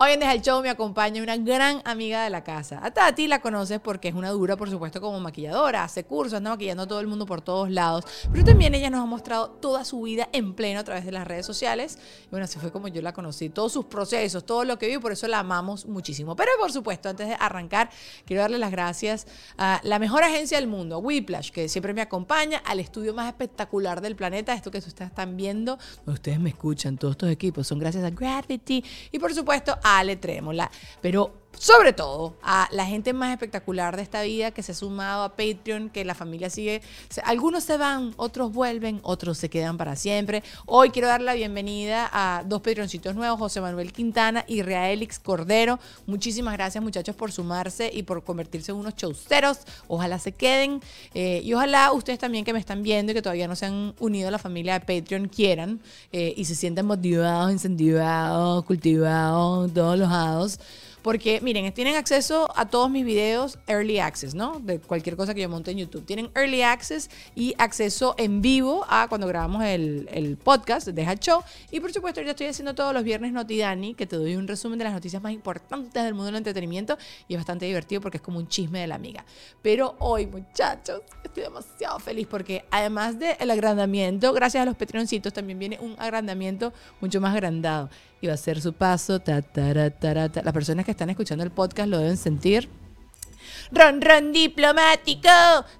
Hoy 0.00 0.12
en 0.12 0.20
Deja 0.20 0.32
el 0.32 0.42
Show 0.42 0.62
me 0.62 0.70
acompaña 0.70 1.20
una 1.20 1.36
gran 1.36 1.82
amiga 1.84 2.22
de 2.22 2.30
la 2.30 2.44
casa. 2.44 2.78
A 2.84 2.92
Tati 2.92 3.26
la 3.26 3.40
conoces 3.40 3.80
porque 3.80 4.06
es 4.06 4.14
una 4.14 4.30
dura, 4.30 4.56
por 4.56 4.70
supuesto, 4.70 5.00
como 5.00 5.18
maquilladora, 5.18 5.82
hace 5.82 6.04
cursos, 6.04 6.34
anda 6.34 6.50
maquillando 6.50 6.84
a 6.84 6.86
todo 6.86 7.00
el 7.00 7.08
mundo 7.08 7.26
por 7.26 7.40
todos 7.40 7.68
lados. 7.68 8.04
Pero 8.30 8.44
también 8.44 8.76
ella 8.76 8.90
nos 8.90 9.00
ha 9.00 9.06
mostrado 9.06 9.50
toda 9.50 9.84
su 9.84 10.02
vida 10.02 10.28
en 10.30 10.54
pleno 10.54 10.78
a 10.78 10.84
través 10.84 11.04
de 11.04 11.10
las 11.10 11.26
redes 11.26 11.44
sociales. 11.44 11.98
Y 12.26 12.28
bueno, 12.30 12.44
así 12.44 12.60
fue 12.60 12.70
como 12.70 12.86
yo 12.86 13.02
la 13.02 13.12
conocí, 13.12 13.48
todos 13.48 13.72
sus 13.72 13.86
procesos, 13.86 14.46
todo 14.46 14.62
lo 14.62 14.78
que 14.78 14.86
vive, 14.86 15.00
por 15.00 15.10
eso 15.10 15.26
la 15.26 15.40
amamos 15.40 15.84
muchísimo. 15.86 16.36
Pero 16.36 16.52
por 16.60 16.70
supuesto, 16.70 17.08
antes 17.08 17.26
de 17.26 17.34
arrancar, 17.34 17.90
quiero 18.24 18.42
darle 18.42 18.58
las 18.58 18.70
gracias 18.70 19.26
a 19.56 19.80
la 19.82 19.98
mejor 19.98 20.22
agencia 20.22 20.58
del 20.58 20.68
mundo, 20.68 21.00
Whiplash, 21.00 21.50
que 21.50 21.68
siempre 21.68 21.92
me 21.92 22.02
acompaña, 22.02 22.62
al 22.64 22.78
estudio 22.78 23.14
más 23.14 23.26
espectacular 23.26 24.00
del 24.00 24.14
planeta, 24.14 24.54
esto 24.54 24.70
que 24.70 24.78
ustedes 24.78 25.10
están 25.10 25.36
viendo, 25.36 25.76
ustedes 26.06 26.38
me 26.38 26.50
escuchan, 26.50 26.98
todos 26.98 27.14
estos 27.14 27.30
equipos, 27.30 27.66
son 27.66 27.80
gracias 27.80 28.04
a 28.04 28.10
Gravity. 28.10 28.84
Y 29.10 29.18
por 29.18 29.34
supuesto, 29.34 29.76
Ale 29.96 30.16
Trémola. 30.16 30.70
Pero 31.00 31.47
sobre 31.58 31.92
todo 31.92 32.34
a 32.42 32.68
la 32.70 32.86
gente 32.86 33.12
más 33.12 33.32
espectacular 33.32 33.96
de 33.96 34.02
esta 34.02 34.22
vida 34.22 34.52
que 34.52 34.62
se 34.62 34.72
ha 34.72 34.74
sumado 34.74 35.24
a 35.24 35.30
Patreon, 35.30 35.90
que 35.90 36.04
la 36.04 36.14
familia 36.14 36.50
sigue. 36.50 36.82
Algunos 37.24 37.64
se 37.64 37.76
van, 37.76 38.14
otros 38.16 38.52
vuelven, 38.52 39.00
otros 39.02 39.38
se 39.38 39.50
quedan 39.50 39.76
para 39.76 39.96
siempre. 39.96 40.42
Hoy 40.66 40.90
quiero 40.90 41.08
dar 41.08 41.20
la 41.20 41.34
bienvenida 41.34 42.08
a 42.12 42.44
dos 42.46 42.62
Patreoncitos 42.62 43.16
nuevos, 43.16 43.38
José 43.38 43.60
Manuel 43.60 43.92
Quintana 43.92 44.44
y 44.46 44.62
Reálix 44.62 45.18
Cordero. 45.18 45.80
Muchísimas 46.06 46.54
gracias 46.54 46.82
muchachos 46.82 47.16
por 47.16 47.32
sumarse 47.32 47.90
y 47.92 48.04
por 48.04 48.22
convertirse 48.22 48.70
en 48.70 48.78
unos 48.78 48.94
chauceros. 48.94 49.58
Ojalá 49.88 50.18
se 50.20 50.32
queden. 50.32 50.80
Eh, 51.12 51.40
y 51.44 51.54
ojalá 51.54 51.92
ustedes 51.92 52.20
también 52.20 52.44
que 52.44 52.52
me 52.52 52.60
están 52.60 52.82
viendo 52.82 53.12
y 53.12 53.14
que 53.14 53.22
todavía 53.22 53.48
no 53.48 53.56
se 53.56 53.66
han 53.66 53.94
unido 53.98 54.28
a 54.28 54.30
la 54.30 54.38
familia 54.38 54.78
de 54.78 55.00
Patreon 55.00 55.28
quieran 55.28 55.80
eh, 56.12 56.34
y 56.36 56.44
se 56.44 56.54
sientan 56.54 56.86
motivados, 56.86 57.50
incentivados, 57.50 58.64
cultivados, 58.64 59.72
todos 59.74 59.98
los 59.98 60.08
lados 60.08 60.60
porque, 61.08 61.40
miren, 61.40 61.72
tienen 61.72 61.96
acceso 61.96 62.52
a 62.54 62.68
todos 62.68 62.90
mis 62.90 63.02
videos 63.02 63.58
Early 63.66 63.98
Access, 63.98 64.34
¿no? 64.34 64.60
De 64.60 64.78
cualquier 64.78 65.16
cosa 65.16 65.32
que 65.32 65.40
yo 65.40 65.48
monte 65.48 65.70
en 65.70 65.78
YouTube. 65.78 66.04
Tienen 66.04 66.30
Early 66.34 66.60
Access 66.60 67.08
y 67.34 67.54
acceso 67.56 68.14
en 68.18 68.42
vivo 68.42 68.84
a 68.90 69.06
cuando 69.08 69.26
grabamos 69.26 69.64
el, 69.64 70.06
el 70.12 70.36
podcast, 70.36 70.86
Deja 70.88 71.14
Show. 71.14 71.40
Y 71.70 71.80
por 71.80 71.94
supuesto, 71.94 72.20
ya 72.20 72.32
estoy 72.32 72.48
haciendo 72.48 72.74
todos 72.74 72.92
los 72.92 73.04
viernes 73.04 73.32
Notidani, 73.32 73.94
que 73.94 74.06
te 74.06 74.16
doy 74.16 74.36
un 74.36 74.46
resumen 74.46 74.78
de 74.78 74.84
las 74.84 74.92
noticias 74.92 75.22
más 75.22 75.32
importantes 75.32 76.04
del 76.04 76.12
mundo 76.12 76.26
del 76.26 76.36
entretenimiento. 76.36 76.98
Y 77.26 77.32
es 77.32 77.38
bastante 77.40 77.64
divertido 77.64 78.02
porque 78.02 78.18
es 78.18 78.22
como 78.22 78.38
un 78.38 78.46
chisme 78.46 78.80
de 78.80 78.88
la 78.88 78.96
amiga. 78.96 79.24
Pero 79.62 79.96
hoy, 80.00 80.26
muchachos, 80.26 81.00
estoy 81.24 81.44
demasiado 81.44 82.00
feliz 82.00 82.26
porque 82.26 82.66
además 82.70 83.18
del 83.18 83.50
agrandamiento, 83.50 84.34
gracias 84.34 84.60
a 84.60 84.66
los 84.66 84.76
Patreoncitos, 84.76 85.32
también 85.32 85.58
viene 85.58 85.78
un 85.80 85.96
agrandamiento 85.98 86.74
mucho 87.00 87.18
más 87.18 87.32
agrandado 87.32 87.88
y 88.20 88.26
va 88.26 88.34
a 88.34 88.36
ser 88.36 88.60
su 88.60 88.72
paso. 88.72 89.20
Ta, 89.20 89.42
Las 89.52 90.52
personas 90.52 90.84
que 90.84 90.90
están 90.90 91.10
escuchando 91.10 91.44
el 91.44 91.50
podcast 91.50 91.88
lo 91.88 91.98
deben 91.98 92.16
sentir. 92.16 92.68
Ron, 93.70 94.00
ron 94.00 94.32
diplomático. 94.32 95.28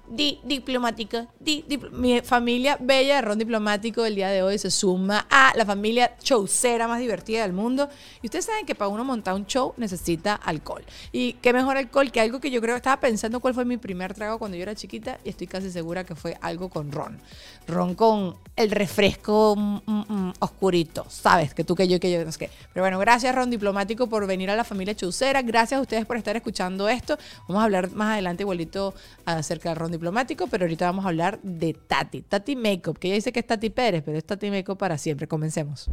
Di, 0.07 0.39
diplomático. 0.43 1.27
Di, 1.39 1.65
mi 1.91 2.21
familia 2.21 2.77
bella 2.79 3.15
de 3.15 3.21
ron 3.21 3.39
diplomático 3.39 4.03
del 4.03 4.15
día 4.15 4.29
de 4.29 4.41
hoy 4.43 4.57
se 4.57 4.71
suma 4.71 5.27
a 5.29 5.53
la 5.55 5.65
familia 5.65 6.15
showcera 6.21 6.87
más 6.87 6.99
divertida 6.99 7.43
del 7.43 7.53
mundo. 7.53 7.89
Y 8.21 8.27
ustedes 8.27 8.45
saben 8.45 8.65
que 8.65 8.75
para 8.75 8.89
uno 8.89 9.03
montar 9.03 9.33
un 9.35 9.45
show 9.45 9.73
necesita 9.77 10.35
alcohol. 10.35 10.83
Y 11.11 11.33
qué 11.33 11.53
mejor 11.53 11.77
alcohol 11.77 12.11
que 12.11 12.21
algo 12.21 12.39
que 12.39 12.51
yo 12.51 12.61
creo, 12.61 12.75
estaba 12.75 12.99
pensando 12.99 13.39
cuál 13.39 13.53
fue 13.53 13.65
mi 13.65 13.77
primer 13.77 14.13
trago 14.13 14.39
cuando 14.39 14.57
yo 14.57 14.63
era 14.63 14.75
chiquita 14.75 15.19
y 15.23 15.29
estoy 15.29 15.47
casi 15.47 15.71
segura 15.71 16.03
que 16.03 16.15
fue 16.15 16.37
algo 16.41 16.69
con 16.69 16.91
ron. 16.91 17.19
Ron 17.67 17.95
con 17.95 18.35
el 18.55 18.71
refresco 18.71 19.55
mm, 19.55 19.81
mm, 19.85 20.05
mm, 20.07 20.33
oscurito, 20.39 21.05
¿sabes? 21.09 21.53
Que 21.53 21.63
tú, 21.63 21.75
que 21.75 21.87
yo, 21.87 21.99
que 21.99 22.11
yo, 22.11 22.23
no 22.25 22.31
sé 22.31 22.39
qué. 22.39 22.49
Pero 22.73 22.83
bueno, 22.83 22.99
gracias 22.99 23.33
Ron 23.33 23.49
Diplomático 23.49 24.07
por 24.07 24.25
venir 24.27 24.49
a 24.49 24.55
la 24.55 24.63
familia 24.63 24.95
Chaucera. 24.95 25.41
Gracias 25.41 25.77
a 25.77 25.81
ustedes 25.81 26.05
por 26.05 26.17
estar 26.17 26.35
escuchando 26.35 26.89
esto. 26.89 27.17
Vamos 27.47 27.58
a 27.61 27.65
hablar 27.65 27.91
más 27.91 28.13
adelante 28.13 28.43
igualito 28.43 28.93
acerca 29.25 29.69
del 29.69 29.77
Ron 29.77 29.91
Diplomático, 29.91 30.47
pero 30.47 30.65
ahorita 30.65 30.85
vamos 30.85 31.05
a 31.05 31.09
hablar 31.09 31.39
de 31.43 31.73
Tati. 31.73 32.21
Tati 32.21 32.55
Makeup, 32.55 32.97
que 32.97 33.07
ella 33.07 33.15
dice 33.15 33.31
que 33.31 33.39
es 33.39 33.47
Tati 33.47 33.69
Pérez, 33.69 34.03
pero 34.05 34.17
es 34.17 34.25
Tati 34.25 34.49
Makeup 34.49 34.77
para 34.77 34.97
siempre. 34.97 35.27
Comencemos. 35.27 35.89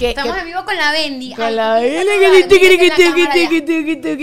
Estamos 0.00 0.38
en 0.38 0.46
vivo 0.46 0.64
con 0.64 0.76
la 0.76 0.92
Bendy. 0.92 1.34
Con 1.34 1.56
la 1.56 1.74
Bendy. 1.74 2.14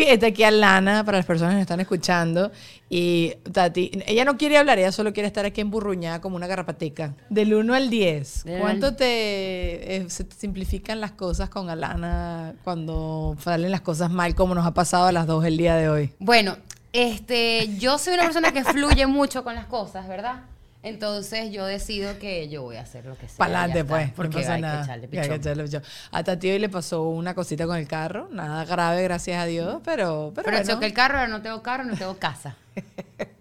Está 0.03 0.28
aquí 0.28 0.44
Alana, 0.44 1.03
para 1.03 1.17
las 1.17 1.25
personas 1.25 1.56
que 1.56 1.62
están 1.62 1.81
escuchando. 1.81 2.52
Y 2.90 3.34
Tati, 3.51 3.91
ella 4.06 4.25
no 4.25 4.38
quiere 4.38 4.57
hablar, 4.57 4.78
ella 4.78 4.91
solo 4.91 5.12
quiere 5.12 5.28
estar 5.28 5.46
aquí 5.46 5.62
emburruñada 5.62 6.22
como 6.22 6.35
una 6.35 6.47
garrapateca. 6.47 7.16
Del 7.29 7.53
1 7.53 7.73
al 7.73 7.90
10, 7.90 8.46
¿cuánto 8.59 8.96
te, 8.96 9.96
eh, 9.96 10.09
se 10.09 10.25
simplifican 10.38 11.01
las 11.01 11.12
cosas 11.12 11.50
con 11.50 11.69
Alana 11.69 12.53
cuando 12.63 13.35
salen 13.41 13.72
las 13.72 13.81
cosas 13.81 14.12
mal, 14.12 14.35
como 14.35 14.53
nos 14.53 14.66
ha 14.66 14.73
pasado 14.73 15.07
a 15.07 15.12
las 15.12 15.25
dos 15.25 15.44
el 15.46 15.57
día 15.57 15.75
de 15.75 15.90
hoy? 15.90 16.12
Bueno, 16.19 16.57
este, 16.94 17.75
yo 17.78 17.97
soy 17.97 18.13
una 18.13 18.23
persona 18.23 18.51
que 18.51 18.63
fluye 18.63 19.07
mucho 19.07 19.44
con 19.44 19.56
las 19.56 19.66
cosas, 19.66 20.07
¿verdad? 20.07 20.44
Entonces 20.85 21.51
yo 21.51 21.66
decido 21.66 22.19
que 22.19 22.47
yo 22.47 22.62
voy 22.62 22.75
a 22.75 22.81
hacer 22.81 23.07
lo 23.07 23.18
que 23.18 23.28
sea. 23.28 23.38
Para 23.38 23.63
adelante, 23.63 23.84
pues, 23.85 24.12
porque 24.12 24.38
no 24.38 24.41
pasa 24.41 24.57
nada. 24.59 24.88
A 26.12 26.23
Tati 26.23 26.51
hoy 26.51 26.59
le 26.59 26.69
pasó 26.69 27.01
una 27.09 27.34
cosita 27.34 27.66
con 27.66 27.75
el 27.78 27.88
carro, 27.88 28.28
nada 28.31 28.63
grave, 28.66 29.01
gracias 29.01 29.41
a 29.41 29.46
Dios, 29.46 29.81
pero. 29.84 30.31
Pero, 30.35 30.46
pero 30.46 30.63
bueno. 30.63 30.79
que 30.79 30.85
el 30.85 30.94
carro, 30.94 31.18
ahora 31.18 31.28
no 31.28 31.41
tengo 31.41 31.63
carro, 31.63 31.85
no 31.85 31.97
tengo 31.97 32.16
casa. 32.18 32.56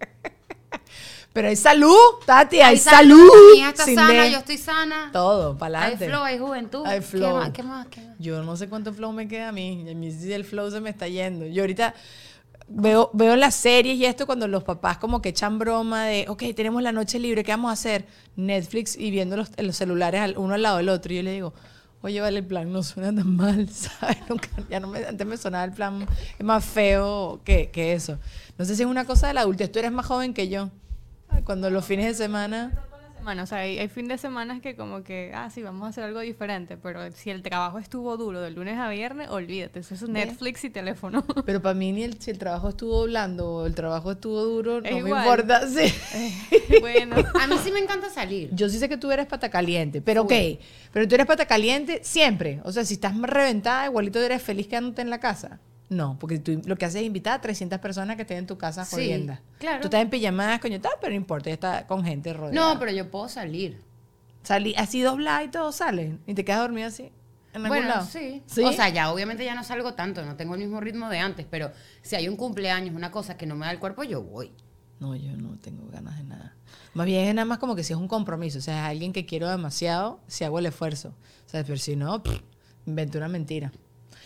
Pero 1.33 1.49
hay 1.49 1.57
salud, 1.57 1.97
Tati, 2.25 2.61
hay, 2.61 2.77
salud. 2.77 3.29
Mi 3.51 3.59
hija 3.59 3.71
está 3.71 3.83
sana, 3.83 4.27
yo 4.29 4.37
estoy 4.37 4.57
sana. 4.57 5.09
Todo, 5.11 5.57
para 5.57 5.79
adelante. 5.79 6.05
Hay 6.05 6.09
flow, 6.09 6.23
hay 6.23 6.39
juventud. 6.39 6.85
Hay 6.85 7.01
flow. 7.01 7.29
¿Qué 7.29 7.33
más, 7.33 7.49
qué 7.51 7.63
más, 7.63 7.87
qué 7.87 7.99
más? 7.99 8.15
Yo 8.19 8.41
no 8.41 8.55
sé 8.55 8.69
cuánto 8.69 8.93
flow 8.93 9.11
me 9.11 9.27
queda 9.27 9.49
a 9.49 9.51
mí. 9.51 9.85
A 9.91 9.93
mí 9.93 10.17
el 10.31 10.45
flow 10.45 10.71
se 10.71 10.79
me 10.79 10.91
está 10.91 11.09
yendo. 11.09 11.45
Yo 11.45 11.63
ahorita 11.63 11.93
veo, 12.67 13.09
veo 13.13 13.35
las 13.35 13.55
series 13.55 13.97
y 13.97 14.05
esto 14.05 14.25
cuando 14.25 14.47
los 14.47 14.63
papás 14.63 14.97
como 14.97 15.21
que 15.21 15.29
echan 15.29 15.59
broma 15.59 16.05
de, 16.05 16.25
ok, 16.27 16.43
tenemos 16.55 16.81
la 16.81 16.91
noche 16.91 17.19
libre, 17.19 17.43
¿qué 17.43 17.51
vamos 17.51 17.69
a 17.69 17.73
hacer? 17.73 18.05
Netflix 18.35 18.97
y 18.97 19.11
viendo 19.11 19.37
los, 19.37 19.51
los 19.57 19.75
celulares 19.75 20.33
uno 20.37 20.53
al 20.53 20.61
lado 20.61 20.77
del 20.77 20.89
otro. 20.89 21.13
Y 21.13 21.17
yo 21.17 21.23
le 21.23 21.31
digo, 21.31 21.53
oye, 22.01 22.21
vale, 22.21 22.39
el 22.39 22.45
plan 22.45 22.71
no 22.71 22.83
suena 22.83 23.13
tan 23.13 23.35
mal, 23.35 23.69
¿sabes? 23.73 24.17
ya 24.69 24.79
no 24.79 24.87
me, 24.87 25.05
antes 25.05 25.25
me 25.25 25.37
sonaba 25.37 25.63
el 25.65 25.71
plan, 25.71 26.05
es 26.37 26.45
más 26.45 26.63
feo 26.63 27.41
que, 27.43 27.71
que 27.71 27.93
eso. 27.93 28.17
No 28.57 28.65
sé 28.65 28.75
si 28.75 28.83
es 28.83 28.87
una 28.87 29.05
cosa 29.05 29.27
de 29.27 29.33
la 29.33 29.41
adultez, 29.41 29.71
tú 29.71 29.79
eres 29.79 29.91
más 29.91 30.05
joven 30.05 30.33
que 30.33 30.49
yo. 30.49 30.69
Cuando 31.43 31.69
los 31.69 31.85
fines 31.85 32.05
de 32.05 32.13
semana 32.13 32.85
o 33.27 33.45
sea, 33.45 33.59
hay, 33.59 33.87
fin 33.87 34.07
de 34.07 34.17
semana 34.17 34.61
que 34.61 34.75
como 34.75 35.03
que, 35.03 35.31
ah, 35.33 35.49
sí, 35.49 35.61
vamos 35.63 35.85
a 35.85 35.89
hacer 35.89 36.03
algo 36.03 36.19
diferente, 36.19 36.77
pero 36.77 37.11
si 37.11 37.29
el 37.29 37.41
trabajo 37.41 37.79
estuvo 37.79 38.15
duro 38.17 38.41
de 38.41 38.51
lunes 38.51 38.77
a 38.77 38.89
viernes, 38.89 39.29
olvídate, 39.29 39.79
eso 39.79 39.95
es 39.95 40.07
Netflix 40.07 40.63
y 40.63 40.69
teléfono. 40.69 41.25
Pero 41.45 41.61
para 41.61 41.75
mí 41.75 41.91
ni 41.91 42.03
el, 42.03 42.19
si 42.19 42.31
el 42.31 42.37
trabajo 42.37 42.69
estuvo 42.69 43.03
blando 43.05 43.47
o 43.47 43.65
el 43.65 43.75
trabajo 43.75 44.11
estuvo 44.11 44.43
duro, 44.43 44.81
no 44.81 44.99
me 44.99 45.09
importa. 45.09 45.67
Sí. 45.67 45.93
Eh, 46.13 46.79
bueno. 46.79 47.15
a 47.17 47.47
mí 47.47 47.55
sí 47.63 47.71
me 47.71 47.79
encanta 47.79 48.09
salir. 48.09 48.49
Yo 48.53 48.69
sí 48.69 48.79
sé 48.79 48.89
que 48.89 48.97
tú 48.97 49.11
eres 49.11 49.25
pata 49.25 49.49
caliente, 49.49 50.01
pero 50.01 50.23
ok, 50.23 50.33
pero 50.91 51.07
tú 51.07 51.15
eres 51.15 51.27
pata 51.27 51.45
caliente 51.45 51.99
siempre. 52.03 52.61
O 52.63 52.71
sea, 52.71 52.85
si 52.85 52.95
estás 52.95 53.15
más 53.15 53.29
reventada, 53.29 53.85
igualito 53.85 54.19
eres 54.19 54.41
feliz 54.41 54.67
quedándote 54.67 55.01
en 55.01 55.09
la 55.09 55.19
casa. 55.19 55.59
No, 55.89 56.17
porque 56.19 56.39
tú 56.39 56.61
lo 56.65 56.75
que 56.77 56.85
haces 56.85 57.01
es 57.01 57.07
invitar 57.07 57.33
a 57.33 57.41
300 57.41 57.79
personas 57.79 58.15
que 58.15 58.23
estén 58.23 58.39
en 58.39 58.47
tu 58.47 58.57
casa 58.57 58.85
jodiendo. 58.85 59.37
claro. 59.59 59.81
Tú 59.81 59.87
estás 59.87 60.01
en 60.01 60.09
pijamadas, 60.09 60.59
coño, 60.59 60.81
tal, 60.81 60.93
pero 60.99 61.11
no 61.11 61.17
importa, 61.17 61.49
ya 61.49 61.53
está 61.53 61.87
con 61.87 62.03
gente 62.03 62.33
rodeada. 62.33 62.73
No, 62.73 62.79
pero 62.79 62.91
yo 62.91 63.11
puedo 63.11 63.29
salir. 63.29 63.81
Salir 64.43 64.75
así 64.77 65.01
doblada 65.01 65.43
y 65.43 65.49
todo 65.49 65.71
sale. 65.71 66.17
Y 66.25 66.33
te 66.33 66.43
quedas 66.43 66.61
dormida 66.61 66.87
así. 66.87 67.11
¿En 67.53 67.63
bueno, 67.67 67.87
lado? 67.87 68.05
Sí. 68.05 68.43
sí. 68.47 68.63
O 68.63 68.73
sea, 68.73 68.89
ya 68.89 69.11
obviamente 69.11 69.45
ya 69.45 69.55
no 69.55 69.63
salgo 69.63 69.93
tanto, 69.93 70.25
no 70.25 70.35
tengo 70.35 70.55
el 70.55 70.59
mismo 70.59 70.81
ritmo 70.81 71.09
de 71.09 71.19
antes, 71.19 71.45
pero 71.49 71.71
si 72.01 72.15
hay 72.15 72.27
un 72.27 72.35
cumpleaños, 72.35 72.93
una 72.95 73.11
cosa 73.11 73.37
que 73.37 73.45
no 73.45 73.55
me 73.55 73.65
da 73.65 73.71
el 73.71 73.79
cuerpo, 73.79 74.03
yo 74.03 74.21
voy. 74.21 74.51
No, 74.99 75.15
yo 75.15 75.35
no 75.37 75.57
tengo 75.59 75.87
ganas 75.87 76.17
de 76.17 76.23
nada. 76.23 76.55
Más 76.93 77.05
bien 77.05 77.27
es 77.27 77.35
nada 77.35 77.45
más 77.45 77.57
como 77.59 77.75
que 77.75 77.83
si 77.83 77.93
es 77.93 77.99
un 77.99 78.07
compromiso, 78.07 78.59
o 78.59 78.61
sea, 78.61 78.85
es 78.85 78.91
alguien 78.91 79.13
que 79.13 79.25
quiero 79.25 79.49
demasiado, 79.49 80.19
si 80.27 80.43
hago 80.43 80.59
el 80.59 80.65
esfuerzo. 80.65 81.09
O 81.45 81.49
sea, 81.49 81.63
pero 81.63 81.77
si 81.77 81.95
no, 81.95 82.21
invento 82.85 83.17
una 83.17 83.27
mentira. 83.27 83.71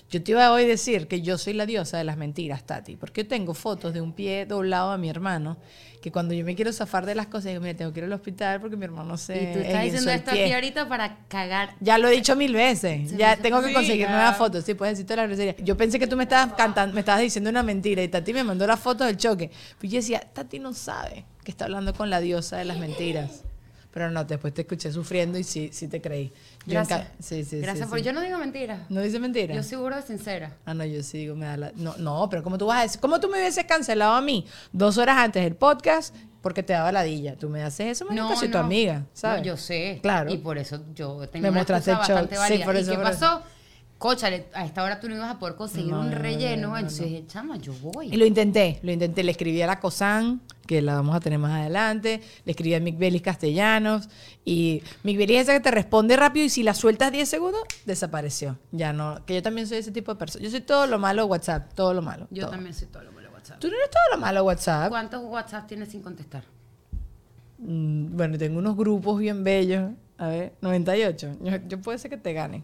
Yo 0.10 0.24
te 0.24 0.32
iba 0.32 0.44
a 0.44 0.52
hoy 0.52 0.66
decir 0.66 1.08
que 1.08 1.22
yo 1.22 1.38
soy 1.38 1.54
la 1.54 1.68
diosa 1.68 2.00
de 2.00 2.04
las 2.04 2.18
mentiras, 2.18 2.64
Tati, 2.64 2.96
porque 2.96 3.22
yo 3.24 3.28
tengo 3.28 3.54
fotos 3.54 3.94
de 3.94 4.02
un 4.02 4.14
pie 4.14 4.48
doblado 4.48 4.92
a 4.92 4.98
mi 4.98 5.08
hermano, 5.08 5.58
que 6.02 6.12
cuando 6.12 6.34
yo 6.34 6.44
me 6.44 6.56
quiero 6.56 6.74
zafar 6.74 7.06
de 7.06 7.14
las 7.14 7.28
cosas, 7.28 7.46
digo, 7.46 7.62
mira, 7.62 7.78
tengo 7.78 7.94
que 7.94 8.00
ir 8.00 8.06
al 8.06 8.14
hospital 8.14 8.60
porque 8.60 8.76
mi 8.76 8.86
hermano 8.86 9.18
se... 9.18 9.36
Y 9.36 9.54
tú 9.54 9.60
estás 9.60 9.84
diciendo 9.84 10.12
esto 10.12 10.32
aquí 10.32 10.52
ahorita 10.52 10.90
para 10.90 11.18
cagar. 11.28 11.76
Ya 11.80 12.00
lo 12.00 12.08
he 12.08 12.12
dicho 12.12 12.36
mil 12.36 12.54
veces, 12.54 13.16
ya 13.16 13.38
tengo 13.38 13.62
que 13.62 13.72
conseguir 13.72 14.10
nuevas 14.10 14.36
fotos, 14.36 14.64
sí, 14.64 14.74
puedes 14.74 14.94
decir 14.98 15.06
toda 15.06 15.18
la 15.18 15.28
grosería. 15.28 15.56
Yo 15.58 15.78
pensé 15.78 16.00
que 16.00 16.08
tú 16.08 16.18
me 16.18 16.24
estabas 16.24 16.56
cantando, 16.56 16.96
me 16.96 17.02
estabas 17.02 17.22
diciendo 17.22 17.52
una 17.52 17.62
mentira 17.62 18.02
y 18.02 18.08
Tati 18.08 18.34
me 18.34 18.44
mandó 18.44 18.66
las 18.66 18.80
fotos 18.80 19.06
del 19.06 19.18
choque. 19.18 19.52
Pues 19.80 19.92
yo 19.92 19.98
decía, 19.98 20.22
Tati 20.22 20.58
no 20.58 20.74
sabe 20.74 21.26
que 21.44 21.52
está 21.52 21.66
hablando 21.66 21.94
con 21.94 22.10
la 22.10 22.20
diosa 22.20 22.58
de 22.58 22.66
las 22.66 22.80
mentiras. 22.80 23.44
Pero 23.92 24.12
no, 24.12 24.24
después 24.24 24.54
te 24.54 24.62
escuché 24.62 24.92
sufriendo 24.92 25.38
y 25.40 25.44
sí, 25.44 25.70
sí 25.74 25.88
te 25.88 26.00
creí. 26.00 26.32
Gracias. 26.68 27.08
Sí, 27.20 27.44
sí, 27.44 27.60
Gracias, 27.60 27.88
porque 27.90 28.04
yo 28.04 28.14
no 28.14 28.22
digo 28.22 28.38
mentiras. 28.38 28.82
¿No 28.90 29.02
dice 29.02 29.20
mentiras? 29.20 29.58
Yo 29.58 29.64
seguro 29.64 29.96
de 29.96 30.04
sincera. 30.04 30.56
Ah, 30.66 30.76
no, 30.76 30.86
yo 30.86 31.02
sí 31.02 31.18
digo, 31.18 31.36
me 31.36 31.48
da 31.48 31.58
la... 31.58 31.72
No, 31.76 31.96
no, 31.98 32.28
pero 32.30 32.44
¿cómo 32.44 32.58
tú 32.58 32.68
vas 32.68 32.80
a 32.80 32.82
decir? 32.84 33.02
¿Cómo 33.02 33.20
tú 33.20 33.28
me 33.30 33.40
hubieses 33.40 33.66
cancelado 33.66 34.14
a 34.14 34.22
mí 34.22 34.46
dos 34.72 34.98
horas 35.00 35.18
antes 35.18 35.44
del 35.44 35.56
podcast 35.56 36.16
porque 36.42 36.64
te 36.64 36.74
daba 36.74 36.92
ladilla. 36.92 37.36
Tú 37.36 37.50
me 37.50 37.64
haces 37.64 37.88
eso, 37.88 38.06
no, 38.12 38.36
soy 38.36 38.50
tu 38.50 38.58
amiga, 38.58 39.00
No, 39.00 39.06
¿sabes? 39.14 39.44
yo 39.44 39.58
sé. 39.58 40.00
Claro. 40.02 40.32
Y 40.32 40.38
por 40.38 40.58
eso 40.58 40.82
yo 40.94 41.28
tengo 41.28 41.44
Me 41.44 41.50
una 41.50 41.60
mostraste 41.60 41.92
bastante 41.92 42.36
show. 42.36 42.44
Sí, 42.46 42.52
válida. 42.52 42.66
por 42.66 42.76
eso, 42.76 42.92
¿Y 42.94 42.96
qué 42.96 43.02
por 43.02 43.12
eso. 43.12 43.44
Cóchale, 44.00 44.46
a 44.54 44.66
esta 44.66 44.82
hora 44.82 45.00
tú 45.02 45.10
no 45.10 45.16
ibas 45.16 45.30
a 45.30 45.40
poder 45.40 45.56
conseguir 45.56 45.92
No, 45.92 46.00
un 46.00 46.06
no, 46.10 46.16
no, 46.16 46.22
relleno. 46.22 46.62
no, 46.62 46.68
no, 46.70 46.78
entonces 46.78 47.06
dije, 47.06 47.28
chama, 47.28 47.58
yo 47.58 47.74
voy. 47.82 48.08
Y 48.08 48.16
lo 48.16 48.26
intenté, 48.26 48.80
lo 48.82 48.94
intenté. 48.94 49.24
Le 49.24 49.32
escribí 49.32 49.62
a 49.62 49.68
la 49.68 49.82
COSAN, 49.82 50.40
que 50.66 50.82
la 50.82 50.96
vamos 50.96 51.14
a 51.18 51.20
tener 51.20 51.38
más 51.38 51.52
adelante. 51.60 52.22
Le 52.46 52.52
escribí 52.52 52.74
a 52.76 52.80
Mick 52.80 52.98
Bellis 52.98 53.22
Castellanos. 53.22 54.08
Y 54.46 54.82
Mick 55.04 55.18
Bellis 55.18 55.36
es 55.36 55.44
esa 55.44 55.54
que 55.54 55.60
te 55.60 55.72
responde 55.72 56.16
rápido 56.16 56.46
y 56.46 56.50
si 56.50 56.64
la 56.64 56.74
sueltas 56.74 57.12
10 57.12 57.28
segundos, 57.28 57.62
desapareció. 57.86 58.58
Ya 58.72 58.94
no. 58.94 59.26
Que 59.26 59.36
yo 59.36 59.44
también 59.44 59.68
soy 59.68 59.80
ese 59.80 59.92
tipo 59.92 60.14
de 60.14 60.18
persona. 60.18 60.46
Yo 60.46 60.50
soy 60.50 60.62
todo 60.62 60.88
lo 60.88 60.98
malo 60.98 61.24
de 61.24 61.28
WhatsApp, 61.28 61.74
todo 61.74 61.94
lo 61.94 62.02
malo. 62.02 62.26
Yo 62.32 62.44
todo. 62.44 62.52
también 62.52 62.74
soy 62.74 62.88
todo 62.88 63.04
lo 63.04 63.12
malo 63.12 63.28
de 63.28 63.34
WhatsApp. 63.36 63.60
Tú 63.60 63.68
no 63.68 63.76
eres 63.76 63.90
todo 63.90 64.16
lo 64.16 64.18
malo 64.22 64.40
de 64.40 64.46
WhatsApp. 64.48 64.88
¿Cuántos 64.90 65.24
WhatsApp 65.26 65.68
tienes 65.68 65.90
sin 65.90 66.02
contestar? 66.02 66.46
Mm, 67.58 68.16
bueno, 68.16 68.38
tengo 68.38 68.60
unos 68.60 68.78
grupos 68.78 69.20
bien 69.20 69.44
bellos. 69.44 69.92
A 70.18 70.28
ver, 70.28 70.54
98. 70.62 71.36
Yo, 71.42 71.52
yo 71.68 71.82
puede 71.82 71.98
ser 71.98 72.10
que 72.12 72.18
te 72.18 72.32
gane. 72.32 72.64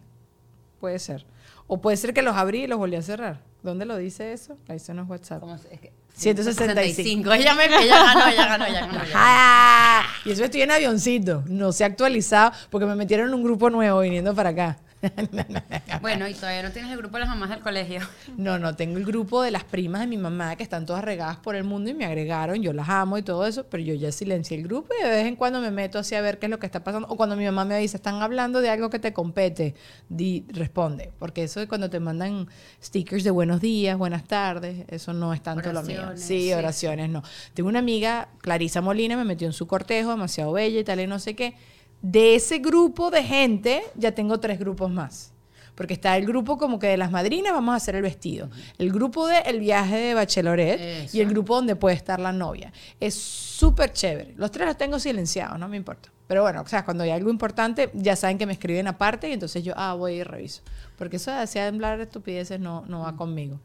Puede 0.85 0.99
ser. 0.99 1.25
O 1.65 1.81
puede 1.81 1.97
ser 1.97 2.13
que 2.13 2.21
los 2.21 2.35
abrí 2.35 2.65
y 2.65 2.67
los 2.67 2.77
volví 2.77 2.95
a 2.95 3.01
cerrar. 3.01 3.39
¿Dónde 3.63 3.85
lo 3.85 3.97
dice 3.97 4.33
eso? 4.33 4.55
Ahí 4.67 4.77
son 4.77 4.97
los 4.97 5.09
WhatsApp. 5.09 5.39
¿Cómo 5.39 5.55
es 5.55 5.61
que- 5.79 5.91
165. 6.13 7.33
Ella, 7.33 7.55
me, 7.55 7.65
ella 7.65 8.03
ganó, 8.03 8.27
ella 8.27 8.45
ganó, 8.45 8.65
ella 8.67 8.85
ganó. 8.85 10.07
Y 10.25 10.31
eso 10.31 10.43
estoy 10.43 10.61
en 10.61 10.69
avioncito. 10.69 11.43
No 11.47 11.71
se 11.71 11.83
ha 11.83 11.87
actualizado 11.87 12.51
porque 12.69 12.85
me 12.85 12.93
metieron 12.95 13.29
en 13.29 13.33
un 13.33 13.41
grupo 13.43 13.71
nuevo 13.71 14.01
viniendo 14.01 14.35
para 14.35 14.49
acá. 14.49 14.77
Bueno, 16.01 16.27
y 16.27 16.33
todavía 16.33 16.61
no 16.63 16.71
tienes 16.71 16.91
el 16.91 16.97
grupo 16.97 17.15
de 17.17 17.21
las 17.21 17.29
mamás 17.29 17.49
del 17.49 17.59
colegio. 17.59 18.01
No, 18.37 18.59
no, 18.59 18.75
tengo 18.75 18.97
el 18.97 19.05
grupo 19.05 19.41
de 19.41 19.51
las 19.51 19.63
primas 19.63 20.01
de 20.01 20.07
mi 20.07 20.17
mamá 20.17 20.55
que 20.55 20.63
están 20.63 20.85
todas 20.85 21.03
regadas 21.03 21.37
por 21.37 21.55
el 21.55 21.63
mundo 21.63 21.89
y 21.89 21.93
me 21.93 22.05
agregaron, 22.05 22.61
yo 22.61 22.73
las 22.73 22.89
amo 22.89 23.17
y 23.17 23.21
todo 23.23 23.45
eso, 23.45 23.65
pero 23.69 23.81
yo 23.83 23.93
ya 23.95 24.11
silencié 24.11 24.57
el 24.57 24.63
grupo 24.63 24.89
y 24.99 25.03
de 25.03 25.09
vez 25.09 25.25
en 25.25 25.35
cuando 25.35 25.61
me 25.61 25.71
meto 25.71 25.99
así 25.99 26.15
a 26.15 26.21
ver 26.21 26.37
qué 26.37 26.45
es 26.47 26.49
lo 26.49 26.59
que 26.59 26.65
está 26.65 26.83
pasando. 26.83 27.07
O 27.07 27.17
cuando 27.17 27.35
mi 27.35 27.45
mamá 27.45 27.65
me 27.65 27.77
dice, 27.79 27.97
están 27.97 28.21
hablando 28.21 28.61
de 28.61 28.69
algo 28.69 28.89
que 28.89 28.99
te 28.99 29.13
compete, 29.13 29.73
di, 30.09 30.45
responde. 30.49 31.11
Porque 31.17 31.43
eso 31.43 31.59
de 31.59 31.67
cuando 31.67 31.89
te 31.89 31.99
mandan 31.99 32.47
stickers 32.83 33.23
de 33.23 33.31
buenos 33.31 33.61
días, 33.61 33.97
buenas 33.97 34.25
tardes, 34.25 34.85
eso 34.89 35.13
no 35.13 35.33
es 35.33 35.41
tanto 35.41 35.71
lo 35.73 35.81
mío. 35.83 35.97
Oraciones, 35.99 36.21
Sí, 36.21 36.47
sí. 36.47 36.53
oraciones, 36.53 37.09
no. 37.09 37.23
Tengo 37.53 37.69
una 37.69 37.79
amiga, 37.79 38.29
Clarisa 38.41 38.81
Molina, 38.81 39.15
me 39.17 39.25
metió 39.25 39.47
en 39.47 39.53
su 39.53 39.65
cortejo, 39.67 40.11
demasiado 40.11 40.51
bella 40.51 40.79
y 40.79 40.83
tal 40.83 40.99
y 40.99 41.07
no 41.07 41.19
sé 41.19 41.35
qué. 41.35 41.55
De 42.01 42.35
ese 42.35 42.59
grupo 42.59 43.09
de 43.11 43.23
gente, 43.23 43.83
ya 43.95 44.11
tengo 44.13 44.39
tres 44.39 44.59
grupos 44.59 44.91
más. 44.91 45.31
Porque 45.75 45.93
está 45.93 46.15
el 46.15 46.25
grupo 46.25 46.57
como 46.57 46.79
que 46.79 46.87
de 46.87 46.95
las 46.95 47.11
madrinas, 47.11 47.51
vamos 47.51 47.73
a 47.73 47.75
hacer 47.75 47.95
el 47.95 48.01
vestido. 48.03 48.49
El 48.77 48.93
grupo 48.93 49.27
de 49.27 49.39
el 49.39 49.59
viaje 49.59 49.97
de 49.97 50.13
bachelorette 50.13 51.13
y 51.13 51.19
el 51.19 51.25
Eso. 51.27 51.33
grupo 51.33 51.55
donde 51.55 51.75
puede 51.75 51.95
estar 51.97 52.19
la 52.19 52.31
novia. 52.31 52.71
Es 52.99 53.13
súper 53.15 53.91
chévere. 53.91 54.33
Los 54.37 54.51
tres 54.51 54.67
los 54.67 54.77
tengo 54.77 54.99
silenciados, 54.99 55.59
no 55.59 55.67
me 55.67 55.75
importa. 55.75 56.09
Pero 56.27 56.43
bueno, 56.43 56.61
o 56.61 56.67
sea, 56.67 56.85
cuando 56.85 57.03
hay 57.03 57.11
algo 57.11 57.29
importante, 57.29 57.89
ya 57.93 58.15
saben 58.15 58.37
que 58.37 58.45
me 58.45 58.53
escriben 58.53 58.87
aparte 58.87 59.29
y 59.29 59.33
entonces 59.33 59.63
yo, 59.65 59.73
ah, 59.75 59.93
voy 59.95 60.13
y 60.13 60.23
reviso. 60.23 60.61
Porque 60.97 61.17
eso 61.17 61.29
de 61.31 61.37
hacer 61.37 61.67
hablar 61.73 61.99
estupideces 61.99 62.59
no, 62.59 62.85
no 62.87 63.01
va 63.01 63.15
conmigo. 63.17 63.59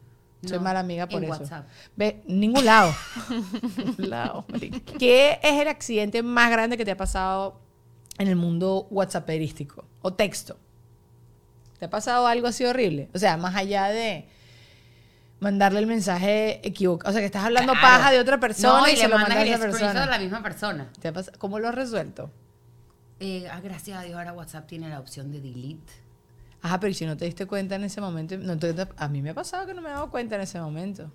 Soy 0.45 0.57
No, 0.57 0.63
mala 0.65 0.79
amiga 0.81 1.07
por 1.07 1.23
en 1.23 1.31
eso. 1.31 1.39
WhatsApp. 1.41 1.65
Ve, 1.95 2.21
ningún 2.27 2.65
lado. 2.65 2.93
Ningún 3.77 4.09
lado. 4.09 4.45
¿Qué 4.99 5.39
es 5.41 5.53
el 5.61 5.67
accidente 5.69 6.21
más 6.23 6.51
grande 6.51 6.77
que 6.77 6.83
te 6.83 6.91
ha 6.91 6.97
pasado 6.97 7.59
en 8.17 8.27
el 8.27 8.35
mundo 8.35 8.87
whatsapperístico 8.91 9.85
o 10.01 10.13
texto? 10.13 10.57
¿Te 11.79 11.85
ha 11.85 11.89
pasado 11.89 12.27
algo 12.27 12.47
así 12.47 12.63
horrible? 12.65 13.09
O 13.13 13.19
sea, 13.19 13.37
más 13.37 13.55
allá 13.55 13.87
de 13.87 14.27
mandarle 15.39 15.79
el 15.79 15.87
mensaje 15.87 16.65
equivocado. 16.67 17.09
O 17.09 17.13
sea, 17.13 17.21
que 17.21 17.25
estás 17.25 17.43
hablando 17.43 17.73
Claro. 17.73 17.87
paja 17.87 18.11
de 18.11 18.19
otra 18.19 18.39
persona 18.39 18.81
No, 18.81 18.87
y, 18.87 18.91
y 18.91 18.95
se 18.97 19.03
le 19.03 19.09
lo 19.09 19.15
mandas 19.15 19.37
mandas 19.37 19.47
a 19.61 19.65
el 19.65 19.71
screenshot 19.71 19.81
a 19.81 19.93
persona. 19.93 20.05
la 20.11 20.19
misma 20.19 20.43
persona. 20.43 20.91
¿Te 20.99 21.07
ha 21.07 21.13
pas- 21.13 21.35
¿Cómo 21.39 21.57
lo 21.57 21.67
has 21.69 21.75
resuelto? 21.75 22.29
Eh, 23.19 23.47
ah, 23.51 23.59
gracias 23.61 23.97
a 23.97 24.01
Dios 24.03 24.15
ahora 24.17 24.33
WhatsApp 24.33 24.67
tiene 24.67 24.89
la 24.89 24.99
opción 24.99 25.31
de 25.31 25.41
delete. 25.41 25.93
Ajá, 26.61 26.79
pero 26.79 26.91
¿y 26.91 26.93
si 26.93 27.07
no 27.07 27.17
te 27.17 27.25
diste 27.25 27.47
cuenta 27.47 27.73
en 27.75 27.83
ese 27.83 28.01
momento, 28.01 28.37
no 28.37 28.57
te- 28.57 28.75
a 28.97 29.07
mí 29.07 29.23
me 29.23 29.31
ha 29.31 29.33
pasado 29.33 29.65
que 29.65 29.73
no 29.73 29.81
me 29.81 29.89
he 29.89 29.93
dado 29.93 30.11
cuenta 30.11 30.35
en 30.35 30.41
ese 30.41 30.59
momento. 30.61 31.11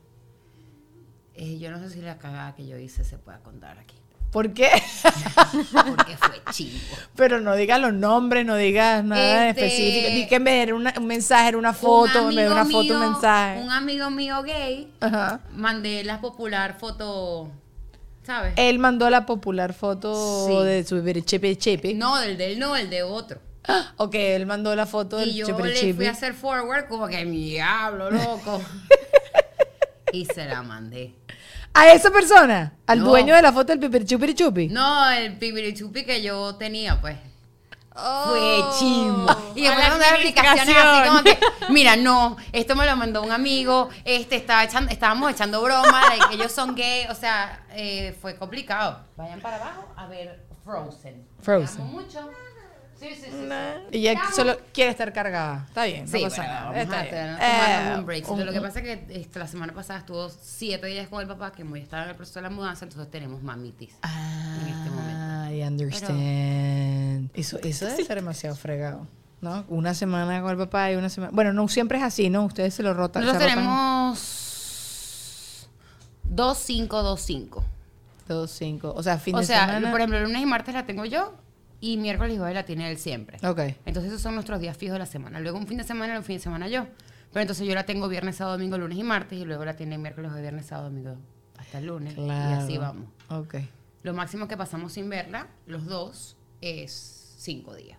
Eh, 1.35 1.59
yo 1.59 1.71
no 1.71 1.79
sé 1.79 1.91
si 1.91 2.01
la 2.01 2.19
cagada 2.19 2.55
que 2.57 2.67
yo 2.67 2.77
hice 2.79 3.05
se 3.05 3.19
pueda 3.19 3.39
contar 3.41 3.79
aquí. 3.79 3.95
¿Por 4.31 4.53
qué? 4.53 4.69
Porque 5.73 6.17
fue 6.19 6.43
chingo. 6.53 6.79
Pero 7.15 7.41
no 7.41 7.55
digas 7.57 7.81
los 7.81 7.93
nombres, 7.95 8.45
no 8.45 8.57
digas 8.57 9.03
nada 9.05 9.49
Este- 9.49 9.65
específico. 9.67 10.09
Di 10.15 10.27
que 10.27 10.39
de 10.41 10.63
era 10.63 10.75
una- 10.75 10.95
un 10.99 11.07
mensaje, 11.07 11.49
era 11.49 11.59
una 11.59 11.73
foto, 11.73 12.27
vez 12.37 12.47
de 12.47 12.53
una 12.53 12.65
foto, 12.67 12.95
un 12.95 13.01
mensaje. 13.13 13.61
Un 13.63 13.71
amigo 13.71 14.11
mío 14.11 14.43
gay, 14.43 14.93
Ajá. 15.01 15.41
mandé 15.53 16.05
la 16.05 16.21
popular 16.21 16.77
foto, 16.79 17.51
¿sabes? 18.25 18.53
Él 18.57 18.79
mandó 18.79 19.09
la 19.09 19.25
popular 19.25 19.73
foto 19.73 20.47
Sí. 20.47 20.65
de 20.67 20.85
su 20.85 21.01
chepe 21.25 21.57
chepe. 21.57 21.95
No, 21.95 22.19
del 22.21 22.37
del 22.37 22.59
no, 22.59 22.77
el 22.77 22.91
de 22.91 23.03
otro. 23.05 23.41
Ok, 23.97 24.15
él 24.17 24.45
mandó 24.47 24.75
la 24.77 24.87
foto 24.87 25.17
del 25.17 25.31
Y 25.31 25.35
yo 25.37 25.47
chepe 25.47 25.63
le 25.63 25.95
fui 25.95 26.07
a 26.07 26.11
hacer 26.11 26.35
forward 26.35 26.89
como 26.89 27.09
que 27.09 27.25
diablo, 27.25 28.11
loco. 28.11 28.61
y 30.13 30.27
se 30.27 30.45
la 30.45 30.63
mandé. 30.63 31.15
¿A 31.77 31.93
esa 31.93 32.11
persona? 32.11 32.73
¿Al 32.87 33.01
No. 33.01 33.07
dueño 33.07 33.35
de 33.35 33.43
la 33.43 33.53
foto 33.53 33.67
del 33.75 33.79
piper 33.81 34.05
chupi 34.05 34.35
chupi? 34.35 34.69
No, 34.69 35.11
el 35.11 35.37
pipirichupi 35.39 36.05
que 36.05 36.23
yo 36.23 36.55
tenía, 36.57 37.01
pues. 37.01 37.17
Oh. 37.99 38.25
Fue 38.29 38.79
chimbo. 38.79 39.53
Y 39.55 39.67
A 39.67 39.71
después 39.71 39.85
la 39.89 39.91
mandé 39.91 40.07
explicaciones 40.09 40.77
así 40.77 41.09
como 41.09 41.23
que, 41.23 41.39
mira, 41.71 41.97
no, 41.97 42.37
esto 42.53 42.77
me 42.77 42.85
lo 42.85 42.95
mandó 42.97 43.23
un 43.23 43.33
amigo, 43.33 43.89
este 44.05 44.37
estaba 44.37 44.65
echando, 44.65 44.91
estábamos 44.91 45.31
echando 45.31 45.63
broma, 45.63 46.03
de 46.11 46.19
que 46.29 46.35
ellos 46.35 46.53
son 46.53 46.75
gay, 46.75 47.07
o 47.11 47.15
sea, 47.15 47.65
eh, 47.71 48.17
fue 48.21 48.37
complicado. 48.37 49.01
Vayan 49.17 49.41
para 49.41 49.57
abajo 49.57 49.89
a 49.97 50.07
ver 50.09 50.45
Frozen. 50.65 51.27
Frozen. 51.41 51.77
Te 51.77 51.83
amo 51.83 51.93
mucho. 51.93 52.31
Sí, 52.99 53.09
sí, 53.15 53.23
sí. 53.27 53.31
sí. 53.31 53.99
Y 53.99 54.09
ella 54.09 54.21
solo 54.35 54.57
quiere 54.73 54.91
estar 54.91 55.13
cargada. 55.13 55.65
Está 55.69 55.85
bien, 55.85 56.09
Sí, 56.09 56.23
no 56.23 56.29
pasa 56.29 56.37
bueno, 56.43 56.53
nada. 56.53 56.65
vamos 56.67 56.83
Está 56.83 56.99
a 56.99 57.03
bien. 57.03 57.15
tener- 57.15 57.39
Eh, 57.41 57.99
un 57.99 58.07
break. 58.07 58.31
un- 58.31 58.47
Lo 58.47 58.53
que 58.53 58.61
pasa 58.61 58.81
es 58.81 58.85
que 58.85 59.21
este, 59.21 59.39
la 59.39 59.47
semana 59.47 59.73
pasada 59.75 59.99
estuvo 60.01 60.29
siete 60.31 60.87
días 60.87 61.09
con 61.09 61.21
el 61.21 61.29
papá, 61.29 61.53
que 61.53 61.63
muy 61.65 61.81
estaba 61.81 62.05
en 62.05 62.11
el 62.11 62.17
proceso 62.17 62.39
de 62.39 62.43
la 62.45 62.51
mudanza, 62.51 62.85
entonces 62.87 63.11
tenemos 63.11 63.43
mamitis. 63.43 63.91
en 64.03 64.69
este 64.69 64.91
Ah, 64.99 65.49
I 65.53 65.63
understand. 65.63 67.31
Eso, 67.35 67.59
eso 67.63 67.87
debe 67.87 68.05
ser 68.05 68.17
demasiado 68.17 68.57
fregado. 68.57 69.07
¿No? 69.43 69.65
Una 69.69 69.93
semana 69.95 70.41
con 70.41 70.51
el 70.51 70.57
papá 70.57 70.91
y 70.91 70.97
una 70.97 71.11
semana. 71.11 71.31
Bueno, 71.35 71.53
no 71.53 71.69
siempre 71.69 71.99
es 71.99 72.05
así, 72.05 72.31
¿no? 72.31 72.45
Ustedes 72.47 72.73
se 72.75 72.83
lo 72.83 72.95
rotan. 72.95 73.23
Nosotros 73.23 73.43
se 73.43 73.49
rotan 73.51 73.65
tenemos 73.65 75.69
dos, 76.25 76.59
cinco, 76.59 77.03
dos, 77.03 77.21
cinco. 77.21 77.63
Dos, 78.27 78.51
cinco. 78.51 78.93
O 78.97 79.03
sea, 79.03 79.19
fin 79.19 79.35
O 79.37 79.41
de 79.41 79.45
sea, 79.47 79.67
semana. 79.67 79.91
por 79.91 80.01
ejemplo, 80.01 80.21
lunes 80.21 80.41
y 80.43 80.47
martes 80.47 80.75
la 80.75 80.87
tengo 80.87 81.05
yo 81.05 81.35
y 81.81 81.97
miércoles 81.97 82.35
y 82.35 82.39
jueves 82.39 82.55
la 82.55 82.65
tiene 82.65 82.91
él 82.91 82.99
siempre. 82.99 83.39
Ok. 83.47 83.61
Entonces 83.85 84.11
esos 84.13 84.23
son 84.23 84.35
nuestros 84.35 84.61
días 84.61 84.77
fijos 84.77 84.95
de 84.95 84.99
la 85.01 85.07
semana. 85.07 85.41
Luego 85.41 85.59
un 85.59 85.67
fin 85.67 85.79
de 85.79 85.85
semana, 85.85 86.17
un 86.19 86.25
fin 86.25 86.37
de 86.37 86.43
semana 86.43 86.69
yo. 86.69 86.87
Pero 87.33 87.43
entonces 87.43 87.67
yo 87.67 87.75
la 87.75 87.85
tengo 87.85 88.09
viernes, 88.09 88.37
sábado, 88.37 88.57
domingo, 88.57 88.79
lunes 88.79 88.97
y 88.99 89.03
martes 89.03 89.39
y 89.39 89.45
luego 89.45 89.65
la 89.65 89.77
tiene 89.77 89.99
miércoles, 89.99 90.31
jueves, 90.31 90.43
viernes, 90.43 90.67
sábado, 90.67 90.89
domingo 90.89 91.17
hasta 91.59 91.79
el 91.79 91.87
lunes. 91.87 92.15
Claro. 92.15 92.61
Y 92.61 92.65
así 92.65 92.79
vamos. 92.79 93.09
Ok. 93.29 93.57
Lo 94.03 94.15
máximo 94.15 94.49
que 94.49 94.57
pasamos 94.57 94.93
sin 94.93 95.11
verla, 95.11 95.49
los 95.67 95.85
dos, 95.87 96.37
es 96.61 97.35
cinco 97.39 97.75
días. 97.75 97.99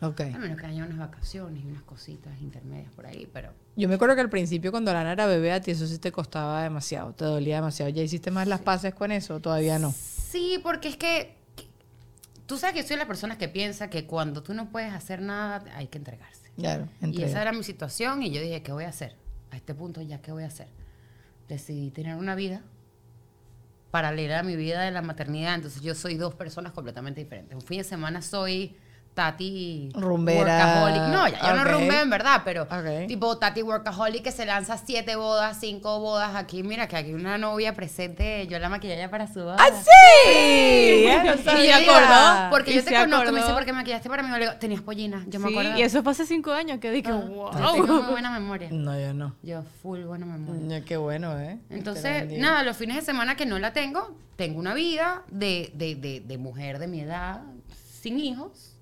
Ok. 0.00 0.20
A 0.20 0.38
menos 0.38 0.60
que 0.60 0.66
haya 0.66 0.84
unas 0.84 0.98
vacaciones 0.98 1.64
y 1.64 1.66
unas 1.66 1.82
cositas 1.82 2.40
intermedias 2.40 2.92
por 2.92 3.06
ahí, 3.06 3.28
pero... 3.32 3.52
Yo 3.74 3.88
me 3.88 3.96
acuerdo 3.96 4.14
que 4.14 4.20
al 4.20 4.30
principio 4.30 4.70
cuando 4.70 4.92
Lana 4.92 5.10
era 5.12 5.26
bebé 5.26 5.50
a 5.52 5.60
ti 5.60 5.72
eso 5.72 5.86
sí 5.88 5.98
te 5.98 6.12
costaba 6.12 6.62
demasiado, 6.62 7.12
te 7.14 7.24
dolía 7.24 7.56
demasiado. 7.56 7.90
¿Ya 7.90 8.02
hiciste 8.02 8.30
más 8.30 8.46
las 8.46 8.60
paces 8.60 8.94
con 8.94 9.10
eso 9.10 9.36
o 9.36 9.40
todavía 9.40 9.78
no? 9.80 9.92
Sí, 9.92 10.60
porque 10.62 10.88
es 10.88 10.96
que, 10.96 11.34
que- 11.36 11.37
tú 12.48 12.56
sabes 12.56 12.74
que 12.74 12.88
soy 12.88 12.96
la 12.96 13.06
persona 13.06 13.36
que 13.36 13.46
piensa 13.46 13.90
que 13.90 14.06
cuando 14.06 14.42
tú 14.42 14.54
no 14.54 14.70
puedes 14.70 14.92
hacer 14.92 15.20
nada, 15.20 15.62
hay 15.76 15.86
que 15.88 15.98
entregarse. 15.98 16.50
Claro, 16.56 16.88
Y 17.02 17.22
esa 17.22 17.42
era 17.42 17.52
mi 17.52 17.62
situación 17.62 18.22
y 18.22 18.30
yo 18.30 18.40
dije, 18.40 18.62
¿qué 18.62 18.72
voy 18.72 18.84
a 18.84 18.88
hacer? 18.88 19.14
A 19.50 19.56
este 19.56 19.74
punto 19.74 20.00
ya, 20.00 20.20
¿qué 20.22 20.32
voy 20.32 20.42
a 20.42 20.46
hacer? 20.46 20.66
Decidí 21.46 21.90
tener 21.90 22.16
una 22.16 22.34
vida 22.34 22.62
paralela 23.90 24.40
a 24.40 24.42
mi 24.42 24.56
vida 24.56 24.82
de 24.82 24.90
la 24.90 25.02
maternidad, 25.02 25.54
entonces 25.54 25.82
yo 25.82 25.94
soy 25.94 26.16
dos 26.16 26.34
personas 26.34 26.72
completamente 26.72 27.22
diferentes. 27.22 27.54
Un 27.54 27.62
fin 27.62 27.78
de 27.78 27.84
semana 27.84 28.22
soy 28.22 28.76
Tati 29.18 29.88
Rumbera. 29.94 30.38
workaholic. 30.38 31.02
No, 31.12 31.26
ya 31.26 31.40
yo 31.48 31.56
no 31.56 31.62
Ok. 31.62 31.68
rumbeo 31.72 32.02
en 32.02 32.10
verdad, 32.10 32.42
pero 32.44 32.68
tipo 33.08 33.36
Tati 33.36 33.62
workaholic 33.64 34.22
que 34.22 34.30
se 34.30 34.46
lanza 34.46 34.78
siete 34.78 35.16
bodas, 35.16 35.58
cinco 35.58 35.98
bodas 35.98 36.36
aquí. 36.36 36.62
Mira 36.62 36.86
que 36.86 36.96
aquí 36.96 37.12
una 37.14 37.36
novia 37.36 37.74
presente, 37.74 38.46
yo 38.46 38.60
la 38.60 38.68
maquillé 38.68 38.96
ya 38.96 39.10
para 39.10 39.26
su 39.26 39.40
boda. 39.40 39.56
¡Ah, 39.58 39.70
sí! 39.72 41.02
Ya 41.04 41.24
no 41.24 41.34
Y 41.34 42.50
porque 42.50 42.70
Y 42.70 42.74
yo 42.76 42.84
te 42.84 42.94
conozco, 42.94 43.32
me 43.32 43.40
dice, 43.40 43.52
¿por 43.52 43.64
qué 43.64 43.72
maquillaste 43.72 44.08
para 44.08 44.22
mí? 44.22 44.30
Le 44.30 44.38
digo, 44.38 44.52
tenías 44.60 44.82
pollina, 44.82 45.24
yo 45.26 45.40
me 45.40 45.48
Sí, 45.48 45.54
acuerdo. 45.54 45.78
y 45.78 45.82
eso 45.82 46.02
fue 46.04 46.12
hace 46.12 46.24
cinco 46.24 46.52
años 46.52 46.78
que 46.78 46.92
dije, 46.92 47.10
wow. 47.10 47.50
Yo 47.58 47.72
tengo 47.72 48.02
muy 48.02 48.12
buena 48.12 48.30
memoria. 48.30 48.68
No, 48.70 48.96
yo 49.00 49.12
no. 49.14 49.34
Yo 49.42 49.64
full 49.82 50.04
buena 50.04 50.26
memoria. 50.26 50.78
Ya, 50.78 50.84
qué 50.84 50.96
bueno, 50.96 51.36
¿eh? 51.40 51.58
Entonces, 51.70 52.38
nada, 52.38 52.62
los 52.62 52.76
fines 52.76 52.94
de 52.94 53.02
semana 53.02 53.34
que 53.36 53.46
no 53.46 53.58
la 53.58 53.72
tengo, 53.72 54.14
tengo 54.36 54.60
una 54.60 54.74
vida 54.74 55.22
de, 55.28 55.72
de, 55.74 55.96
de, 55.96 56.20
de 56.20 56.38
mujer 56.38 56.78
de 56.78 56.86
mi 56.86 57.00
edad, 57.00 57.40
sin 58.00 58.20
hijos. 58.20 58.76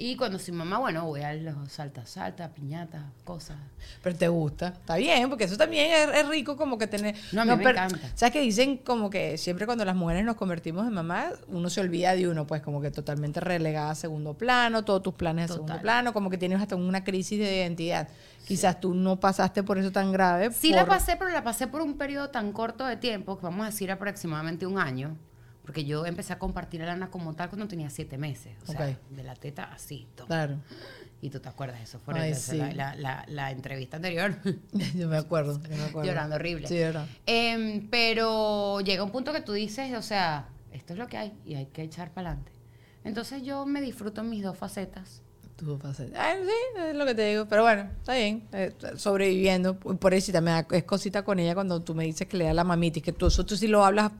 Y 0.00 0.14
cuando 0.14 0.38
soy 0.38 0.54
mamá, 0.54 0.78
bueno, 0.78 1.04
voy 1.06 1.22
a 1.22 1.34
los 1.34 1.72
salta, 1.72 2.06
salta, 2.06 2.50
piñata, 2.50 3.10
cosas. 3.24 3.56
Pero 4.00 4.14
te 4.16 4.28
gusta. 4.28 4.68
Está 4.68 4.94
bien, 4.94 5.28
porque 5.28 5.42
eso 5.42 5.56
también 5.56 5.90
es, 5.90 6.18
es 6.20 6.28
rico 6.28 6.56
como 6.56 6.78
que 6.78 6.86
tener... 6.86 7.16
No, 7.32 7.42
a 7.42 7.44
mí 7.44 7.50
me 7.50 7.56
pero- 7.64 7.70
encanta. 7.70 8.08
¿Sabes 8.14 8.32
que 8.32 8.40
dicen 8.40 8.76
como 8.76 9.10
que 9.10 9.36
siempre 9.38 9.66
cuando 9.66 9.84
las 9.84 9.96
mujeres 9.96 10.24
nos 10.24 10.36
convertimos 10.36 10.86
en 10.86 10.94
mamás, 10.94 11.32
uno 11.48 11.68
se 11.68 11.80
olvida 11.80 12.14
de 12.14 12.28
uno, 12.28 12.46
pues 12.46 12.62
como 12.62 12.80
que 12.80 12.92
totalmente 12.92 13.40
relegada 13.40 13.90
a 13.90 13.94
segundo 13.96 14.34
plano, 14.34 14.84
todos 14.84 15.02
tus 15.02 15.14
planes 15.14 15.50
a 15.50 15.54
segundo 15.54 15.80
plano, 15.80 16.12
como 16.12 16.30
que 16.30 16.38
tienes 16.38 16.60
hasta 16.60 16.76
una 16.76 17.02
crisis 17.02 17.40
de 17.40 17.56
identidad. 17.56 18.06
Quizás 18.46 18.80
tú 18.80 18.94
no 18.94 19.18
pasaste 19.18 19.64
por 19.64 19.78
eso 19.78 19.90
tan 19.90 20.12
grave. 20.12 20.52
Sí 20.52 20.70
la 20.70 20.86
pasé, 20.86 21.16
pero 21.16 21.30
la 21.30 21.42
pasé 21.42 21.66
por 21.66 21.82
un 21.82 21.98
periodo 21.98 22.30
tan 22.30 22.52
corto 22.52 22.86
de 22.86 22.96
tiempo, 22.96 23.36
que 23.36 23.42
vamos 23.42 23.64
a 23.66 23.70
decir 23.70 23.90
aproximadamente 23.90 24.64
un 24.64 24.78
año, 24.78 25.16
porque 25.68 25.84
yo 25.84 26.06
empecé 26.06 26.32
a 26.32 26.38
compartir 26.38 26.80
a 26.82 26.86
Lana 26.86 27.10
como 27.10 27.34
tal 27.34 27.50
cuando 27.50 27.68
tenía 27.68 27.90
siete 27.90 28.16
meses. 28.16 28.54
O 28.66 28.72
sea, 28.72 28.88
Ok. 28.88 28.96
de 29.10 29.22
la 29.22 29.34
teta 29.34 29.64
así. 29.64 30.08
toma. 30.16 30.26
Claro. 30.28 30.56
Y 31.20 31.28
tú 31.30 31.40
te 31.40 31.48
acuerdas, 31.48 31.80
eso 31.82 31.98
fue 31.98 32.14
Ay, 32.18 32.32
sí. 32.34 32.56
la, 32.56 32.94
la- 32.94 33.24
la 33.28 33.50
entrevista 33.50 33.96
anterior. 33.96 34.36
yo 34.96 35.08
me 35.08 35.16
acuerdo, 35.18 35.60
yo 35.62 35.76
me 35.76 35.82
acuerdo. 35.90 36.08
Llorando 36.08 36.36
horrible. 36.36 36.68
Sí, 36.68 36.78
llorando. 36.78 37.10
Em, 37.26 37.86
pero 37.90 38.80
llega 38.80 39.02
un 39.02 39.10
punto 39.10 39.32
que 39.32 39.40
tú 39.42 39.52
dices, 39.52 39.94
o 39.94 40.00
sea, 40.00 40.48
esto 40.72 40.92
es 40.94 40.98
lo 40.98 41.06
que 41.08 41.18
hay 41.18 41.32
y 41.44 41.56
hay 41.56 41.66
que 41.66 41.82
echar 41.82 42.12
para 42.12 42.30
adelante. 42.30 42.52
Entonces 43.04 43.42
yo 43.42 43.66
me 43.66 43.80
disfruto 43.82 44.22
mis 44.22 44.42
dos 44.44 44.56
facetas. 44.56 45.20
Tú 45.56 45.76
vas 45.76 45.86
a 45.86 45.88
hacer- 46.04 46.12
Ay, 46.16 46.38
sí, 46.44 46.80
es 46.88 46.94
lo 46.94 47.04
que 47.04 47.14
te 47.16 47.28
digo. 47.28 47.46
Pero 47.46 47.62
bueno, 47.62 47.90
está 47.98 48.14
bien. 48.14 48.46
eh, 48.52 48.72
sobreviviendo. 48.96 49.76
Por 49.76 50.14
eso 50.14 50.30
da 50.32 50.66
es 50.70 50.84
cosita 50.84 51.24
con 51.24 51.40
ella 51.40 51.52
cuando 51.54 51.82
tú 51.82 51.94
me 51.96 52.04
dices 52.04 52.26
que 52.28 52.36
le 52.36 52.44
da 52.44 52.54
la 52.54 52.62
mamitis. 52.64 53.02
Que 53.02 53.12
tú, 53.12 53.26
eso 53.26 53.44
tú 53.44 53.56
sí 53.56 53.66
lo 53.66 53.84
hablas 53.84 54.12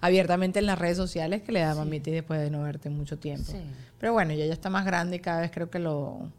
abiertamente 0.00 0.58
en 0.58 0.66
las 0.66 0.78
redes 0.78 0.96
sociales, 0.96 1.42
que 1.42 1.52
le 1.52 1.60
da 1.60 1.74
mamitis 1.74 2.12
después 2.14 2.40
de 2.40 2.50
no 2.50 2.62
verte 2.62 2.88
mucho 2.90 3.18
tiempo. 3.18 3.50
Sí. 3.52 3.58
Pero 3.98 4.12
bueno, 4.12 4.32
ella 4.32 4.46
ya 4.46 4.52
está 4.52 4.70
más 4.70 4.84
grande 4.84 5.16
y 5.16 5.20
cada 5.20 5.40
vez 5.40 5.50
creo 5.50 5.70
que 5.70 5.78
lo... 5.78 6.30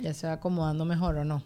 Ya 0.00 0.14
se 0.14 0.26
va 0.26 0.34
acomodando 0.34 0.84
mejor, 0.84 1.16
¿o 1.16 1.24
no? 1.24 1.42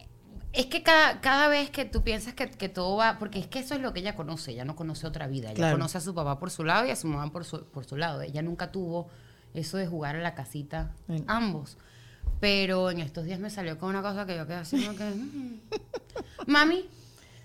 Es 0.53 0.67
que 0.67 0.83
cada, 0.83 1.21
cada 1.23 1.49
vez 1.49 1.71
que 1.71 1.87
tú 1.87 2.03
piensas 2.03 2.35
que, 2.35 2.51
que 2.51 2.69
todo 2.69 2.97
va, 2.97 3.19
porque 3.19 3.39
es 3.39 3.47
que 3.47 3.59
eso 3.61 3.75
es 3.75 3.81
lo 3.81 3.95
que 3.95 4.01
ella 4.01 4.15
conoce, 4.15 4.51
ella 4.53 4.67
no 4.67 4.77
conoce 4.77 5.07
otra 5.07 5.27
vida, 5.27 5.49
ella 5.49 5.57
Claro. 5.57 5.77
conoce 5.79 5.97
a 5.97 6.01
su 6.03 6.15
papá 6.15 6.39
por 6.39 6.51
su 6.51 6.63
lado 6.65 6.87
y 6.87 6.91
a 6.91 6.97
su 6.97 7.07
mamá 7.07 7.33
por 7.33 7.47
su, 7.47 7.65
por 7.65 7.87
su 7.87 7.97
lado, 7.97 8.21
ella 8.21 8.43
nunca 8.43 8.71
tuvo 8.71 9.09
eso 9.55 9.79
de 9.79 9.87
jugar 9.87 10.17
a 10.17 10.21
la 10.21 10.35
casita, 10.35 10.93
Mm. 11.09 11.17
ambos. 11.27 11.79
Pero 12.41 12.91
en 12.91 13.01
estos 13.01 13.25
días 13.25 13.41
me 13.41 13.49
salió 13.49 13.79
con 13.79 13.89
una 13.91 14.03
cosa 14.03 14.27
que 14.27 14.37
yo 14.37 14.47
quedé 14.47 14.57
así 14.57 14.77
que... 14.97 15.05
"Mm". 15.05 15.61
Mami, 16.47 16.85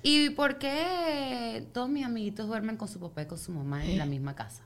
¿y 0.03 0.29
por 0.31 0.57
qué 0.59 1.65
todos 1.73 1.89
mis 1.89 2.05
amiguitos 2.05 2.47
duermen 2.47 2.77
con 2.77 2.87
su 2.87 2.99
papá 2.99 3.23
y 3.23 3.25
con 3.25 3.37
su 3.37 3.51
mamá 3.51 3.85
en 3.85 3.97
la 3.97 4.05
misma 4.05 4.35
casa? 4.35 4.63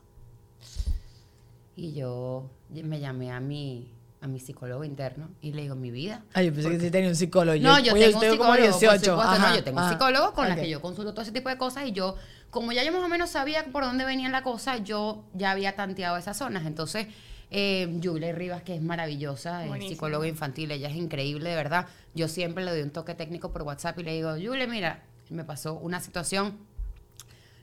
Y 1.76 1.94
yo 1.94 2.50
me 2.70 3.00
llamé 3.00 3.32
a 3.32 3.40
mi, 3.40 3.92
a 4.20 4.28
mi 4.28 4.40
psicólogo 4.40 4.84
interno 4.84 5.30
y 5.42 5.54
le 5.54 5.64
digo, 5.64 5.76
mi 5.76 5.90
vida, 5.90 6.24
Ay, 6.34 6.48
yo 6.48 6.54
pensé 6.54 6.70
que 6.70 6.80
sí 6.80 6.92
tenía 6.92 7.10
un 7.10 7.16
psicólogo. 7.16 7.58
no, 7.60 7.80
yo 7.80 7.94
oye, 7.94 8.06
tengo 8.12 8.20
un 8.20 8.38
como 8.38 8.54
psicólogo, 8.54 8.54
por 8.54 8.62
18. 8.62 8.80
supuesto, 9.00 9.22
Ajá, 9.22 9.50
no, 9.50 9.56
yo 9.56 9.64
tengo 9.64 9.78
un 9.80 9.84
ajá. 9.84 9.94
psicólogo 9.94 10.34
con 10.34 10.48
la 10.50 10.56
Ok. 10.56 10.62
que 10.62 10.70
yo 10.70 10.82
consulto 10.82 11.14
todo 11.14 11.24
ese 11.24 11.32
tipo 11.32 11.50
de 11.50 11.58
cosas 11.58 11.88
y 11.88 11.92
yo, 11.94 12.16
como 12.50 12.72
ya 12.72 12.84
yo 12.84 12.92
más 12.92 13.02
o 13.02 13.08
menos 13.08 13.30
sabía 13.32 13.66
por 13.72 13.84
dónde 13.84 14.06
venía 14.06 14.30
la 14.30 14.44
cosa, 14.44 14.78
yo 14.78 15.24
ya 15.34 15.52
había 15.52 15.76
tanteado 15.76 16.18
esas 16.18 16.38
zonas. 16.38 16.66
Entonces, 16.68 17.08
eh, 17.50 18.00
Julia 18.04 18.32
Rivas, 18.34 18.62
que 18.64 18.76
es 18.76 18.82
maravillosa, 18.82 19.66
es 19.66 19.88
psicóloga 19.88 20.28
infantil, 20.28 20.72
ella 20.72 20.90
es 20.90 20.96
increíble, 20.96 21.50
de 21.50 21.56
verdad. 21.56 21.88
Yo 22.14 22.28
siempre 22.28 22.64
le 22.64 22.72
doy 22.72 22.82
un 22.82 22.92
toque 22.92 23.16
técnico 23.16 23.52
por 23.52 23.64
WhatsApp 23.64 23.98
y 24.00 24.04
le 24.04 24.14
digo, 24.14 24.32
Julia, 24.34 24.68
mira, 24.68 25.04
me 25.32 25.44
pasó 25.44 25.74
una 25.76 26.00
situación. 26.00 26.58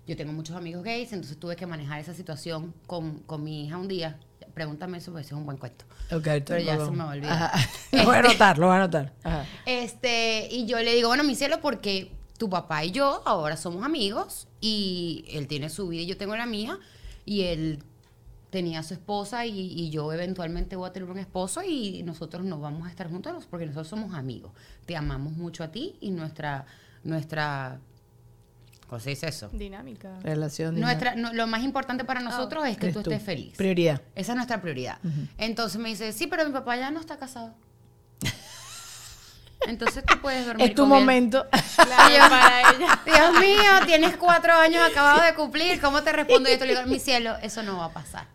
Yo 0.07 0.17
tengo 0.17 0.33
muchos 0.33 0.57
amigos 0.57 0.83
gays, 0.85 1.13
entonces 1.13 1.39
tuve 1.39 1.55
que 1.55 1.67
manejar 1.67 2.01
esa 2.01 2.15
situación 2.15 2.75
con, 2.87 3.19
con 3.21 3.45
mi 3.45 3.67
hija 3.67 3.77
un 3.77 3.89
día. 3.89 4.19
Pregúntame 4.55 4.99
eso, 4.99 5.13
porque 5.13 5.21
ese 5.27 5.35
es 5.35 5.39
un 5.39 5.45
buen 5.45 5.59
cuento. 5.59 5.85
Ok, 6.11 6.27
Pero 6.47 6.59
ya 6.59 6.83
se 6.85 6.91
me 6.91 7.05
olvidó. 7.05 7.31
Ajá. 7.31 7.53
Lo 7.93 8.05
voy 8.05 8.15
a 8.15 8.19
Este- 8.21 8.29
anotar, 8.31 8.59
lo 8.59 8.67
voy 8.67 8.75
a 8.75 8.79
anotar. 8.79 9.13
Ajá. 9.23 9.45
Este, 9.67 10.49
y 10.51 10.67
yo 10.67 10.79
le 10.81 10.95
digo, 10.95 11.09
bueno, 11.09 11.23
mi 11.25 11.35
cielo, 11.35 11.61
porque 11.61 12.11
tu 12.39 12.49
papá 12.49 12.85
y 12.85 12.91
yo 12.91 13.23
ahora 13.27 13.57
somos 13.57 13.85
amigos 13.85 14.49
y 14.61 15.25
él 15.29 15.47
tiene 15.47 15.69
su 15.69 15.89
vida 15.89 16.03
y 16.03 16.07
yo 16.07 16.17
tengo 16.17 16.37
la 16.37 16.47
mía 16.47 16.79
y 17.27 17.43
él 17.43 17.83
tenía 18.51 18.83
su 18.83 18.95
esposa 18.95 19.45
y, 19.45 19.53
y 19.61 19.91
yo 19.91 20.11
eventualmente 20.13 20.75
voy 20.77 20.89
a 20.89 20.93
tener 20.93 21.11
un 21.11 21.19
esposo 21.19 21.63
y 21.63 22.03
nosotros 22.05 22.45
no 22.47 22.59
vamos 22.61 22.87
a 22.87 22.91
estar 22.91 23.11
juntos 23.11 23.47
porque 23.51 23.67
nosotros 23.67 23.89
somos 23.89 24.15
amigos. 24.15 24.53
Te 24.87 24.97
amamos 24.97 25.35
mucho 25.35 25.63
a 25.65 25.69
ti 25.69 25.97
y 26.01 26.11
nuestra, 26.11 26.65
nuestra, 27.05 27.79
¿cómo 28.89 29.01
se 29.01 29.11
dice 29.11 29.29
eso? 29.29 29.49
Dinámica. 29.53 30.19
Relación. 30.23 30.79
Nuestra, 30.79 31.15
no, 31.15 31.33
lo 31.33 31.47
más 31.47 31.63
importante 31.63 32.05
para 32.05 32.21
nosotros 32.21 32.67
es 32.67 32.77
que 32.77 32.93
tú 32.93 33.03
tú. 33.03 33.11
estés 33.11 33.25
feliz. 33.25 33.55
Prioridad. 33.57 34.01
Esa 34.15 34.33
es 34.33 34.37
nuestra 34.37 34.61
prioridad. 34.61 34.99
Entonces 35.39 35.81
me 35.81 35.89
dice, 35.89 36.13
sí, 36.13 36.27
pero 36.27 36.45
mi 36.47 36.53
papá 36.53 36.77
ya 36.77 36.91
no 36.91 37.01
está 37.01 37.17
casado. 37.17 37.55
Entonces 39.67 40.05
tú 40.07 40.21
puedes 40.21 40.47
dormir 40.47 40.69
Es 40.69 40.75
tu 40.75 40.83
con 40.83 40.93
él. 40.93 40.99
momento. 41.01 41.47
Claro, 41.75 42.29
para 42.31 42.61
ella. 42.73 43.01
Dios 43.05 43.41
mío, 43.41 43.87
tienes 43.87 44.17
cuatro 44.17 44.53
años 44.55 44.83
acabado 44.89 45.21
de 45.23 45.35
cumplir. 45.35 45.81
¿Cómo 45.81 46.03
te 46.03 46.13
respondo? 46.13 46.49
Y 46.49 46.53
yo 46.53 46.59
te 46.59 46.65
digo, 46.67 46.83
mi 46.87 47.01
cielo, 47.01 47.37
eso 47.43 47.63
no 47.63 47.77
va 47.79 47.87
a 47.87 47.93
pasar. 47.93 48.27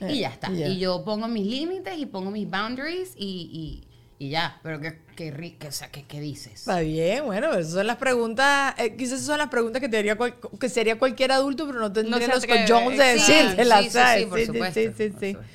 Y 0.00 0.20
ya 0.20 0.28
está. 0.28 0.50
Y 0.50 0.78
yo 0.78 1.04
pongo 1.04 1.26
mis 1.28 1.44
límites 1.46 1.98
y 1.98 2.06
pongo 2.06 2.30
mis 2.30 2.48
boundaries 2.48 3.12
y, 3.16 3.84
y, 3.84 3.89
y 4.20 4.28
ya. 4.28 4.60
Pero 4.62 4.80
qué, 4.80 5.00
qué, 5.16 5.34
ri- 5.34 5.56
qué- 5.58 5.66
o 5.68 5.72
sea, 5.72 5.90
¿qué, 5.90 6.04
qué 6.04 6.20
dices? 6.20 6.52
Está 6.60 6.78
bien, 6.80 7.24
bueno, 7.24 7.52
esas 7.54 7.72
son 7.72 7.86
las 7.88 7.96
preguntas, 7.96 8.74
eh, 8.78 8.94
quizás 8.96 9.14
esas 9.14 9.26
son 9.26 9.38
las 9.38 9.48
preguntas 9.48 9.80
que, 9.80 9.88
te 9.88 9.96
haría 9.98 10.14
cual- 10.16 10.36
que 10.60 10.68
sería 10.68 10.98
cualquier 10.98 11.32
adulto, 11.32 11.66
pero 11.66 11.80
no 11.80 11.92
tendría 11.92 12.26
se 12.26 12.32
los 12.34 12.46
cojones 12.46 12.98
de 12.98 13.12
exacto. 13.14 13.32
decírtelas, 13.32 13.78
Sí, 13.78 13.84
sí, 13.84 13.90
sí, 13.90 13.98
¿sabes? 13.98 14.26
por 14.26 14.38
Sí, 14.38 14.44
sí, 14.46 14.52
supuesto, 14.52 14.80
sí, 14.80 14.86
sí, 14.86 15.08
por 15.10 15.20
sí. 15.20 15.32
supuesto. 15.32 15.54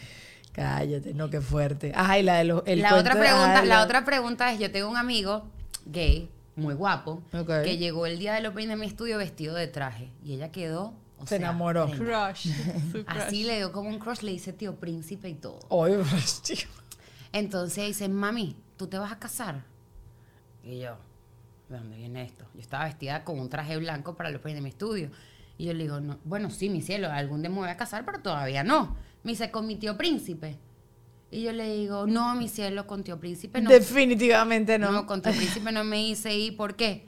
Cállate, 0.52 1.14
no, 1.14 1.30
qué 1.30 1.42
fuerte. 1.42 1.92
Ay, 1.96 2.24
la 2.24 2.38
de 2.38 2.46
los... 2.46 2.64
el 2.66 2.82
la 2.82 2.96
otra 2.96 3.14
de- 3.14 3.20
pregunta, 3.22 3.60
ay, 3.60 3.68
la 3.68 3.84
otra 3.84 4.06
pregunta 4.06 4.52
es, 4.54 4.60
yo 4.60 4.72
tengo 4.72 4.90
un 4.90 4.98
amigo 4.98 5.46
gay, 5.86 6.30
muy 6.56 6.74
guapo, 6.74 7.22
que 7.64 7.78
llegó 7.78 8.06
el 8.06 8.18
día 8.18 8.34
del 8.34 8.46
opening 8.46 8.70
de 8.70 8.76
mi 8.78 8.86
estudio 8.88 9.18
vestido 9.18 9.54
de 9.56 9.68
traje. 9.68 10.10
Y 10.24 10.34
ella 10.34 10.52
quedó... 10.52 10.94
o 11.20 11.24
Se 11.24 11.30
sea, 11.30 11.38
enamoró. 11.40 11.88
Crush. 11.92 12.50
Así 13.08 13.44
le 13.44 13.58
dio 13.58 13.72
como 13.74 13.90
un 13.90 14.00
crush, 14.00 14.22
le 14.22 14.32
dice 14.32 14.54
tío 14.54 14.76
príncipe 14.76 15.28
y 15.30 15.34
todo. 15.36 15.60
Pues, 15.70 16.42
tío. 16.46 16.58
Entonces 17.36 17.88
dice, 17.88 18.08
mami, 18.08 18.56
¿tú 18.78 18.88
te 18.88 18.98
vas 18.98 19.12
a 19.12 19.20
casar? 19.20 19.66
Y 20.64 20.80
yo, 20.80 20.96
¿de 21.68 21.78
dónde 21.78 21.98
viene 21.98 22.24
esto? 22.24 22.46
Yo 22.54 22.62
estaba 22.62 22.86
vestida 22.86 23.26
con 23.26 23.42
un 23.42 23.50
traje 23.50 23.76
blanco 23.76 24.16
para 24.16 24.30
opening 24.30 24.56
de 24.56 24.62
mi 24.62 24.70
estudio. 24.70 25.12
Y 25.58 25.66
yo 25.66 25.74
le 25.74 25.84
digo, 25.84 26.00
no, 26.00 26.18
bueno, 26.24 26.50
sí, 26.50 26.70
mi 26.70 26.82
cielo, 26.82 27.12
algún 27.12 27.42
día 27.42 27.50
me 27.50 27.58
voy 27.58 27.68
a 27.68 27.76
casar, 27.76 28.06
pero 28.06 28.22
todavía 28.22 28.64
no. 28.64 28.96
Me 29.24 29.34
dice, 29.34 29.52
con 29.52 29.68
mi 29.68 29.76
tío 29.76 29.98
príncipe. 29.98 30.58
Y 31.30 31.44
yo 31.44 31.52
le 31.52 31.76
digo, 31.76 32.08
no, 32.08 32.36
mi 32.36 32.48
cielo, 32.48 32.88
con 32.88 33.04
tío 33.04 33.20
príncipe 33.20 33.60
no. 33.60 33.70
Definitivamente 33.70 34.80
no. 34.80 34.94
No, 34.94 35.06
con 35.06 35.22
tío 35.22 35.34
príncipe 35.34 35.74
no 35.74 35.84
me 35.84 36.08
hice. 36.08 36.34
¿Y 36.38 36.52
por 36.52 36.78
qué? 36.78 37.06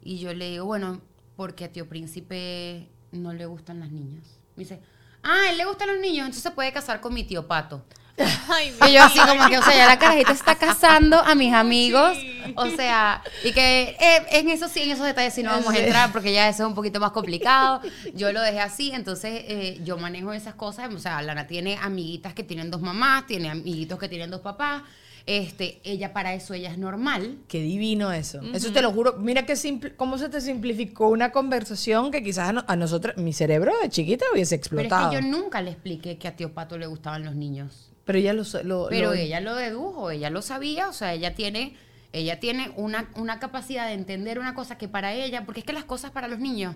Y 0.00 0.18
yo 0.18 0.32
le 0.32 0.48
digo, 0.48 0.64
bueno, 0.64 1.02
porque 1.36 1.66
a 1.66 1.72
tío 1.72 1.86
príncipe 1.86 2.88
no 3.12 3.34
le 3.34 3.44
gustan 3.44 3.80
las 3.80 3.90
niñas. 3.90 4.40
Me 4.56 4.62
dice, 4.62 4.80
ah, 5.22 5.50
él 5.50 5.58
le 5.58 5.66
gustan 5.66 5.88
los 5.88 5.98
niños, 5.98 6.20
entonces 6.20 6.42
se 6.42 6.52
puede 6.52 6.72
casar 6.72 7.02
con 7.02 7.12
mi 7.12 7.24
tío 7.24 7.46
Pato. 7.46 7.84
Ay, 8.48 8.74
Y 8.88 8.92
yo 8.94 9.02
así 9.02 9.18
como 9.18 9.48
que, 9.48 9.58
o 9.58 9.62
sea, 9.62 9.74
ya 9.76 9.86
la 9.86 9.98
carajita 9.98 10.32
está 10.32 10.54
casando 10.56 11.18
a 11.18 11.34
mis 11.34 11.52
amigos. 11.52 12.16
Sí. 12.20 12.34
O 12.56 12.66
sea, 12.70 13.22
y 13.44 13.52
que 13.52 13.96
eh, 14.00 14.22
en 14.32 14.48
eso 14.48 14.68
sí, 14.68 14.80
en 14.82 14.90
esos 14.92 15.04
detalles 15.04 15.34
sí 15.34 15.42
no 15.42 15.50
vamos 15.50 15.72
a 15.74 15.78
entrar 15.78 16.10
porque 16.12 16.32
ya 16.32 16.48
eso 16.48 16.62
es 16.62 16.68
un 16.68 16.74
poquito 16.74 16.98
más 16.98 17.10
complicado. 17.12 17.80
Yo 18.14 18.32
lo 18.32 18.40
dejé 18.40 18.60
así, 18.60 18.90
entonces 18.92 19.42
eh, 19.46 19.80
yo 19.84 19.98
manejo 19.98 20.32
esas 20.32 20.54
cosas. 20.54 20.92
O 20.94 20.98
sea, 20.98 21.20
Lana 21.20 21.46
tiene 21.46 21.76
amiguitas 21.80 22.32
que 22.34 22.42
tienen 22.44 22.70
dos 22.70 22.80
mamás, 22.80 23.26
tiene 23.26 23.50
amiguitos 23.50 23.98
que 23.98 24.08
tienen 24.08 24.30
dos 24.30 24.40
papás. 24.40 24.82
Este, 25.26 25.78
ella 25.84 26.14
para 26.14 26.32
eso 26.32 26.54
ella 26.54 26.70
es 26.70 26.78
normal. 26.78 27.36
Qué 27.48 27.60
divino 27.60 28.12
eso. 28.12 28.40
Eso 28.54 28.72
te 28.72 28.80
lo 28.80 28.92
juro. 28.92 29.16
Mira 29.18 29.44
qué 29.44 29.56
simple, 29.56 29.94
cómo 29.94 30.16
se 30.16 30.30
te 30.30 30.40
simplificó 30.40 31.08
una 31.08 31.32
conversación 31.32 32.10
que 32.10 32.22
quizás 32.22 32.48
a, 32.48 32.52
no- 32.54 32.64
a 32.66 32.76
nosotros, 32.76 33.14
mi 33.18 33.34
cerebro 33.34 33.74
de 33.82 33.90
chiquita 33.90 34.24
hubiese 34.32 34.56
Pero 34.56 34.60
explotado. 34.80 35.12
es 35.12 35.18
que 35.18 35.22
yo 35.22 35.28
nunca 35.30 35.60
le 35.60 35.72
expliqué 35.72 36.16
que 36.16 36.28
a 36.28 36.34
tío 36.34 36.54
Pato 36.54 36.78
le 36.78 36.86
gustaban 36.86 37.24
los 37.26 37.34
niños. 37.34 37.87
Pero 38.08 38.18
ella 38.18 38.32
lo, 38.32 38.42
lo- 38.64 38.86
Pero 38.88 39.08
lo- 39.10 39.12
ella 39.14 39.38
lo 39.40 39.54
dedujo, 39.54 40.10
ella 40.10 40.30
lo 40.30 40.40
sabía, 40.40 40.88
o 40.88 40.94
sea, 40.94 41.12
ella 41.12 41.34
tiene, 41.34 41.76
ella 42.14 42.40
tiene 42.40 42.72
una, 42.76 43.10
una 43.16 43.38
capacidad 43.38 43.86
de 43.86 43.92
entender 43.92 44.38
una 44.38 44.54
cosa 44.54 44.78
que 44.78 44.88
para 44.88 45.12
ella, 45.12 45.44
porque 45.44 45.60
es 45.60 45.66
que 45.66 45.74
las 45.74 45.84
cosas 45.84 46.10
para 46.10 46.26
los 46.26 46.38
niños, 46.38 46.74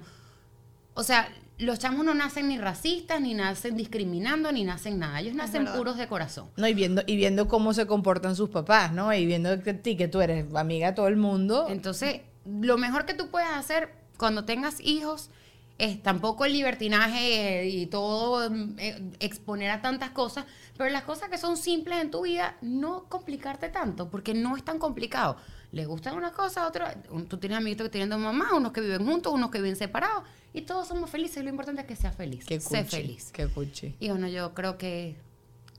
o 0.93 1.03
sea, 1.03 1.27
los 1.57 1.79
chamos 1.79 2.05
no 2.05 2.13
nacen 2.13 2.49
ni 2.49 2.59
racistas, 2.59 3.19
ni 3.23 3.33
nacen 3.33 3.79
discriminando, 3.79 4.53
ni 4.53 4.63
nacen 4.65 4.99
nada, 4.99 5.21
ellos 5.21 5.35
nacen 5.35 5.65
puros 5.75 5.97
de 5.97 6.07
corazón. 6.07 6.51
No, 6.57 6.69
y 6.69 6.75
viendo, 6.75 7.03
y 7.07 7.17
viendo 7.17 7.49
cómo 7.49 7.73
se 7.73 7.87
comportan 7.87 8.37
sus 8.37 8.51
papás, 8.51 8.93
¿no? 8.93 9.11
Y 9.15 9.25
viendo 9.25 9.63
que 9.63 9.73
ti, 9.73 9.97
que 9.97 10.09
tú 10.09 10.21
eres 10.21 10.55
amiga 10.55 10.89
de 10.89 10.93
todo 10.93 11.09
el 11.09 11.17
mundo. 11.17 11.67
Entonces, 11.71 12.21
lo 12.45 12.77
mejor 12.77 13.07
que 13.07 13.15
tú 13.15 13.29
puedes 13.31 13.49
hacer 13.49 13.89
cuando 14.19 14.45
tengas 14.45 14.81
hijos 14.81 15.31
es 15.79 16.03
tampoco 16.03 16.45
el 16.45 16.53
libertinaje 16.53 17.67
y 17.67 17.87
todo 17.87 18.51
mm, 18.51 18.79
eh, 18.79 19.11
exponer 19.21 19.71
a 19.71 19.81
tantas 19.81 20.11
cosas, 20.11 20.45
pero 20.77 20.91
las 20.91 21.03
cosas 21.05 21.29
que 21.29 21.39
son 21.39 21.57
simples 21.57 22.01
en 22.01 22.11
tu 22.11 22.23
vida, 22.23 22.57
no 22.61 23.05
complicarte 23.09 23.69
tanto, 23.69 24.09
porque 24.09 24.35
no 24.35 24.57
es 24.57 24.65
tan 24.65 24.79
complicado. 24.79 25.37
Le 25.73 25.87
gustan 25.87 26.17
unas 26.17 26.33
cosas, 26.33 26.69
otras. 26.69 26.97
Tú 27.29 27.39
tienes 27.39 27.57
amiguitos 27.57 27.87
que 27.87 27.91
tienen 27.91 28.11
dos 28.11 28.19
mamás, 28.19 28.53
unos 28.53 28.73
que 28.73 28.83
viven 28.83 29.07
juntos, 29.07 29.33
unos 29.33 29.51
que 29.51 29.59
viven 29.59 29.77
separados, 29.77 30.23
y 30.53 30.63
todos 30.63 30.87
somos 30.87 31.09
felices. 31.09 31.43
Lo 31.43 31.49
importante 31.49 31.81
es 31.81 31.87
que 31.87 31.97
seas 31.97 32.15
feliz. 32.15 32.45
Qué 32.45 32.61
sé 32.61 32.85
feliz. 32.85 33.31
Qué 33.33 33.47
cuchi. 33.47 33.97
Y 33.99 34.11
bueno, 34.11 34.29
yo 34.29 34.53
creo 34.53 34.77
que 34.77 35.17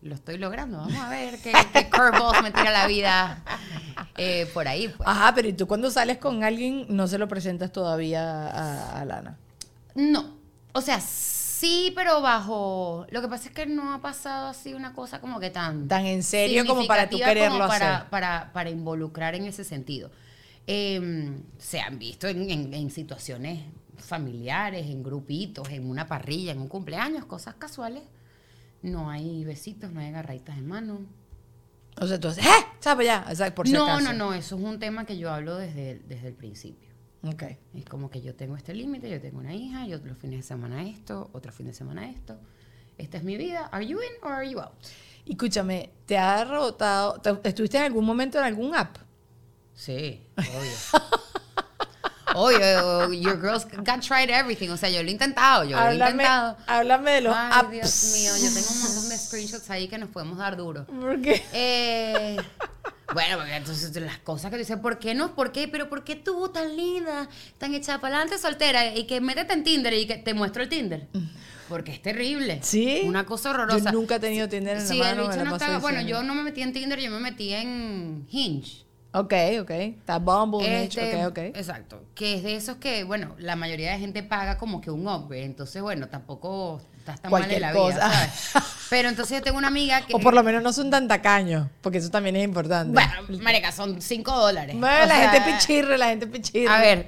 lo 0.02 0.16
estoy 0.16 0.40
logrando. 0.40 0.78
Vamos 0.78 0.96
a 0.96 1.10
ver 1.10 1.40
qué, 1.42 1.54
qué 1.72 1.90
curveballs 1.90 2.42
me 2.42 2.50
tira 2.52 2.72
la 2.72 2.88
vida 2.88 3.44
eh, 4.18 4.50
por 4.52 4.68
ahí. 4.68 4.88
Pues. 4.90 5.08
Ajá, 5.08 5.34
pero 5.36 5.48
¿y 5.48 5.54
tú 5.54 5.68
cuando 5.68 5.92
sales 5.92 6.18
con 6.18 6.44
alguien 6.44 6.88
no 6.90 7.08
se 7.08 7.20
lo 7.20 7.28
presentas 7.28 7.72
todavía 7.72 8.48
a, 8.50 9.00
a 9.00 9.06
Lana? 9.06 9.38
No, 9.96 10.38
o 10.74 10.82
sea, 10.82 11.00
sí, 11.00 11.92
pero 11.96 12.22
bajo... 12.22 13.06
Lo 13.12 13.22
que 13.22 13.28
pasa 13.28 13.50
es 13.50 13.56
que 13.56 13.66
no 13.66 13.94
ha 13.94 14.02
pasado 14.02 14.48
así 14.48 14.74
una 14.74 14.94
cosa 14.94 15.22
como 15.22 15.40
que 15.40 15.50
tan... 15.50 15.88
Tan 15.88 16.06
en 16.06 16.24
serio 16.24 16.66
como 16.66 16.86
para 16.88 17.10
tú 17.10 17.18
quererlo 17.18 17.58
como 17.58 17.68
para, 17.68 17.96
hacer. 17.98 18.10
Para, 18.10 18.52
para 18.54 18.70
involucrar 18.70 19.36
en 19.36 19.46
ese 19.46 19.64
sentido. 19.64 20.10
Eh, 20.68 21.32
se 21.60 21.80
han 21.82 22.00
visto 22.00 22.28
en, 22.28 22.50
en- 22.50 22.74
en 22.74 22.90
situaciones 22.90 23.62
familiares, 23.98 24.88
en 24.88 25.04
grupitos, 25.04 25.70
en 25.70 25.90
una 25.90 26.08
parrilla, 26.08 26.52
en 26.52 26.60
un 26.60 26.68
cumpleaños, 26.68 27.26
cosas 27.26 27.56
casuales. 27.56 28.04
No 28.82 29.10
hay 29.10 29.44
besitos, 29.46 29.92
no 29.92 30.00
hay 30.02 30.08
agarraditas 30.08 30.56
de 30.56 30.62
mano. 30.62 31.02
O 32.02 32.08
sea, 32.08 32.20
tú 32.20 32.28
haces, 32.30 32.46
¡eh! 32.46 32.50
¿Sabes 32.80 33.06
ya? 33.08 33.26
O 33.32 33.36
sea, 33.36 33.54
por 33.54 33.68
si 33.68 33.74
no, 33.74 33.84
acaso. 33.86 34.02
no, 34.02 34.14
no, 34.14 34.34
eso 34.34 34.58
es 34.58 34.62
un 34.64 34.80
tema 34.80 35.06
que 35.06 35.18
yo 35.18 35.32
hablo 35.32 35.56
desde, 35.58 36.00
desde 36.00 36.30
el 36.30 36.34
principio. 36.34 36.90
Ok. 37.26 37.44
Es 37.74 37.86
como 37.86 38.10
que 38.10 38.22
yo 38.22 38.36
tengo 38.36 38.56
este 38.58 38.74
límite, 38.74 39.10
yo 39.10 39.22
tengo 39.22 39.40
una 39.40 39.54
hija, 39.54 39.86
yo 39.88 39.98
los 40.04 40.18
fines 40.18 40.40
de 40.40 40.44
semana 40.44 40.88
esto, 40.88 41.30
otro 41.34 41.52
fin 41.52 41.68
de 41.68 41.74
semana 41.74 42.10
esto. 42.10 42.38
Esta 42.98 43.18
es 43.18 43.24
mi 43.24 43.38
vida. 43.38 43.68
¿Are 43.72 43.86
you 43.86 44.00
in 44.02 44.12
or 44.22 44.34
are 44.34 44.50
you 44.50 44.60
out? 44.60 44.74
Y 45.26 45.32
escúchame, 45.32 45.92
¿te 46.06 46.18
ha 46.18 46.44
rebotado? 46.44 47.20
te- 47.22 47.48
¿Estuviste 47.50 47.78
en 47.78 47.84
algún 47.84 48.06
momento 48.06 48.38
en 48.40 48.44
algún 48.44 48.76
app? 48.76 48.98
Sí, 49.74 50.28
obvio. 50.38 50.72
Obvio, 52.36 53.14
your 53.14 53.40
girls 53.40 53.64
got 53.86 54.02
tried 54.02 54.30
everything. 54.32 54.70
O 54.70 54.78
sea, 54.78 54.90
yo 54.90 55.04
lo 55.04 55.10
he 55.10 55.12
intentado, 55.12 55.66
yo 55.66 55.78
lo 55.78 55.84
he 55.84 55.88
Háblame, 55.90 56.12
intentado. 56.24 56.58
háblame 56.66 57.12
de 57.12 57.22
los 57.22 57.36
Ay, 57.38 57.52
apps. 57.54 57.72
Dios 57.72 58.04
mío, 58.16 58.32
yo 58.38 58.54
tengo 58.56 58.72
un 58.72 58.82
montón 58.82 59.10
de 59.10 59.18
screenshots 59.20 59.70
ahí 59.70 59.88
que 59.88 60.00
nos 60.00 60.10
podemos 60.10 60.40
dar 60.40 60.58
duro. 60.58 60.86
¿Por 60.88 61.22
qué? 61.22 61.44
Eh, 61.54 62.38
bueno, 63.14 63.38
porque 63.38 63.56
entonces 63.56 63.96
las 64.02 64.20
cosas 64.20 64.52
que 64.52 64.58
dicen, 64.58 64.82
¿por 64.82 65.00
qué 65.00 65.14
no? 65.14 65.36
¿Por 65.36 65.52
qué? 65.52 65.68
Pero 65.68 65.90
¿por 65.90 66.04
qué 66.04 66.16
tú 66.16 66.50
tan 66.50 66.76
linda, 66.78 67.28
tan 67.58 67.74
echada 67.74 68.00
para 68.00 68.18
adelante, 68.18 68.40
soltera, 68.42 68.96
y 68.96 69.06
que 69.06 69.20
métete 69.20 69.54
en 69.54 69.64
Tinder 69.64 69.94
y 69.94 70.06
que 70.06 70.18
te 70.18 70.34
muestro 70.34 70.64
el 70.64 70.70
Tinder? 70.70 71.08
Porque 71.70 71.92
es 71.92 72.02
terrible. 72.02 72.60
¿Sí? 72.62 73.02
Una 73.06 73.26
cosa 73.26 73.50
horrorosa. 73.50 73.92
Yo 73.92 73.98
nunca 73.98 74.16
he 74.16 74.20
tenido 74.20 74.48
Tinder 74.48 74.78
en 74.78 74.84
la 74.84 74.90
Sí, 74.90 75.00
mano, 75.00 75.24
el 75.24 75.28
bicho 75.28 75.44
la 75.44 75.50
no 75.50 75.56
estaba. 75.56 75.80
Bueno, 75.80 76.02
yo 76.02 76.24
no 76.24 76.36
me 76.36 76.44
metí 76.44 76.62
en 76.62 76.74
Tinder, 76.74 77.00
yo 77.00 77.12
me 77.12 77.20
metí 77.20 77.54
en 77.54 78.28
Hinge. 78.30 78.84
Ok, 79.16 79.34
ok. 79.62 79.70
Está 79.70 80.18
Bumble, 80.18 80.84
Este, 80.86 81.26
ok, 81.26 81.30
ok. 81.30 81.38
Exacto. 81.38 82.04
Que 82.16 82.36
es 82.36 82.44
de 82.44 82.56
esos 82.56 82.78
que, 82.78 83.04
bueno, 83.04 83.36
la 83.38 83.56
mayoría 83.56 83.92
de 83.92 84.00
gente 84.00 84.24
paga 84.24 84.58
como 84.58 84.82
que 84.82 84.90
un 84.90 85.08
upgrade. 85.08 85.46
Entonces, 85.46 85.82
bueno, 85.82 86.10
tampoco 86.10 86.82
estás 87.04 87.22
tan 87.22 87.30
Cualquier 87.30 87.62
mal 87.62 87.70
en 87.72 87.76
la 87.76 87.84
vida, 87.90 88.00
cosa. 88.00 88.12
¿sabes? 88.12 88.74
Pero 88.90 89.10
entonces 89.10 89.38
yo 89.38 89.44
tengo 89.44 89.58
una 89.58 89.68
amiga 89.68 90.06
que. 90.06 90.14
O 90.16 90.20
por 90.20 90.34
lo 90.34 90.44
menos 90.44 90.64
no 90.64 90.72
son 90.72 90.90
tan 90.90 91.08
tacaños, 91.08 91.68
porque 91.82 91.98
eso 91.98 92.10
también 92.10 92.36
es 92.36 92.44
importante. 92.46 92.94
Bueno, 92.94 93.44
marica, 93.44 93.72
son 93.72 94.02
5 94.02 94.32
dólares. 94.32 94.76
Bueno, 94.78 95.04
O 95.04 95.08
la 95.08 95.16
sea, 95.16 95.30
gente 95.32 95.52
pichirre, 95.52 95.98
la 95.98 96.08
gente 96.08 96.28
pichirre. 96.28 96.74
A 96.74 96.80
ver, 96.80 97.08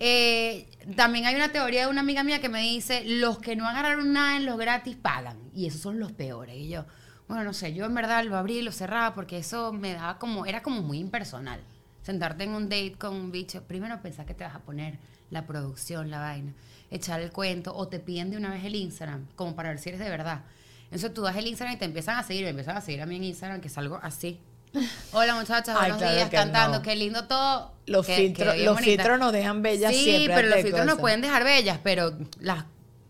eh, 0.00 0.66
también 0.96 1.26
hay 1.26 1.34
una 1.34 1.50
teoría 1.50 1.82
de 1.82 1.86
una 1.88 2.00
amiga 2.00 2.22
mía 2.24 2.40
que 2.40 2.48
me 2.48 2.60
dice, 2.60 3.02
los 3.04 3.38
que 3.38 3.56
no 3.56 3.68
agarraron 3.68 4.12
nada 4.12 4.36
en 4.36 4.46
los 4.46 4.56
gratis 4.58 4.96
pagan. 4.96 5.38
Y 5.54 5.66
esos 5.66 5.80
son 5.80 6.00
los 6.00 6.12
peores. 6.12 6.56
Y 6.56 6.68
yo, 6.68 6.86
bueno, 7.28 7.44
no 7.44 7.52
sé, 7.52 7.74
yo 7.74 7.84
en 7.84 7.94
verdad 7.94 8.24
lo 8.24 8.36
abrí 8.36 8.58
y 8.58 8.62
lo 8.62 8.72
cerraba 8.72 9.14
porque 9.14 9.38
eso 9.38 9.72
me 9.72 9.92
daba 9.92 10.18
como, 10.18 10.46
era 10.46 10.62
como 10.62 10.82
muy 10.82 10.98
impersonal. 10.98 11.60
Sentarte 12.04 12.44
en 12.44 12.50
un 12.50 12.68
date 12.68 12.96
con 12.98 13.14
un 13.14 13.32
bicho, 13.32 13.62
primero 13.62 14.00
pensar 14.02 14.26
que 14.26 14.34
te 14.34 14.44
vas 14.44 14.54
a 14.54 14.58
poner 14.58 14.98
la 15.30 15.46
producción, 15.46 16.10
la 16.10 16.20
vaina, 16.20 16.52
echar 16.90 17.20
el 17.22 17.32
cuento, 17.32 17.74
o 17.74 17.88
te 17.88 17.98
piden 17.98 18.30
de 18.30 18.36
una 18.36 18.50
vez 18.50 18.62
el 18.64 18.74
Instagram, 18.74 19.26
como 19.36 19.56
para 19.56 19.70
ver 19.70 19.78
si 19.78 19.88
eres 19.88 20.00
de 20.00 20.10
verdad. 20.10 20.42
Entonces 20.84 21.14
tú 21.14 21.22
das 21.22 21.34
el 21.36 21.46
Instagram 21.46 21.76
y 21.76 21.78
te 21.78 21.86
empiezan 21.86 22.18
a 22.18 22.22
seguir, 22.22 22.44
me 22.44 22.50
empiezan 22.50 22.76
a 22.76 22.82
seguir 22.82 23.00
a 23.00 23.06
mí 23.06 23.16
en 23.16 23.24
Instagram, 23.24 23.62
que 23.62 23.70
salgo 23.70 23.98
así. 24.02 24.38
Hola 25.12 25.34
muchachas, 25.34 25.74
buenos 25.78 25.96
claro 25.96 26.14
días, 26.14 26.28
que 26.28 26.36
cantando, 26.36 26.78
no. 26.78 26.82
qué 26.82 26.94
lindo 26.94 27.24
todo. 27.24 27.72
Los, 27.86 28.06
filtros, 28.06 28.54
bien 28.54 28.66
los 28.66 28.80
filtros 28.80 29.18
nos 29.18 29.32
dejan 29.32 29.62
bellas 29.62 29.90
Sí, 29.92 30.04
siempre. 30.04 30.34
pero 30.34 30.48
los 30.48 30.60
filtros 30.60 30.86
nos 30.86 30.98
pueden 30.98 31.22
dejar 31.22 31.42
bellas, 31.42 31.78
pero 31.82 32.16
las 32.38 32.64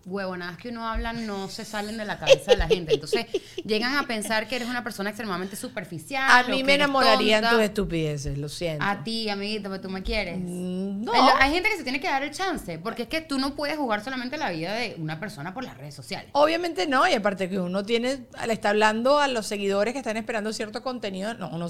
huevonadas 0.07 0.59
que 0.59 0.69
uno 0.69 0.87
habla 0.89 1.13
no 1.13 1.49
se 1.49 1.65
salen 1.65 1.97
de 1.97 2.05
la 2.05 2.19
cabeza 2.19 2.53
de 2.53 2.57
la 2.57 2.67
gente. 2.67 2.95
Entonces 2.95 3.27
llegan 3.65 3.97
a 3.97 4.07
pensar 4.07 4.49
que 4.49 4.57
eres 4.57 4.69
una 4.69 4.83
persona 4.85 5.11
extremadamente 5.11 5.57
superficial. 5.57 6.25
A 6.31 6.49
mí 6.49 6.63
me 6.63 6.75
enamorarían 6.75 7.49
tus 7.49 7.61
estupideces, 7.61 8.39
lo 8.39 8.49
siento. 8.49 8.85
A 8.85 9.03
ti, 9.05 9.29
amiguita, 9.29 9.69
porque 9.69 9.83
tú 9.83 9.91
me 9.91 10.03
quieres. 10.03 10.39
Mm, 10.39 11.05
no. 11.05 11.13
Hay- 11.39 11.55
gente 11.55 11.69
que 11.69 11.77
se 11.77 11.85
tiene 11.85 12.01
que 12.01 12.09
dar 12.09 12.23
el 12.25 12.33
chance, 12.33 12.79
porque 12.79 13.03
es 13.03 13.09
que 13.09 13.21
tú 13.21 13.39
no 13.39 13.55
puedes 13.55 13.77
jugar 13.77 14.03
solamente 14.03 14.37
la 14.37 14.51
vida 14.51 14.75
de 14.75 14.97
una 14.99 15.21
persona 15.21 15.55
por 15.55 15.63
las 15.63 15.77
redes 15.79 15.95
sociales. 15.95 16.31
Obviamente 16.33 16.87
no, 16.87 17.07
y 17.09 17.13
aparte 17.13 17.49
que 17.49 17.61
uno 17.61 17.85
tiene, 17.85 18.27
le 18.47 18.53
está 18.53 18.71
hablando 18.71 19.21
a 19.21 19.29
los 19.29 19.47
seguidores 19.47 19.93
que 19.93 19.99
están 20.01 20.17
esperando 20.17 20.53
cierto 20.53 20.83
contenido, 20.83 21.35
no, 21.35 21.49
uno, 21.51 21.69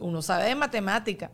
uno 0.00 0.22
sabe 0.22 0.44
de 0.46 0.54
matemática, 0.54 1.30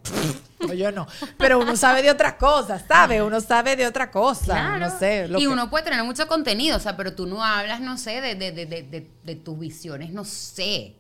no, 0.67 0.75
yo 0.75 0.93
no, 0.93 1.07
pero 1.39 1.59
uno 1.59 1.77
sabe 1.77 2.03
de 2.03 2.11
otras 2.11 2.35
cosas, 2.35 2.83
¿sabe? 2.87 3.23
Uno 3.23 3.41
sabe 3.41 3.77
de 3.77 3.87
otra 3.87 4.11
cosa, 4.11 4.45
Claro. 4.45 4.79
no 4.91 4.99
sé. 4.99 5.29
lo 5.29 5.39
y 5.39 5.43
que- 5.43 5.49
uno 5.49 5.71
puede 5.71 5.85
tener 5.85 6.03
mucho 6.05 6.27
contenido, 6.27 6.77
o 6.77 6.81
sea, 6.81 6.97
pero 6.97 7.15
tú 7.15 7.27
no 7.27 7.45
hablas, 7.45 7.81
no 7.81 7.99
sé, 7.99 8.21
de, 8.21 8.35
de, 8.35 8.53
de, 8.53 8.67
de, 8.67 8.83
de- 8.83 9.11
de 9.25 9.37
tus 9.37 9.59
visiones, 9.59 10.11
no 10.13 10.25
sé. 10.25 10.97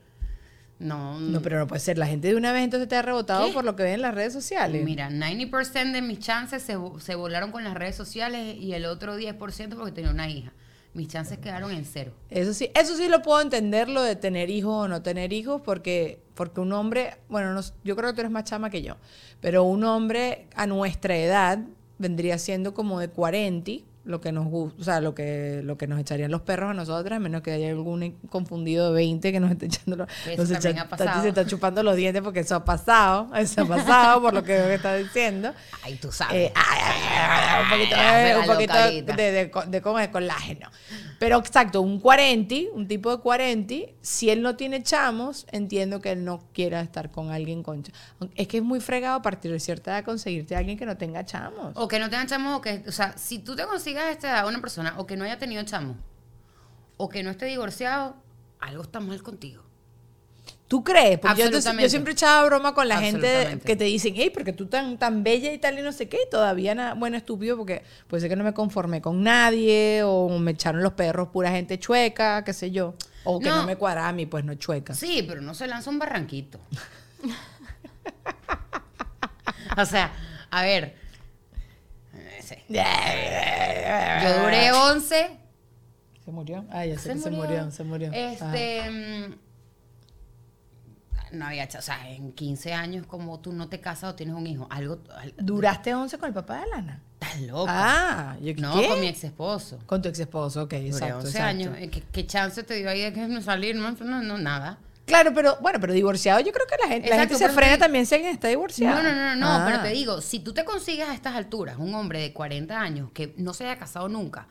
No, 0.79 1.20
No, 1.20 1.40
pero 1.42 1.61
no 1.61 1.68
puede 1.68 1.79
ser, 1.81 1.96
la 1.96 2.09
gente 2.09 2.27
de 2.27 2.35
una 2.35 2.51
vez 2.51 2.64
entonces 2.64 2.88
te 2.88 2.96
ha 2.96 3.03
rebotado 3.03 3.46
¿Qué? 3.46 3.53
por 3.53 3.64
lo 3.64 3.77
que 3.77 3.85
ven 3.85 3.94
en 3.94 4.03
las 4.03 4.14
redes 4.16 4.33
sociales. 4.33 4.85
Mira, 4.85 5.11
90% 5.11 5.92
de 5.92 6.03
mis 6.03 6.18
chances 6.18 6.61
se, 6.64 6.77
se 6.98 7.14
volaron 7.14 7.53
con 7.53 7.62
las 7.62 7.75
redes 7.75 7.94
sociales 7.94 8.57
y 8.59 8.72
el 8.75 8.87
otro 8.87 9.16
10% 9.16 9.77
porque 9.77 9.92
tenía 9.92 10.11
una 10.11 10.29
hija. 10.29 10.53
Mis 10.94 11.09
chances 11.09 11.38
quedaron 11.38 11.72
en 11.72 11.85
cero. 11.85 12.12
Eso 12.28 12.52
sí, 12.52 12.70
eso 12.74 12.94
sí 12.96 13.09
lo 13.09 13.22
puedo 13.22 13.40
entender, 13.40 13.88
lo 13.88 14.02
de 14.02 14.14
tener 14.14 14.50
hijos 14.50 14.85
o 14.85 14.88
no 14.88 15.02
tener 15.02 15.33
hijos, 15.33 15.62
porque, 15.62 16.20
porque 16.35 16.61
un 16.61 16.72
hombre, 16.72 17.16
bueno, 17.28 17.55
no 17.55 17.61
yo 17.83 17.96
creo 17.96 18.11
que 18.11 18.14
tú 18.14 18.20
eres 18.20 18.33
más 18.33 18.44
chama 18.44 18.68
que 18.68 18.83
yo, 18.83 18.96
pero 19.40 19.64
un 19.64 19.85
hombre 19.85 20.48
a 20.55 20.66
nuestra 20.66 21.16
edad 21.16 21.61
vendría 21.98 22.37
siendo 22.38 22.74
como 22.74 23.00
de 23.00 23.09
40, 23.09 23.72
lo 24.05 24.21
que 24.21 24.33
nos 24.33 24.47
gusta, 24.47 24.81
o 24.81 24.85
sea, 24.85 25.01
lo 25.01 25.15
que, 25.15 25.61
lo 25.62 25.79
que 25.79 25.87
nos 25.87 26.01
echarían 26.01 26.31
los 26.31 26.41
perros 26.43 26.71
a 26.71 26.75
nosotras, 26.75 27.17
a 27.19 27.21
menos 27.21 27.43
que 27.43 27.53
haya 27.53 27.71
algún 27.71 28.19
confundido 28.31 28.88
de 28.88 28.95
20 28.95 29.31
que 29.33 29.38
nos 29.41 29.51
esté 29.53 29.67
echando 29.67 29.97
los, 29.97 30.09
Eso 30.27 30.43
nos 30.43 30.49
también 30.51 30.75
echa- 30.77 30.83
ha 30.83 30.88
pasado. 30.88 31.11
Tati 31.11 31.23
se 31.23 31.29
está 31.29 31.47
chupando 31.47 31.83
los 31.83 31.95
dientes 31.97 32.21
porque 32.23 32.41
eso 32.41 32.57
ha 32.57 32.65
pasado, 32.65 33.29
eso 33.37 33.62
ha 33.62 33.67
pasado 33.67 34.21
por 34.23 34.35
lo 34.35 34.43
que 34.43 34.55
veo 34.55 34.67
que 34.67 34.75
está 34.75 34.97
diciendo. 34.97 35.53
Ay, 35.85 35.95
tú 35.97 36.11
sabes. 36.11 36.35
Eh, 36.37 36.53
ay, 36.55 36.79
ay, 36.83 37.01
ay, 37.11 37.21
ay, 37.21 37.62
un 37.62 38.47
poquito, 38.47 38.75
un 38.75 39.07
de, 39.17 39.33
de, 39.33 39.51
de, 39.69 39.81
¿cómo 39.83 39.99
es? 39.99 40.09
colágeno. 40.09 40.69
Pero 41.22 41.38
exacto, 41.38 41.80
un 41.82 42.00
40, 42.00 42.54
un 42.74 42.88
tipo 42.88 43.14
de 43.16 43.22
40, 43.22 43.74
si 44.00 44.28
él 44.28 44.42
no 44.42 44.56
tiene 44.56 44.82
chamos, 44.82 45.46
entiendo 45.52 46.00
que 46.00 46.11
él 46.11 46.24
no 46.24 46.40
quiera 46.52 46.80
estar 46.80 47.12
con 47.12 47.30
alguien 47.30 47.62
con 47.62 47.85
cha- 47.85 47.92
Es 48.35 48.48
que 48.48 48.56
es 48.56 48.62
muy 48.64 48.80
fregado 48.80 49.14
a 49.18 49.22
partir 49.22 49.52
de 49.52 49.61
cierta 49.61 49.92
edad 49.92 50.04
conseguirte 50.04 50.56
a 50.56 50.58
alguien 50.58 50.76
que 50.76 50.85
no 50.85 50.96
tenga 50.96 51.24
chamos. 51.24 51.74
O 51.76 51.87
que 51.87 52.00
no 52.00 52.11
tengan 52.11 52.26
chamos, 52.26 52.58
o 52.58 52.61
que, 52.61 52.82
o 52.88 52.90
sea, 52.90 53.16
si 53.16 53.38
tú 53.38 53.54
te 53.54 53.64
consigas 53.66 54.02
a 54.06 54.11
esta 54.11 54.30
edad 54.32 54.48
una 54.48 54.61
persona, 54.61 54.94
o 54.98 55.06
que 55.06 55.16
no 55.16 55.24
haya 55.24 55.38
tenido 55.38 55.62
chamos, 55.62 55.96
o 56.96 57.08
que 57.08 57.22
no 57.22 57.30
esté 57.30 57.46
divorciado, 57.46 58.16
algo 58.58 58.82
está 58.82 58.98
mal 58.98 59.22
contigo. 59.22 59.62
¿Tú 60.72 60.82
crees? 60.82 61.18
Porque 61.18 61.42
yo, 61.42 61.44
te- 61.44 61.50
yo 61.50 61.56
Absolutamente. 61.58 61.90
siempre 61.90 62.12
echaba 62.14 62.46
broma 62.46 62.72
con 62.72 62.88
la 62.88 62.96
gente 62.96 63.58
que 63.62 63.76
te 63.76 63.85
dicen, 63.85 64.14
hey, 64.16 64.30
porque 64.32 64.54
tú 64.54 64.68
tan, 64.68 64.96
tan 64.96 65.22
bella 65.22 65.52
y 65.52 65.58
tal 65.58 65.78
y 65.78 65.82
no 65.82 65.92
sé 65.92 66.08
qué, 66.08 66.16
y 66.26 66.30
todavía, 66.30 66.74
nada 66.74 66.94
bueno, 66.94 67.18
estúpido, 67.18 67.58
porque 67.58 67.82
puede 68.06 68.22
ser 68.22 68.30
que 68.30 68.37
no 68.37 68.42
me 68.44 68.54
conformé 68.54 69.02
con 69.02 69.22
nadie, 69.22 70.00
o 70.02 70.30
me 70.38 70.52
echaron 70.52 70.82
los 70.82 70.94
perros 70.94 71.28
pura 71.28 71.50
gente 71.50 71.78
chueca, 71.78 72.42
qué 72.42 72.54
sé 72.54 72.70
yo. 72.70 72.94
O 73.24 73.38
que 73.38 73.50
no, 73.50 73.56
No. 73.56 73.66
me 73.66 73.76
cuadraba 73.76 74.08
a 74.08 74.12
mí, 74.14 74.24
pues 74.24 74.46
no 74.46 74.54
chueca. 74.54 74.94
Sí, 74.94 75.22
pero 75.28 75.42
no 75.42 75.52
se 75.52 75.66
lanza 75.66 75.90
un 75.90 75.98
barranquito. 75.98 76.58
o 79.76 79.85
sea, 79.85 80.11
a 80.50 80.62
ver. 80.62 80.96
eh. 82.70 84.20
Yo 84.22 84.42
duré 84.42 84.72
11 84.72 85.38
¿Se 86.24 86.30
murió? 86.30 86.64
Ah, 86.70 86.87
ya 86.87 86.98
sé 86.98 87.12
que 87.12 87.18
se 87.18 87.30
murió, 87.30 87.70
se 87.70 87.85
murió. 87.85 88.11
Ah. 88.12 88.16
Este. 88.16 88.90
mm, 88.90 89.35
No 91.33 91.47
había, 91.47 91.68
ch- 91.68 91.79
o 91.79 91.83
sea, 91.83 92.11
en 92.11 92.33
15 92.33 92.73
años, 92.75 93.07
como 93.07 93.40
tú 93.40 93.53
no 93.53 93.68
te 93.68 93.81
casas 93.81 94.11
o 94.11 94.14
tienes 94.14 94.35
un 94.35 94.47
hijo, 94.47 94.66
algo. 94.71 94.99
al- 95.16 95.35
¿Duraste 95.38 95.95
11 95.95 96.18
con 96.18 96.29
el 96.29 96.35
papá 96.35 96.61
de 96.61 96.66
Lana? 96.68 97.01
Estás 97.21 97.40
loco. 97.42 97.66
Ah, 97.68 98.37
yo 98.42 98.53
no, 98.59 98.79
¿qué? 98.81 98.88
con 98.88 99.01
mi 99.01 99.07
ex 99.07 99.25
esposo. 99.25 99.79
Con 99.87 100.03
tu 100.03 100.09
ex 100.09 100.18
esposo, 100.18 100.62
ok, 100.62 100.73
exacto. 100.75 101.16
11 101.16 101.29
exacto. 101.29 101.47
años. 101.49 101.77
Eh, 101.79 101.88
¿Qué, 101.90 102.03
qué 102.12 102.27
chance 102.27 102.62
te 102.62 102.75
dio 102.75 102.90
ahí 102.90 103.01
de 103.03 103.12
que 103.12 103.27
no 103.29 103.40
salir? 103.40 103.75
No, 103.77 103.90
no, 103.92 104.23
no, 104.23 104.38
nada. 104.38 104.79
Claro, 105.07 105.33
pero 105.35 105.57
bueno, 105.61 105.79
pero 105.81 105.92
divorciado, 105.92 106.40
yo 106.40 106.53
creo 106.53 106.66
que 106.66 106.77
la 106.83 106.88
gente, 106.88 107.09
la 107.09 107.16
Exacto, 107.16 107.35
gente 107.38 107.49
se 107.49 107.55
frena 107.55 107.73
te- 107.75 107.81
también 107.81 108.07
si 108.07 108.14
alguien 108.14 108.33
está 108.35 108.49
divorciado. 108.49 109.03
No, 109.03 109.09
no, 109.09 109.14
no, 109.14 109.37
no, 109.37 109.47
Ah. 109.49 109.64
pero 109.66 109.83
te 109.83 109.88
digo, 109.88 110.21
si 110.21 110.38
tú 110.40 110.53
te 110.55 110.64
consigues 110.64 111.09
a 111.09 111.14
estas 111.14 111.35
alturas 111.35 111.77
un 111.79 111.95
hombre 111.95 112.21
de 112.21 112.33
40 112.33 112.81
años 112.81 113.11
que 113.12 113.35
no 113.37 113.53
se 113.53 113.64
haya 113.64 113.79
casado 113.79 114.09
nunca 114.09 114.47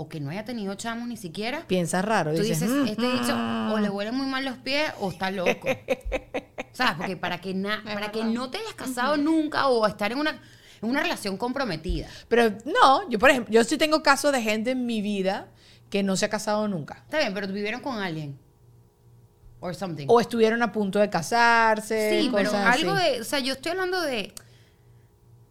o 0.00 0.08
que 0.08 0.20
no 0.20 0.30
haya 0.30 0.44
tenido 0.44 0.74
chamos 0.76 1.08
ni 1.08 1.16
siquiera, 1.16 1.66
Piensas 1.66 2.04
raro. 2.04 2.32
tú 2.32 2.40
dices, 2.40 2.60
dices, 2.60 2.70
"Mm, 2.70 2.86
este 2.86 3.02
dicho 3.12 3.36
mm". 3.36 3.72
o 3.72 3.78
le 3.80 3.90
huelen 3.90 4.14
muy 4.14 4.26
mal 4.26 4.44
los 4.44 4.56
pies 4.58 4.90
o 5.00 5.10
está 5.10 5.30
loco. 5.30 5.66
¿Sabes? 6.72 6.94
Porque 6.96 7.16
para 7.16 7.40
que, 7.40 7.52
na- 7.54 7.82
para 7.84 8.10
que 8.12 8.22
no 8.24 8.48
te 8.50 8.58
hayas 8.58 8.74
casado 8.74 9.16
nunca 9.16 9.66
o 9.66 9.84
estar 9.86 10.12
en 10.12 10.18
una, 10.18 10.30
en 10.30 10.88
una 10.88 11.02
relación 11.02 11.36
comprometida. 11.36 12.06
Pero 12.28 12.50
no, 12.64 13.10
yo 13.10 13.18
por 13.18 13.30
ejemplo, 13.30 13.52
yo 13.52 13.64
sí 13.64 13.76
tengo 13.76 14.02
casos 14.02 14.30
de 14.32 14.40
gente 14.40 14.70
en 14.70 14.86
mi 14.86 15.02
vida 15.02 15.48
que 15.90 16.02
no 16.04 16.16
se 16.16 16.26
ha 16.26 16.28
casado 16.30 16.68
nunca. 16.68 17.02
Está 17.04 17.18
bien, 17.18 17.34
pero 17.34 17.48
vivieron 17.48 17.80
con 17.80 17.98
alguien. 17.98 18.38
or 19.60 19.74
something. 19.74 20.06
O 20.08 20.20
estuvieron 20.20 20.62
a 20.62 20.70
punto 20.70 21.00
de 21.00 21.10
casarse. 21.10 22.20
Sí, 22.20 22.30
pero 22.32 22.52
algo 22.56 22.92
así. 22.92 23.02
de, 23.14 23.20
o 23.20 23.24
sea, 23.24 23.40
yo 23.40 23.54
estoy 23.54 23.72
hablando 23.72 24.00
de 24.00 24.32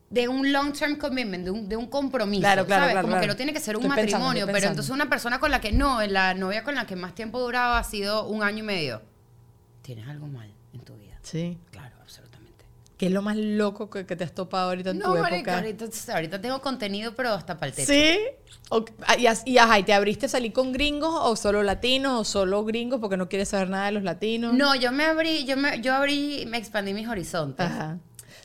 de 0.09 0.27
un 0.27 0.51
long 0.53 0.71
term 0.71 0.95
commitment, 0.97 1.43
de 1.43 1.51
un, 1.51 1.67
de 1.67 1.75
un 1.75 1.87
compromiso, 1.87 2.41
Claro, 2.41 2.65
claro, 2.65 2.83
¿sabes? 2.83 2.93
claro, 2.93 3.07
Como 3.09 3.19
que 3.21 3.27
no 3.27 3.35
tiene 3.35 3.51
que 3.53 3.59
ser 3.59 3.75
un 3.75 3.83
Estoy 3.83 3.97
matrimonio, 3.97 4.45
pero 4.45 4.67
entonces 4.67 4.89
una 4.93 5.09
persona 5.09 5.39
con 5.39 5.51
la 5.51 5.59
que 5.59 5.71
no, 5.73 6.01
la 6.07 6.33
novia 6.33 6.63
con 6.63 6.75
la 6.75 6.85
que 6.85 6.95
más 6.95 7.13
tiempo 7.13 7.39
duraba 7.39 7.77
ha 7.79 7.83
sido 7.83 8.25
un 8.27 8.41
año 8.43 8.59
y 8.59 8.63
medio. 8.67 9.01
Tienes 9.81 10.07
algo 10.07 10.27
mal 10.27 10.49
en 10.73 10.79
tu 10.81 10.95
vida. 10.95 11.17
Sí. 11.23 11.57
Claro, 11.71 11.95
absolutamente. 12.01 12.65
¿Qué 12.97 13.07
es 13.07 13.11
lo 13.11 13.21
más 13.21 13.35
loco 13.37 13.89
que, 13.89 14.05
que 14.05 14.15
te 14.15 14.23
has 14.23 14.33
topado 14.33 14.69
ahorita 14.69 14.91
en 14.91 14.99
No, 14.99 15.13
tu 15.13 15.19
marica, 15.19 15.37
época? 15.37 15.55
ahorita, 15.57 15.85
ahorita 16.13 16.41
tengo 16.41 16.61
contenido, 16.61 17.13
pero 17.13 17.33
hasta 17.33 17.57
para 17.57 17.69
el 17.69 17.75
techo. 17.75 17.91
Sí. 17.91 18.17
O- 18.69 18.85
ah, 19.07 19.15
y, 19.45 19.57
ajá, 19.57 19.79
¿y 19.79 19.83
te 19.83 19.93
abriste 19.93 20.25
a 20.25 20.29
salir 20.29 20.51
con 20.53 20.71
gringos 20.73 21.13
o 21.13 21.35
solo 21.35 21.63
latinos 21.63 22.19
o 22.19 22.23
solo 22.23 22.63
gringos 22.65 22.99
porque 22.99 23.15
no 23.17 23.29
quieres 23.29 23.49
saber 23.49 23.69
nada 23.69 23.85
de 23.87 23.91
los 23.93 24.03
latinos? 24.03 24.53
No, 24.53 24.73
yo 24.75 24.91
me 24.91 25.03
abrí, 25.05 25.45
yo 25.45 25.55
me, 25.57 25.79
yo 25.81 25.93
abrí, 25.93 26.45
me 26.47 26.57
expandí 26.57 26.93
mis 26.93 27.07
horizontes. 27.07 27.65
Ajá. 27.65 27.97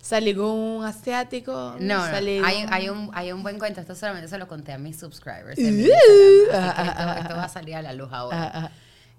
Salí 0.02 0.34
con 0.34 0.50
un 0.50 0.84
asiático. 0.84 1.76
No, 1.78 2.08
no, 2.08 2.44
hay, 2.44 2.88
un, 2.88 3.08
hay 3.14 3.30
un 3.30 3.42
buen 3.44 3.56
cuento. 3.56 3.80
Esto 3.80 3.94
solamente 3.94 4.26
se 4.26 4.36
lo 4.36 4.48
conté 4.48 4.72
a 4.72 4.78
mis 4.78 4.98
subscribers. 4.98 5.56
Uh, 5.56 5.62
en 5.62 5.76
mi 5.76 5.84
Instagram, 5.84 6.18
así 6.20 6.50
que 6.50 6.56
ah, 6.56 6.70
esto, 6.70 7.02
ah, 7.02 7.16
esto 7.20 7.34
ah, 7.34 7.36
va 7.36 7.44
a 7.44 7.48
salir 7.48 7.76
a 7.76 7.82
la 7.82 7.92
luz 7.92 8.08
ahora. 8.12 8.42
Ah, 8.42 8.50
ah. 8.54 8.70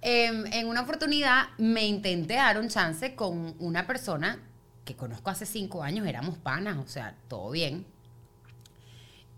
Em, 0.01 0.45
en 0.47 0.67
una 0.67 0.81
oportunidad 0.81 1.45
me 1.57 1.85
intenté 1.85 2.33
dar 2.33 2.59
un 2.59 2.67
chance 2.67 3.15
con 3.15 3.55
una 3.59 3.87
persona 3.87 4.39
que 4.83 4.97
conozco 4.97 5.29
hace 5.29 5.45
cinco 5.45 5.81
años, 5.81 6.05
éramos 6.05 6.37
panas, 6.37 6.77
o 6.77 6.87
sea, 6.87 7.15
todo 7.29 7.51
bien. 7.51 7.85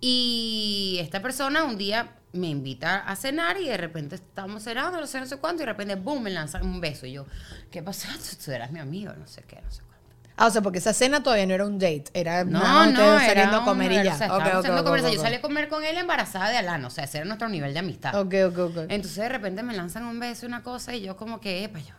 Y 0.02 0.98
esta 1.00 1.22
persona 1.22 1.64
un 1.64 1.78
día 1.78 2.16
me 2.34 2.48
invita 2.50 3.02
a 3.08 3.16
cenar 3.16 3.62
y 3.62 3.68
de 3.68 3.78
repente 3.78 4.16
estamos 4.16 4.64
cenando, 4.64 5.00
no 5.00 5.06
sé, 5.06 5.20
no 5.20 5.28
sé 5.28 5.38
cuánto, 5.38 5.62
y 5.62 5.68
de 5.68 5.72
repente, 5.74 5.94
boom, 5.94 6.24
me 6.24 6.32
lanzan 6.32 6.66
un 6.66 6.82
beso. 6.82 7.06
Y 7.06 7.12
yo, 7.12 7.28
¿qué 7.70 7.84
pasó? 7.84 8.08
Tú 8.44 8.52
eras 8.52 8.72
mi 8.72 8.80
amigo, 8.80 9.14
no 9.14 9.28
sé 9.28 9.44
qué, 9.44 9.62
no 9.62 9.70
sé 9.70 9.84
cuánto. 9.84 9.95
Ah, 10.38 10.48
o 10.48 10.52
sea, 10.52 10.62
porque 10.62 10.80
esa 10.80 10.93
cena 10.93 11.24
todavía 11.24 11.45
no 11.45 11.54
era 11.54 11.65
un 11.65 11.80
date, 11.80 12.06
era 12.13 12.43
No, 12.43 12.60
nada 12.60 12.88
no, 12.88 13.02
era 13.19 13.26
saliendo 13.26 13.58
a 13.58 13.63
comer 13.65 13.91
y 13.93 13.95
ya. 14.04 14.13
o 14.15 14.17
sea, 14.17 14.28
Ok, 14.28 14.34
estábamos 14.34 14.48
ok, 14.52 14.58
haciendo 14.60 14.82
ok, 14.82 14.86
conversa. 14.86 15.08
ok, 15.08 15.13
Yo 15.15 15.21
salí 15.21 15.36
a 15.36 15.41
comer 15.41 15.67
con 15.69 15.84
él 15.86 15.98
embarazada 15.98 16.50
de 16.50 16.58
Alana, 16.58 16.88
o 16.88 16.89
sea, 16.89 17.06
ese 17.06 17.19
era 17.19 17.26
nuestro 17.26 17.48
nivel 17.48 17.74
de 17.74 17.80
amistad. 17.80 18.13
Ok, 18.19 18.34
ok, 18.50 18.58
ok. 18.58 18.78
Entonces 18.89 19.15
de 19.15 19.30
repente 19.30 19.63
me 19.63 19.74
lanzan 19.74 20.04
un 20.06 20.19
beso 20.19 20.45
y 20.45 20.48
una 20.50 20.62
cosa 20.62 20.93
y 20.93 21.02
yo 21.02 21.15
como 21.15 21.39
que, 21.39 21.63
epa, 21.63 21.80
yo, 21.80 21.93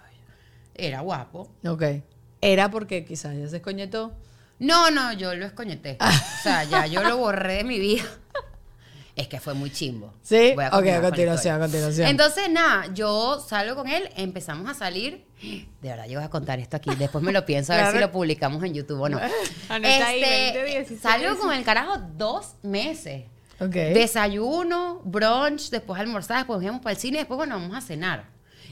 era 0.75 1.01
guapo. 1.01 1.51
Ok. 1.67 1.83
Era 2.43 2.71
porque 2.71 3.05
quizás 3.07 3.35
ya 3.37 3.49
se 3.49 3.57
escoñetó. 3.57 4.13
No, 4.59 4.91
no, 4.91 5.13
yo 5.15 5.35
lo 5.35 5.47
escoñeté. 5.47 5.97
o 6.01 6.43
sea, 6.43 6.65
ya 6.65 6.87
yo 6.87 7.03
lo 7.03 7.17
borré 7.17 7.55
de 7.55 7.65
mi 7.65 7.79
vida. 7.79 8.05
Es 9.17 9.29
que 9.29 9.41
fue 9.41 9.55
muy 9.55 9.71
chimbo. 9.73 10.13
¿Sí? 10.23 10.53
Voy 10.55 10.67
Ok, 10.67 10.67
a 10.67 10.71
con 10.71 10.85
la 10.87 11.01
continuación, 11.01 11.57
a 11.57 11.59
continuación. 11.59 12.07
Entonces, 12.07 12.51
nada, 12.51 12.93
yo 12.93 13.41
salgo 13.41 13.75
con 13.75 13.89
él, 13.89 14.11
empezamos 14.15 14.71
a 14.71 14.75
salir. 14.75 15.25
De 15.41 15.67
verdad, 15.89 16.07
yo 16.07 16.19
voy 16.19 16.25
a 16.27 16.31
contar 16.31 16.59
esto 16.61 16.77
aquí. 16.77 16.95
Después 16.97 17.25
me 17.25 17.33
lo 17.33 17.47
pienso 17.47 17.73
a 17.73 17.77
ver 17.77 17.93
si 17.93 17.99
lo 17.99 18.13
publicamos 18.13 18.63
en 18.63 18.75
YouTube 18.75 19.01
o 19.01 19.09
no. 19.09 19.19
Anota 19.71 20.07
ahí, 20.07 20.23
Este, 20.23 20.53
20, 20.63 20.65
16. 20.67 21.01
salgo 21.01 21.39
con 21.39 21.53
el 21.55 21.65
carajo 21.65 21.99
dos 22.17 22.57
meses. 22.63 23.25
Ok. 23.59 23.73
Desayuno, 23.73 25.01
brunch, 25.05 25.71
después 25.71 25.99
almorzar, 25.99 26.37
después 26.39 26.63
íbamos 26.63 26.83
para 26.83 26.93
el 26.93 26.99
cine, 27.01 27.19
después 27.19 27.37
bueno, 27.39 27.55
vamos 27.59 27.75
a 27.75 27.81
cenar. 27.81 28.27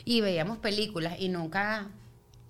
Y 0.04 0.20
veíamos 0.20 0.58
películas 0.58 1.14
y 1.18 1.30
nunca, 1.30 1.88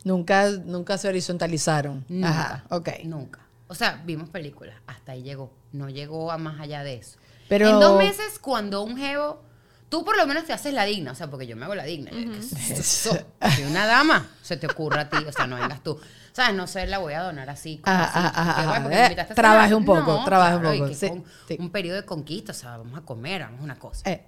Nunca, 0.02 0.50
nunca 0.50 0.98
se 0.98 1.06
horizontalizaron. 1.08 2.04
nunca, 2.08 2.28
Ajá, 2.28 2.64
ok. 2.70 2.88
nunca. 3.04 3.40
O 3.68 3.74
sea, 3.76 4.02
vimos 4.04 4.28
películas, 4.30 4.74
hasta 4.86 5.12
ahí 5.12 5.22
llegó. 5.22 5.52
No 5.72 5.88
llegó 5.88 6.30
a 6.32 6.38
más 6.38 6.60
allá 6.60 6.82
de 6.82 6.94
eso. 6.96 7.18
Pero- 7.48 7.68
En 7.68 7.80
dos 7.80 7.98
meses, 7.98 8.38
cuando 8.40 8.82
un 8.82 8.96
jevo, 8.96 9.42
tú 9.88 10.04
por 10.04 10.16
lo 10.16 10.26
menos 10.26 10.44
te 10.44 10.52
haces 10.52 10.72
la 10.74 10.84
digna, 10.84 11.12
o 11.12 11.14
sea, 11.14 11.28
porque 11.30 11.46
yo 11.46 11.56
me 11.56 11.64
hago 11.64 11.74
la 11.74 11.84
digna. 11.84 12.10
¿qué 12.10 12.38
es 12.38 12.70
eso? 12.70 13.16
Si 13.54 13.62
una 13.62 13.86
dama 13.86 14.28
se 14.42 14.56
te 14.56 14.66
ocurra 14.66 15.02
a 15.02 15.08
ti, 15.08 15.18
o 15.18 15.32
sea, 15.32 15.46
no 15.46 15.56
vengas 15.56 15.82
tú. 15.82 15.98
¿Sabes? 16.32 16.54
No 16.56 16.66
sé, 16.66 16.86
la 16.88 16.98
voy 16.98 17.12
a 17.14 17.22
donar 17.22 17.48
así. 17.48 17.78
Como 17.78 17.94
Ajá, 17.96 18.26
así, 18.28 18.38
ajá, 18.40 18.74
"Ay, 18.74 18.82
porque 18.82 18.96
eh, 18.96 19.20
a 19.20 19.34
trabaje 19.34 19.66
cenar". 19.68 19.74
un 19.78 19.84
poco, 19.84 20.00
No, 20.18 20.24
trabaje 20.24 20.54
un 20.56 20.60
claro, 20.62 20.74
y 20.74 20.80
poco, 20.80 20.94
sí, 20.94 21.08
con 21.08 21.24
sí. 21.46 21.56
Un 21.60 21.70
periodo 21.70 21.96
de 22.00 22.04
conquista, 22.04 22.50
o 22.50 22.54
sea, 22.56 22.76
vamos 22.78 22.98
a 22.98 23.02
comer, 23.02 23.42
vamos 23.42 23.60
a 23.60 23.62
una 23.64 23.78
cosa. 23.78 24.10
Eh, 24.10 24.26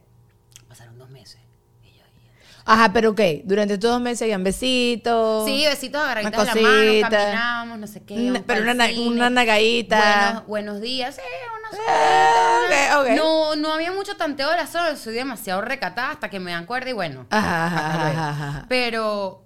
Pasaron 0.69 0.99
dos 0.99 1.11
meses. 1.11 1.41
Ajá, 2.69 2.93
pero 2.93 3.11
ok. 3.11 3.21
Durante 3.45 3.75
estos 3.75 3.93
dos 3.93 4.01
meses 4.01 4.23
habían 4.23 4.43
besitos. 4.43 5.45
Sí, 5.47 5.65
besitos 5.65 6.01
agarraditos 6.03 6.33
de 6.33 6.45
la 6.47 6.55
mano, 6.69 6.77
cosita. 6.87 7.09
caminábamos, 7.11 7.79
no 7.79 7.87
sé 7.87 8.03
qué. 8.03 8.15
Íbamos 8.15 8.43
pero 8.45 8.63
una 8.63 8.87
una 8.99 9.31
nagadita. 9.31 10.23
Buenos, 10.33 10.47
buenos 10.49 10.81
días, 10.81 11.15
sí, 11.15 11.21
unas 11.71 12.71
Eh, 12.71 12.89
ok, 12.95 13.01
ok. 13.11 13.17
No, 13.17 13.57
no 13.57 13.73
había 13.73 13.93
mucho 13.93 14.17
tanteo 14.17 14.51
de 14.51 14.57
la 14.57 14.67
sola, 14.67 14.97
soy 14.97 15.15
demasiado 15.15 15.61
recatada 15.63 16.11
hasta 16.13 16.29
que 16.31 16.41
me 16.41 16.51
dan 16.53 16.67
cuerda 16.67 16.91
y 16.91 16.93
bueno. 16.93 17.27
Ajá, 17.31 17.67
ajá, 17.67 18.07
ajá, 18.11 18.29
ajá. 18.31 18.67
Pero 18.69 19.43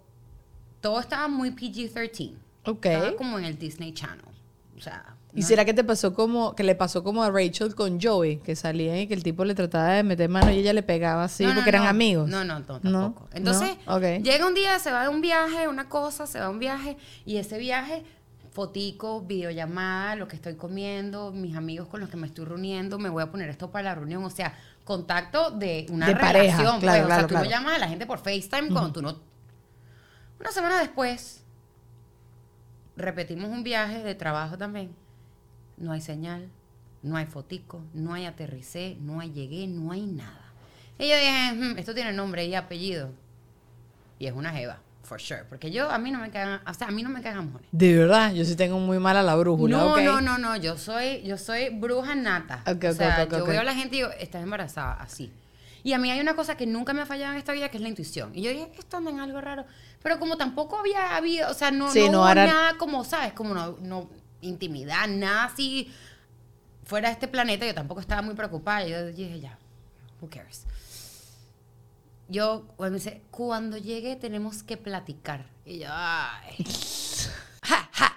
todo 0.80 1.00
estaba 1.00 1.28
muy 1.28 1.50
PG-13. 1.50 2.35
Ok. 2.66 2.87
Estaba 2.87 3.16
como 3.16 3.38
en 3.38 3.44
el 3.44 3.59
Disney 3.59 3.92
Channel. 3.92 4.24
O 4.76 4.80
sea. 4.80 5.16
¿Y 5.33 5.42
no- 5.42 5.46
será 5.46 5.64
que 5.64 5.72
te 5.72 5.85
pasó 5.85 6.12
como, 6.12 6.56
que 6.56 6.64
le 6.64 6.74
pasó 6.74 7.04
como 7.04 7.22
a 7.22 7.30
Rachel 7.30 7.76
con 7.76 8.00
Joey, 8.00 8.38
que 8.38 8.56
salía 8.56 9.00
y 9.00 9.06
que 9.06 9.14
el 9.14 9.22
tipo 9.22 9.44
le 9.44 9.54
trataba 9.54 9.90
de 9.90 10.02
meter 10.02 10.28
mano 10.28 10.50
y 10.50 10.59
ella 10.59 10.72
le 10.72 10.83
pegaba 10.83 11.22
así 11.22 11.44
No, 11.44 11.50
no, 11.50 11.54
porque 11.54 11.70
eran 11.70 11.87
amigos? 11.87 12.28
No, 12.28 12.44
no, 12.44 12.61
tampoco. 12.64 13.28
Entonces, 13.33 13.76
no, 13.87 13.94
ok. 13.96 14.02
llega 14.24 14.44
un 14.44 14.54
día, 14.54 14.76
se 14.80 14.90
va 14.90 15.02
de 15.04 15.09
un 15.09 15.20
viaje, 15.20 15.68
una 15.68 15.88
cosa, 15.88 16.26
se 16.26 16.40
va 16.40 16.46
de 16.46 16.50
un 16.50 16.59
viaje, 16.59 16.96
y 17.24 17.37
ese 17.37 17.59
viaje, 17.59 18.02
fotico, 18.53 19.23
videollamada, 19.23 20.17
lo 20.17 20.27
que 20.29 20.37
estoy 20.37 20.57
comiendo, 20.57 21.33
mis 21.33 21.55
amigos 21.57 21.89
con 21.89 22.01
los 22.01 22.09
que 22.09 22.17
me 22.17 22.27
estoy 22.27 22.45
reuniendo, 22.45 22.99
me 22.99 23.09
voy 23.09 23.23
a 23.23 23.31
poner 23.31 23.49
esto 23.49 23.71
para 23.71 23.85
la 23.85 23.95
reunión, 23.95 24.25
o 24.25 24.31
sea, 24.31 24.55
contacto 24.85 25.51
de 25.53 25.87
una 25.91 26.07
De 26.07 26.15
relación, 26.15 26.33
pareja, 26.35 26.57
pues, 26.71 26.81
claro, 26.81 27.05
o 27.05 27.07
claro, 27.07 27.21
sea, 27.21 27.27
tú 27.29 27.29
claro. 27.35 27.45
no 27.45 27.51
llamas 27.51 27.77
a 27.77 27.79
la 27.79 27.89
gente 27.89 28.07
por 28.07 28.19
FaceTime 28.19 28.69
cuando 28.71 28.93
tú 28.93 29.03
no... 29.03 29.19
Una 30.41 30.51
semana 30.53 30.81
después, 30.81 31.45
repetimos 32.97 33.51
un 33.51 33.63
viaje 33.63 34.03
de 34.03 34.15
trabajo 34.15 34.59
también, 34.59 34.95
no 35.77 35.93
hay 35.93 36.01
señal, 36.01 36.49
no 37.03 37.17
hay 37.17 37.27
fotico, 37.27 37.83
no 37.95 38.15
hay 38.15 38.25
aterricé, 38.27 38.97
no 39.01 39.21
hay 39.21 39.33
llegué, 39.33 39.67
no 39.67 39.93
hay 39.93 40.07
nada. 40.07 40.53
Y 40.99 41.09
yo 41.09 41.17
dije, 41.17 41.53
"Hmm, 41.55 41.79
esto 41.79 41.95
tiene 41.95 42.13
nombre 42.13 42.45
y 42.45 42.55
apellido. 42.55 43.11
Y 44.19 44.27
es 44.27 44.35
una 44.35 44.53
jeva, 44.53 44.81
for 45.11 45.20
sure. 45.20 45.42
Porque 45.49 45.73
yo, 45.73 45.90
a 45.90 45.99
mí 45.99 46.12
no 46.12 46.20
me 46.20 46.31
cagan, 46.31 46.61
o 46.64 46.73
sea, 46.73 46.87
a 46.87 46.90
mí 46.92 47.03
no 47.03 47.09
me 47.11 47.20
cagan 47.20 47.46
mojones. 47.46 47.68
De 47.73 47.96
verdad, 47.96 48.33
yo 48.33 48.44
sí 48.44 48.55
tengo 48.55 48.79
muy 48.79 49.01
mala 49.01 49.25
la 49.25 49.35
brújula. 49.35 49.77
No, 49.77 50.01
no, 50.01 50.20
no, 50.20 50.38
no, 50.38 50.57
yo 50.57 50.79
soy, 50.79 51.23
yo 51.25 51.37
soy 51.37 51.70
bruja 51.70 52.14
nata. 52.14 52.62
Ok, 52.64 52.85
o 52.90 52.92
sea, 52.92 53.25
ok, 53.25 53.33
yo 53.38 53.44
veo 53.44 53.61
a 53.61 53.64
la 53.64 53.75
gente 53.75 53.96
y 53.96 53.99
digo, 53.99 54.11
estás 54.20 54.40
embarazada, 54.42 54.92
así. 54.94 55.33
Y 55.83 55.94
a 55.94 55.99
mí 55.99 56.11
hay 56.12 56.20
una 56.20 56.35
cosa 56.37 56.57
que 56.57 56.64
nunca 56.66 56.92
me 56.92 57.01
ha 57.03 57.07
fallado 57.07 57.33
en 57.33 57.38
esta 57.38 57.53
vida, 57.53 57.68
que 57.70 57.79
es 57.79 57.83
la 57.83 57.88
intuición. 57.88 58.31
Y 58.35 58.42
yo 58.42 58.51
dije, 58.51 58.70
esto 58.79 58.99
anda 58.99 59.11
en 59.11 59.18
algo 59.18 59.40
raro. 59.40 59.64
Pero 60.03 60.20
como 60.20 60.37
tampoco 60.37 60.79
había 60.79 61.16
habido, 61.16 61.51
o 61.51 61.55
sea, 61.55 61.73
no, 61.73 61.90
Sí, 61.90 62.05
no, 62.07 62.12
no 62.12 62.18
hubo 62.20 62.29
era- 62.29 62.46
nada 62.46 62.77
como, 62.79 63.03
¿sabes? 63.05 63.33
Como 63.33 63.53
no, 63.55 63.77
no, 63.81 64.09
intimidad, 64.42 65.09
nada 65.09 65.44
así 65.44 65.92
fuera 66.85 67.09
de 67.09 67.14
este 67.14 67.27
planeta. 67.29 67.66
Yo 67.66 67.75
tampoco 67.75 68.01
estaba 68.01 68.23
muy 68.23 68.35
preocupada. 68.37 68.87
Yo 68.87 69.07
dije, 69.07 69.40
ya, 69.40 69.59
who 70.20 70.29
cares. 70.31 70.66
Yo, 72.31 72.66
bueno, 72.79 72.93
me 72.93 72.99
dice, 72.99 73.25
cuando 73.33 73.77
llegue 73.77 74.14
tenemos 74.14 74.62
que 74.62 74.77
platicar. 74.77 75.51
Y 75.64 75.81
yo, 75.81 75.88
ay. 75.90 76.64
¡Ja, 77.62 77.90
ja! 77.93 78.16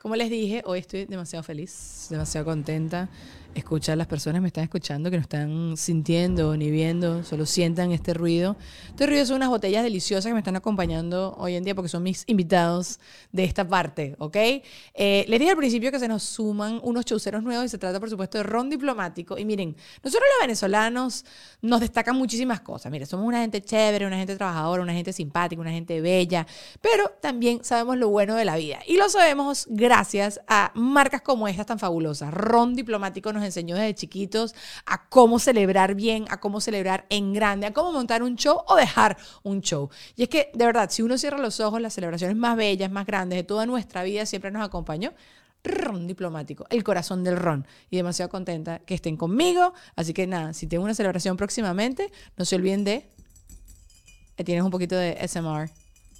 Como 0.00 0.16
les 0.16 0.30
dije, 0.30 0.62
hoy 0.64 0.78
estoy 0.78 1.04
demasiado 1.06 1.42
feliz, 1.42 2.06
demasiado 2.08 2.46
contenta. 2.46 3.08
Escuchar 3.54 3.98
las 3.98 4.06
personas 4.06 4.40
me 4.40 4.48
están 4.48 4.62
escuchando, 4.62 5.10
que 5.10 5.16
no 5.16 5.22
están 5.22 5.76
sintiendo 5.76 6.56
ni 6.56 6.70
viendo, 6.70 7.24
solo 7.24 7.44
sientan 7.44 7.90
este 7.90 8.14
ruido. 8.14 8.56
Este 8.90 9.06
ruido 9.06 9.26
son 9.26 9.36
unas 9.36 9.48
botellas 9.48 9.82
deliciosas 9.82 10.26
que 10.26 10.32
me 10.32 10.38
están 10.38 10.54
acompañando 10.54 11.34
hoy 11.38 11.56
en 11.56 11.64
día 11.64 11.74
porque 11.74 11.88
son 11.88 12.04
mis 12.04 12.22
invitados 12.28 13.00
de 13.32 13.44
esta 13.44 13.66
parte, 13.66 14.14
¿ok? 14.18 14.36
Eh, 14.36 15.24
les 15.26 15.40
dije 15.40 15.50
al 15.50 15.56
principio 15.56 15.90
que 15.90 15.98
se 15.98 16.06
nos 16.06 16.22
suman 16.22 16.78
unos 16.84 17.04
chauceros 17.04 17.42
nuevos 17.42 17.64
y 17.64 17.68
se 17.68 17.78
trata, 17.78 17.98
por 17.98 18.08
supuesto, 18.10 18.38
de 18.38 18.44
ron 18.44 18.70
diplomático. 18.70 19.36
Y 19.36 19.44
miren, 19.44 19.74
nosotros 20.04 20.28
los 20.36 20.46
venezolanos 20.46 21.24
nos 21.60 21.80
destacan 21.80 22.16
muchísimas 22.16 22.60
cosas. 22.60 22.92
Miren, 22.92 23.08
somos 23.08 23.26
una 23.26 23.40
gente 23.40 23.60
chévere, 23.60 24.06
una 24.06 24.18
gente 24.18 24.36
trabajadora, 24.36 24.82
una 24.82 24.92
gente 24.94 25.12
simpática, 25.12 25.60
una 25.60 25.72
gente 25.72 26.00
bella, 26.00 26.46
pero 26.80 27.10
también 27.20 27.64
sabemos 27.64 27.96
lo 27.96 28.08
bueno 28.08 28.36
de 28.36 28.44
la 28.44 28.56
vida. 28.56 28.78
Y 28.86 28.96
lo 28.98 29.08
sabemos 29.08 29.27
gracias 29.68 30.40
a 30.46 30.72
marcas 30.74 31.22
como 31.22 31.48
estas 31.48 31.66
tan 31.66 31.78
fabulosas. 31.78 32.32
Ron 32.32 32.74
Diplomático 32.74 33.32
nos 33.32 33.44
enseñó 33.44 33.76
desde 33.76 33.94
chiquitos 33.94 34.54
a 34.86 35.08
cómo 35.08 35.38
celebrar 35.38 35.94
bien, 35.94 36.24
a 36.30 36.40
cómo 36.40 36.60
celebrar 36.60 37.06
en 37.08 37.32
grande, 37.32 37.66
a 37.66 37.72
cómo 37.72 37.92
montar 37.92 38.22
un 38.22 38.36
show 38.36 38.62
o 38.66 38.76
dejar 38.76 39.16
un 39.42 39.60
show. 39.60 39.90
Y 40.16 40.24
es 40.24 40.28
que, 40.28 40.50
de 40.54 40.66
verdad, 40.66 40.90
si 40.90 41.02
uno 41.02 41.18
cierra 41.18 41.38
los 41.38 41.60
ojos, 41.60 41.80
las 41.80 41.94
celebraciones 41.94 42.36
más 42.36 42.56
bellas, 42.56 42.90
más 42.90 43.06
grandes 43.06 43.38
de 43.38 43.44
toda 43.44 43.66
nuestra 43.66 44.02
vida 44.02 44.26
siempre 44.26 44.50
nos 44.50 44.64
acompañó. 44.64 45.12
Ron 45.64 46.06
diplomático, 46.06 46.66
el 46.70 46.84
corazón 46.84 47.24
del 47.24 47.36
ron. 47.36 47.66
Y 47.90 47.96
demasiado 47.96 48.28
contenta 48.30 48.78
que 48.80 48.94
estén 48.94 49.16
conmigo. 49.16 49.74
Así 49.96 50.14
que 50.14 50.26
nada, 50.26 50.52
si 50.54 50.66
tengo 50.66 50.84
una 50.84 50.94
celebración 50.94 51.36
próximamente, 51.36 52.12
no 52.36 52.44
se 52.44 52.56
olviden 52.56 52.84
de. 52.84 53.10
eh, 54.36 54.44
Tienes 54.44 54.64
un 54.64 54.70
poquito 54.70 54.96
de 54.96 55.18
SMR. 55.26 55.68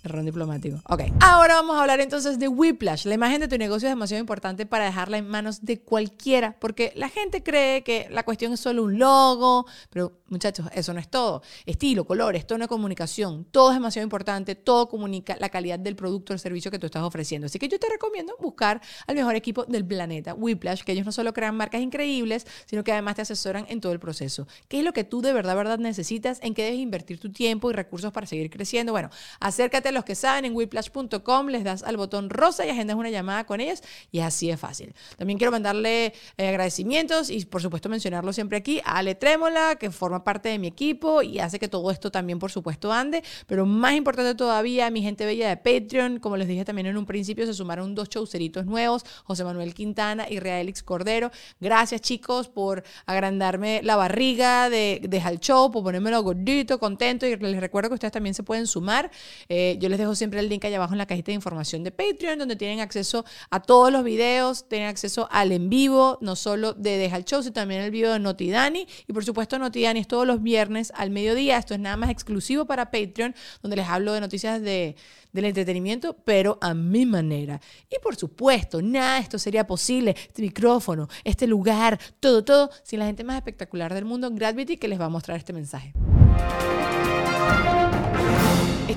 Error 0.05 0.25
diplomático. 0.25 0.81
Ok. 0.89 1.03
Ahora 1.21 1.55
vamos 1.55 1.77
a 1.77 1.81
hablar 1.81 2.01
entonces 2.01 2.39
de 2.39 2.47
Whiplash. 2.47 3.05
La 3.07 3.15
imagen 3.15 3.41
de 3.41 3.49
tu 3.49 3.59
negocio 3.59 3.89
es 3.89 3.93
demasiado 3.93 4.21
importante 4.21 4.65
para 4.65 4.85
dejarla 4.85 5.19
en 5.19 5.29
manos 5.29 5.65
de 5.65 5.81
cualquiera, 5.81 6.57
porque 6.61 6.93
la 6.95 7.09
gente 7.09 7.43
cree 7.43 7.83
que 7.83 8.07
la 8.11 8.23
cuestión 8.23 8.53
es 8.53 8.61
solo 8.61 8.85
un 8.85 8.99
logo, 8.99 9.67
pero 9.91 10.21
muchachos, 10.27 10.67
eso 10.73 10.93
no 10.93 11.01
es 11.01 11.09
todo. 11.09 11.43
Estilo, 11.67 12.07
colores, 12.07 12.47
tono 12.47 12.65
de 12.65 12.69
comunicación, 12.69 13.45
todo 13.51 13.71
es 13.71 13.77
demasiado 13.77 14.05
importante, 14.05 14.55
todo 14.55 14.89
comunica 14.89 15.37
la 15.41 15.49
calidad 15.49 15.79
del 15.79 15.97
producto 15.97 16.33
o 16.33 16.35
el 16.35 16.41
servicio 16.41 16.71
que 16.71 16.79
tú 16.79 16.87
estás 16.87 17.03
ofreciendo. 17.03 17.47
Así 17.47 17.59
que 17.59 17.69
yo 17.69 17.79
te 17.81 17.89
recomiendo 17.89 18.35
buscar 18.41 18.81
al 19.07 19.17
mejor 19.17 19.35
equipo 19.35 19.65
del 19.65 19.85
planeta, 19.85 20.33
Whiplash, 20.35 20.83
que 20.83 20.93
ellos 20.93 21.07
no 21.07 21.13
solo 21.13 21.33
crean 21.33 21.57
marcas 21.57 21.81
increíbles, 21.81 22.47
sino 22.67 22.85
que 22.85 22.93
además 22.93 23.17
te 23.17 23.23
asesoran 23.23 23.67
en 23.69 23.81
todo 23.81 23.93
el 23.93 23.99
proceso. 23.99 24.47
¿Qué 24.69 24.79
es 24.79 24.85
lo 24.85 24.93
que 24.93 25.03
tú 25.03 25.23
de 25.23 25.33
verdad, 25.33 25.57
verdad 25.57 25.79
necesitas? 25.79 26.39
¿En 26.43 26.55
qué 26.55 26.65
debes 26.65 26.79
invertir 26.79 27.19
tu 27.19 27.33
tiempo 27.33 27.71
y 27.71 27.75
recursos 27.75 28.13
para 28.13 28.27
seguir 28.27 28.49
creciendo? 28.51 28.93
Bueno, 28.93 29.11
acércate 29.41 29.88
los 29.93 30.05
que 30.05 30.15
saben 30.15 30.45
en 30.45 30.55
whiplash.com, 30.55 31.49
les 31.49 31.65
das 31.65 31.83
al 31.83 31.97
botón 31.97 32.31
rosa 32.31 32.67
y 32.67 32.71
agendas 32.71 32.97
una 32.97 33.11
llamada 33.11 33.45
con 33.45 33.61
ellos 33.61 33.83
y 34.11 34.21
así 34.21 34.51
es 34.51 34.61
fácil. 34.61 34.95
También 35.17 35.39
quiero 35.39 35.51
mandarle 35.51 36.13
eh, 36.37 36.49
agradecimientos 36.49 37.31
y 37.31 37.45
por 37.45 37.63
supuesto 37.63 37.89
mencionarlo 37.89 38.33
siempre 38.33 38.59
aquí 38.59 38.81
a 38.85 38.99
Ale 38.99 39.15
Trémola, 39.15 39.77
que 39.77 39.91
forma 39.91 40.25
parte 40.25 40.49
de 40.49 40.59
mi 40.59 40.67
equipo 40.67 41.23
y 41.23 41.39
hace 41.39 41.59
que 41.59 41.69
todo 41.69 41.91
esto 41.91 42.11
también 42.11 42.39
por 42.39 42.51
supuesto 42.51 42.93
ande, 42.93 43.23
pero 43.47 43.67
más 43.67 43.95
importante 43.95 44.35
todavía, 44.35 44.91
mi 44.91 45.03
gente 45.03 45.25
bella 45.27 45.49
de 45.49 45.57
Patreon, 45.57 46.19
como 46.21 46.37
les 46.37 46.49
dije 46.49 46.65
también 46.65 46.87
en 46.87 46.97
un 46.97 47.07
principio, 47.07 47.47
se 47.47 47.55
sumaron 47.55 47.95
dos 47.95 48.09
showceritos 48.09 48.67
nuevos, 48.67 49.05
José 49.25 49.45
Manuel 49.45 49.75
Quintana 49.75 50.27
y 50.29 50.39
Realix 50.39 50.83
Cordero. 50.83 51.31
Gracias 51.61 52.01
chicos 52.01 52.49
por 52.49 52.85
agrandarme 53.07 53.81
la 53.83 53.97
barriga 53.97 54.71
de, 54.71 55.01
de 55.03 55.21
al 55.21 55.41
show, 55.41 55.71
por 55.71 55.83
ponérmelo 55.83 56.23
gordito, 56.23 56.79
contento 56.79 57.27
y 57.27 57.37
les 57.37 57.61
recuerdo 57.61 57.89
que 57.91 57.95
ustedes 57.95 58.13
también 58.13 58.35
se 58.35 58.43
pueden 58.43 58.67
sumar. 58.67 59.11
Eh, 59.49 59.78
yo 59.79 59.89
les 59.89 59.99
dejo 59.99 60.15
siempre 60.15 60.41
el 60.41 60.49
link 60.49 60.65
allá 60.65 60.77
abajo 60.77 60.95
en 60.95 60.99
la 60.99 61.07
cajita 61.07 61.31
de 61.31 61.35
información 61.35 61.85
de 61.85 61.91
Patreon, 61.91 62.39
donde 62.39 62.57
tienen 62.57 62.81
acceso 62.81 63.25
a 63.51 63.61
todos 63.61 63.93
los 63.93 64.05
videos, 64.05 64.69
tienen 64.69 64.89
acceso 64.89 65.29
al 65.31 65.53
en 65.53 65.71
vivo, 65.71 66.19
no 66.21 66.37
solo 66.37 66.73
de 66.75 66.99
Deja 66.99 67.17
el 67.17 67.25
Show, 67.25 67.43
sino 67.43 67.53
también 67.53 67.83
el 67.83 67.91
video 67.91 68.13
de 68.13 68.19
Noti 68.19 68.51
Dani. 68.51 68.87
Y 69.07 69.13
por 69.13 69.25
supuesto, 69.25 69.59
Noti 69.59 69.83
Dani 69.83 70.01
es 70.01 70.09
todos 70.09 70.27
los 70.27 70.43
viernes 70.43 70.93
al 70.97 71.11
mediodía. 71.11 71.59
Esto 71.59 71.75
es 71.75 71.81
nada 71.81 71.97
más 71.97 72.11
exclusivo 72.11 72.67
para 72.67 72.91
Patreon, 72.91 73.35
donde 73.63 73.77
les 73.77 73.87
hablo 73.87 74.13
de 74.13 74.21
noticias 74.21 74.61
de, 74.63 74.97
del 75.33 75.45
entretenimiento, 75.45 76.17
pero 76.25 76.59
a 76.61 76.75
mi 76.75 77.07
manera. 77.07 77.61
Y 77.91 77.99
por 78.03 78.17
supuesto, 78.17 78.83
nada 78.83 79.15
de 79.15 79.21
esto 79.21 79.39
sería 79.39 79.67
posible, 79.67 80.15
este 80.17 80.43
micrófono, 80.43 81.09
este 81.25 81.47
lugar, 81.47 81.99
todo, 82.21 82.45
todo, 82.45 82.71
sin 82.83 82.99
la 82.99 83.07
gente 83.07 83.25
más 83.25 83.37
espectacular 83.37 83.95
del 83.95 84.05
mundo, 84.05 84.31
Gravity, 84.31 84.77
que 84.77 84.89
les 84.89 85.01
va 85.01 85.07
a 85.07 85.11
mostrar 85.11 85.37
este 85.37 85.53
mensaje. 85.53 85.93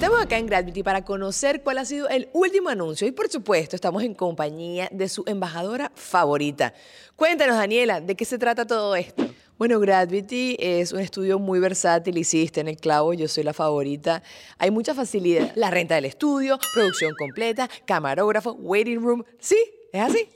Estamos 0.01 0.19
acá 0.19 0.39
en 0.39 0.47
Gravity 0.47 0.81
para 0.81 1.05
conocer 1.05 1.61
cuál 1.61 1.77
ha 1.77 1.85
sido 1.85 2.09
el 2.09 2.27
último 2.33 2.69
anuncio 2.69 3.05
y 3.05 3.11
por 3.11 3.29
supuesto 3.29 3.75
estamos 3.75 4.01
en 4.01 4.15
compañía 4.15 4.89
de 4.91 5.07
su 5.07 5.23
embajadora 5.27 5.91
favorita. 5.93 6.73
Cuéntanos 7.15 7.55
Daniela, 7.55 8.01
¿de 8.01 8.15
qué 8.15 8.25
se 8.25 8.39
trata 8.39 8.65
todo 8.65 8.95
esto? 8.95 9.23
Bueno, 9.59 9.79
Gravity 9.79 10.57
es 10.59 10.91
un 10.91 11.01
estudio 11.01 11.37
muy 11.37 11.59
versátil, 11.59 12.17
hiciste 12.17 12.61
en 12.61 12.67
el 12.67 12.77
clavo, 12.77 13.13
yo 13.13 13.27
soy 13.27 13.43
la 13.43 13.53
favorita. 13.53 14.23
Hay 14.57 14.71
mucha 14.71 14.95
facilidad. 14.95 15.51
La 15.53 15.69
renta 15.69 15.93
del 15.93 16.05
estudio, 16.05 16.57
producción 16.73 17.13
completa, 17.15 17.69
camarógrafo, 17.85 18.53
waiting 18.53 19.01
room. 19.01 19.23
Sí, 19.37 19.57
es 19.93 20.01
así. 20.01 20.29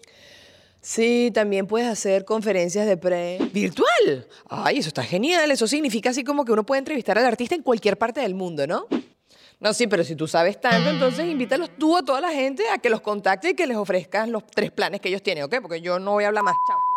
Sí, 0.79 1.31
también 1.33 1.65
puedes 1.65 1.87
hacer 1.87 2.23
conferencias 2.23 2.85
de 2.85 2.97
pre 2.97 3.39
virtual. 3.51 4.27
Ay, 4.47 4.77
eso 4.77 4.89
está 4.89 5.01
genial. 5.01 5.49
Eso 5.49 5.65
significa 5.65 6.11
así 6.11 6.23
como 6.23 6.45
que 6.45 6.51
uno 6.51 6.67
puede 6.67 6.77
entrevistar 6.77 7.17
al 7.17 7.25
artista 7.25 7.55
en 7.55 7.63
cualquier 7.63 7.97
parte 7.97 8.21
del 8.21 8.35
mundo, 8.35 8.67
¿no? 8.67 8.85
No, 9.59 9.73
sí, 9.73 9.87
pero 9.87 10.03
si 10.03 10.15
tú 10.15 10.27
sabes 10.27 10.59
tanto, 10.59 10.89
entonces 10.89 11.25
invítalos 11.25 11.69
tú 11.77 11.95
a 11.95 12.03
toda 12.03 12.21
la 12.21 12.31
gente 12.31 12.63
a 12.69 12.77
que 12.77 12.89
los 12.89 13.01
contacte 13.01 13.51
y 13.51 13.53
que 13.53 13.65
les 13.65 13.77
ofrezcas 13.77 14.27
los 14.27 14.45
tres 14.45 14.71
planes 14.71 15.01
que 15.01 15.09
ellos 15.09 15.23
tienen, 15.23 15.45
¿ok? 15.45 15.55
Porque 15.61 15.81
yo 15.81 15.97
no 15.99 16.11
voy 16.11 16.25
a 16.25 16.27
hablar 16.27 16.43
más. 16.43 16.55
Chao. 16.67 16.95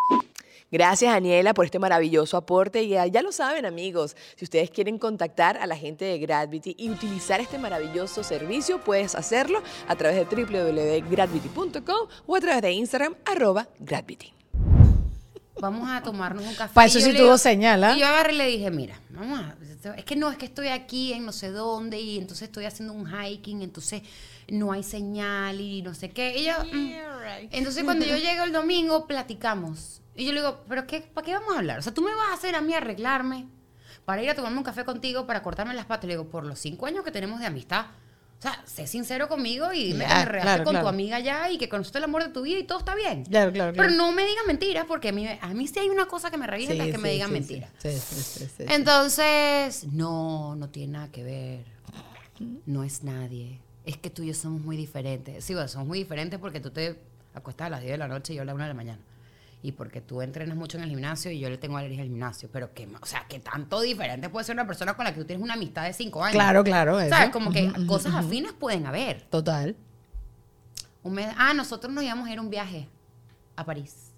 Gracias, 0.70 1.10
Daniela, 1.10 1.54
por 1.54 1.64
este 1.64 1.78
maravilloso 1.78 2.36
aporte. 2.36 2.82
Y 2.82 2.88
ya, 2.88 3.06
ya 3.06 3.22
lo 3.22 3.32
saben, 3.32 3.64
amigos, 3.64 4.16
si 4.36 4.44
ustedes 4.44 4.70
quieren 4.70 4.98
contactar 4.98 5.56
a 5.56 5.66
la 5.66 5.76
gente 5.76 6.04
de 6.04 6.18
Gravity 6.18 6.74
y 6.78 6.90
utilizar 6.90 7.40
este 7.40 7.58
maravilloso 7.58 8.22
servicio, 8.22 8.78
puedes 8.80 9.14
hacerlo 9.14 9.62
a 9.86 9.96
través 9.96 10.28
de 10.28 10.44
www.gravity.com 10.44 12.08
o 12.26 12.36
a 12.36 12.40
través 12.40 12.62
de 12.62 12.72
Instagram, 12.72 13.14
arroba 13.24 13.68
Gravity. 13.78 14.37
Vamos 15.60 15.88
a 15.90 16.02
tomarnos 16.02 16.44
un 16.44 16.54
café. 16.54 16.74
Pa' 16.74 16.84
Y 16.84 16.88
eso 16.88 16.98
yo 16.98 17.06
sí 17.06 17.16
tuvo 17.16 17.38
señal, 17.38 17.82
¿ah? 17.84 17.96
Y 17.96 18.00
yo 18.00 18.06
agarré 18.06 18.34
y 18.34 18.38
le 18.38 18.46
dije, 18.46 18.70
mira, 18.70 19.00
vamos 19.10 19.40
a... 19.40 19.56
Es 19.96 20.04
que 20.04 20.16
no, 20.16 20.30
es 20.30 20.36
que 20.36 20.46
estoy 20.46 20.68
aquí 20.68 21.12
en 21.12 21.24
no 21.24 21.32
sé 21.32 21.50
dónde 21.50 22.00
y 22.00 22.18
entonces 22.18 22.48
estoy 22.48 22.64
haciendo 22.64 22.92
un 22.92 23.08
hiking, 23.08 23.62
entonces 23.62 24.02
no 24.48 24.72
hay 24.72 24.82
señal 24.82 25.60
y 25.60 25.82
no 25.82 25.94
sé 25.94 26.10
qué. 26.10 26.36
Y 26.36 26.44
yo, 26.44 26.52
mm. 26.64 26.92
Entonces 27.50 27.84
cuando 27.84 28.04
yo 28.04 28.16
llego 28.18 28.44
el 28.44 28.52
domingo, 28.52 29.06
platicamos. 29.06 30.00
Y 30.16 30.24
yo 30.24 30.32
le 30.32 30.40
digo, 30.40 30.64
¿pero 30.68 30.86
qué, 30.86 31.00
para 31.00 31.24
qué 31.24 31.32
vamos 31.32 31.54
a 31.54 31.58
hablar? 31.58 31.78
O 31.78 31.82
sea, 31.82 31.94
tú 31.94 32.02
me 32.02 32.14
vas 32.14 32.30
a 32.30 32.34
hacer 32.34 32.56
a 32.56 32.60
mí 32.60 32.74
arreglarme 32.74 33.46
para 34.04 34.22
ir 34.22 34.30
a 34.30 34.34
tomarme 34.34 34.58
un 34.58 34.64
café 34.64 34.84
contigo, 34.84 35.26
para 35.26 35.42
cortarme 35.42 35.74
las 35.74 35.86
patas. 35.86 36.06
Le 36.06 36.14
digo, 36.14 36.28
por 36.28 36.44
los 36.44 36.58
cinco 36.58 36.86
años 36.86 37.04
que 37.04 37.12
tenemos 37.12 37.38
de 37.40 37.46
amistad. 37.46 37.86
O 38.38 38.40
sea, 38.40 38.62
sé 38.66 38.86
sincero 38.86 39.28
conmigo 39.28 39.72
y 39.72 39.88
dime 39.92 40.06
que 40.06 40.14
me 40.14 40.24
regaste 40.24 40.42
claro, 40.42 40.64
con 40.64 40.72
claro. 40.72 40.84
tu 40.84 40.88
amiga 40.88 41.18
ya 41.18 41.50
y 41.50 41.58
que 41.58 41.68
conociste 41.68 41.98
el 41.98 42.04
amor 42.04 42.22
de 42.22 42.30
tu 42.30 42.42
vida 42.42 42.58
y 42.60 42.62
todo 42.62 42.78
está 42.78 42.94
bien. 42.94 43.24
Claro, 43.24 43.52
claro, 43.52 43.72
Pero 43.72 43.88
claro. 43.88 43.96
no 43.96 44.12
me 44.12 44.24
digas 44.24 44.44
mentiras 44.46 44.84
porque 44.86 45.08
a 45.08 45.12
mí, 45.12 45.26
a 45.28 45.48
mí 45.48 45.66
sí 45.66 45.80
hay 45.80 45.88
una 45.88 46.06
cosa 46.06 46.30
que 46.30 46.36
me 46.36 46.46
revienta, 46.46 46.84
es 46.84 46.92
que 46.92 46.98
me 46.98 47.10
digan 47.10 47.32
mentiras. 47.32 47.68
Sí, 47.78 47.90
sí, 47.90 47.98
sí, 47.98 48.22
sí, 48.22 48.50
sí. 48.58 48.64
Entonces, 48.68 49.84
no, 49.92 50.54
no 50.54 50.68
tiene 50.68 50.92
nada 50.92 51.08
que 51.10 51.24
ver. 51.24 51.64
No 52.64 52.84
es 52.84 53.02
nadie. 53.02 53.58
Es 53.84 53.96
que 53.96 54.08
tú 54.08 54.22
y 54.22 54.28
yo 54.28 54.34
somos 54.34 54.60
muy 54.60 54.76
diferentes. 54.76 55.44
Sí, 55.44 55.54
bueno, 55.54 55.66
somos 55.66 55.88
muy 55.88 55.98
diferentes 55.98 56.38
porque 56.38 56.60
tú 56.60 56.70
te 56.70 56.96
acuestas 57.34 57.66
a 57.66 57.70
las 57.70 57.80
10 57.80 57.92
de 57.92 57.98
la 57.98 58.06
noche 58.06 58.34
y 58.34 58.36
yo 58.36 58.42
a 58.42 58.44
la 58.44 58.54
1 58.54 58.62
de 58.62 58.68
la 58.68 58.74
mañana. 58.74 59.00
Y 59.60 59.72
porque 59.72 60.00
tú 60.00 60.22
entrenas 60.22 60.56
mucho 60.56 60.78
en 60.78 60.84
el 60.84 60.90
gimnasio 60.90 61.30
y 61.32 61.40
yo 61.40 61.50
le 61.50 61.58
tengo 61.58 61.76
alergia 61.76 62.02
al 62.02 62.08
gimnasio. 62.08 62.48
Pero 62.52 62.72
que, 62.74 62.86
o 62.86 63.06
sea, 63.06 63.26
que 63.28 63.40
tanto 63.40 63.80
diferente 63.80 64.28
puede 64.28 64.44
ser 64.44 64.54
una 64.54 64.66
persona 64.66 64.94
con 64.94 65.04
la 65.04 65.12
que 65.12 65.20
tú 65.20 65.26
tienes 65.26 65.42
una 65.42 65.54
amistad 65.54 65.84
de 65.84 65.92
5 65.92 66.22
años. 66.22 66.34
Claro, 66.34 66.62
claro. 66.62 67.00
eso. 67.00 67.10
¿Sabes? 67.10 67.30
Como 67.30 67.50
que 67.50 67.72
cosas 67.86 68.12
ujú. 68.12 68.26
afines 68.26 68.52
pueden 68.52 68.86
haber. 68.86 69.22
Total. 69.22 69.74
Un 71.02 71.14
mes, 71.14 71.28
ah, 71.36 71.54
nosotros 71.54 71.92
nos 71.92 72.04
íbamos 72.04 72.28
a 72.28 72.32
ir 72.32 72.38
un 72.38 72.50
viaje 72.50 72.88
a 73.56 73.64
París. 73.64 74.08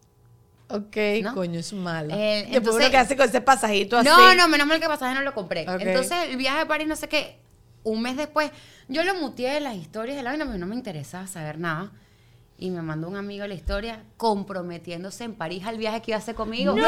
Ok, 0.69 0.97
¿No? 1.23 1.35
coño, 1.35 1.59
es 1.59 1.73
mala. 1.73 2.17
Eh, 2.17 2.47
entonces- 2.55 2.83
uno 2.83 2.91
que 2.91 2.97
hace 2.97 3.17
con 3.17 3.29
ese 3.29 3.41
pasajito 3.41 3.99
así. 3.99 4.09
No, 4.09 4.35
no, 4.35 4.49
menos 4.49 4.67
mal 4.67 4.79
que 4.79 4.85
el 4.85 4.91
pasaje 4.91 5.15
no 5.15 5.23
lo 5.23 5.35
compré. 5.35 5.63
Entonces, 5.63 6.29
el 6.29 6.37
viaje 6.37 6.61
a 6.61 6.69
París, 6.69 6.87
no 6.87 6.97
sé 6.97 7.09
qué, 7.09 7.39
un 7.83 8.03
mes 8.03 8.17
después, 8.17 8.51
yo 8.89 9.03
lo 9.03 9.15
muteé 9.15 9.55
de 9.55 9.61
las 9.61 9.75
historias 9.75 10.17
de 10.17 10.23
la 10.23 10.31
vaina, 10.31 10.45
pero 10.45 10.59
no 10.59 10.67
me 10.67 10.77
interesaba 10.77 11.27
saber 11.27 11.59
nada. 11.59 11.91
Y 12.63 12.71
me 12.71 12.83
mandó 12.83 13.09
un 13.09 13.17
amigo 13.17 13.47
la 13.47 13.55
historia 13.55 14.05
comprometiéndose 14.19 15.25
en 15.25 15.35
París 15.35 15.65
al 15.65 15.79
viaje 15.79 16.03
que 16.03 16.11
iba 16.11 16.19
a 16.19 16.21
hacer 16.21 16.35
conmigo. 16.35 16.75
¡No! 16.75 16.83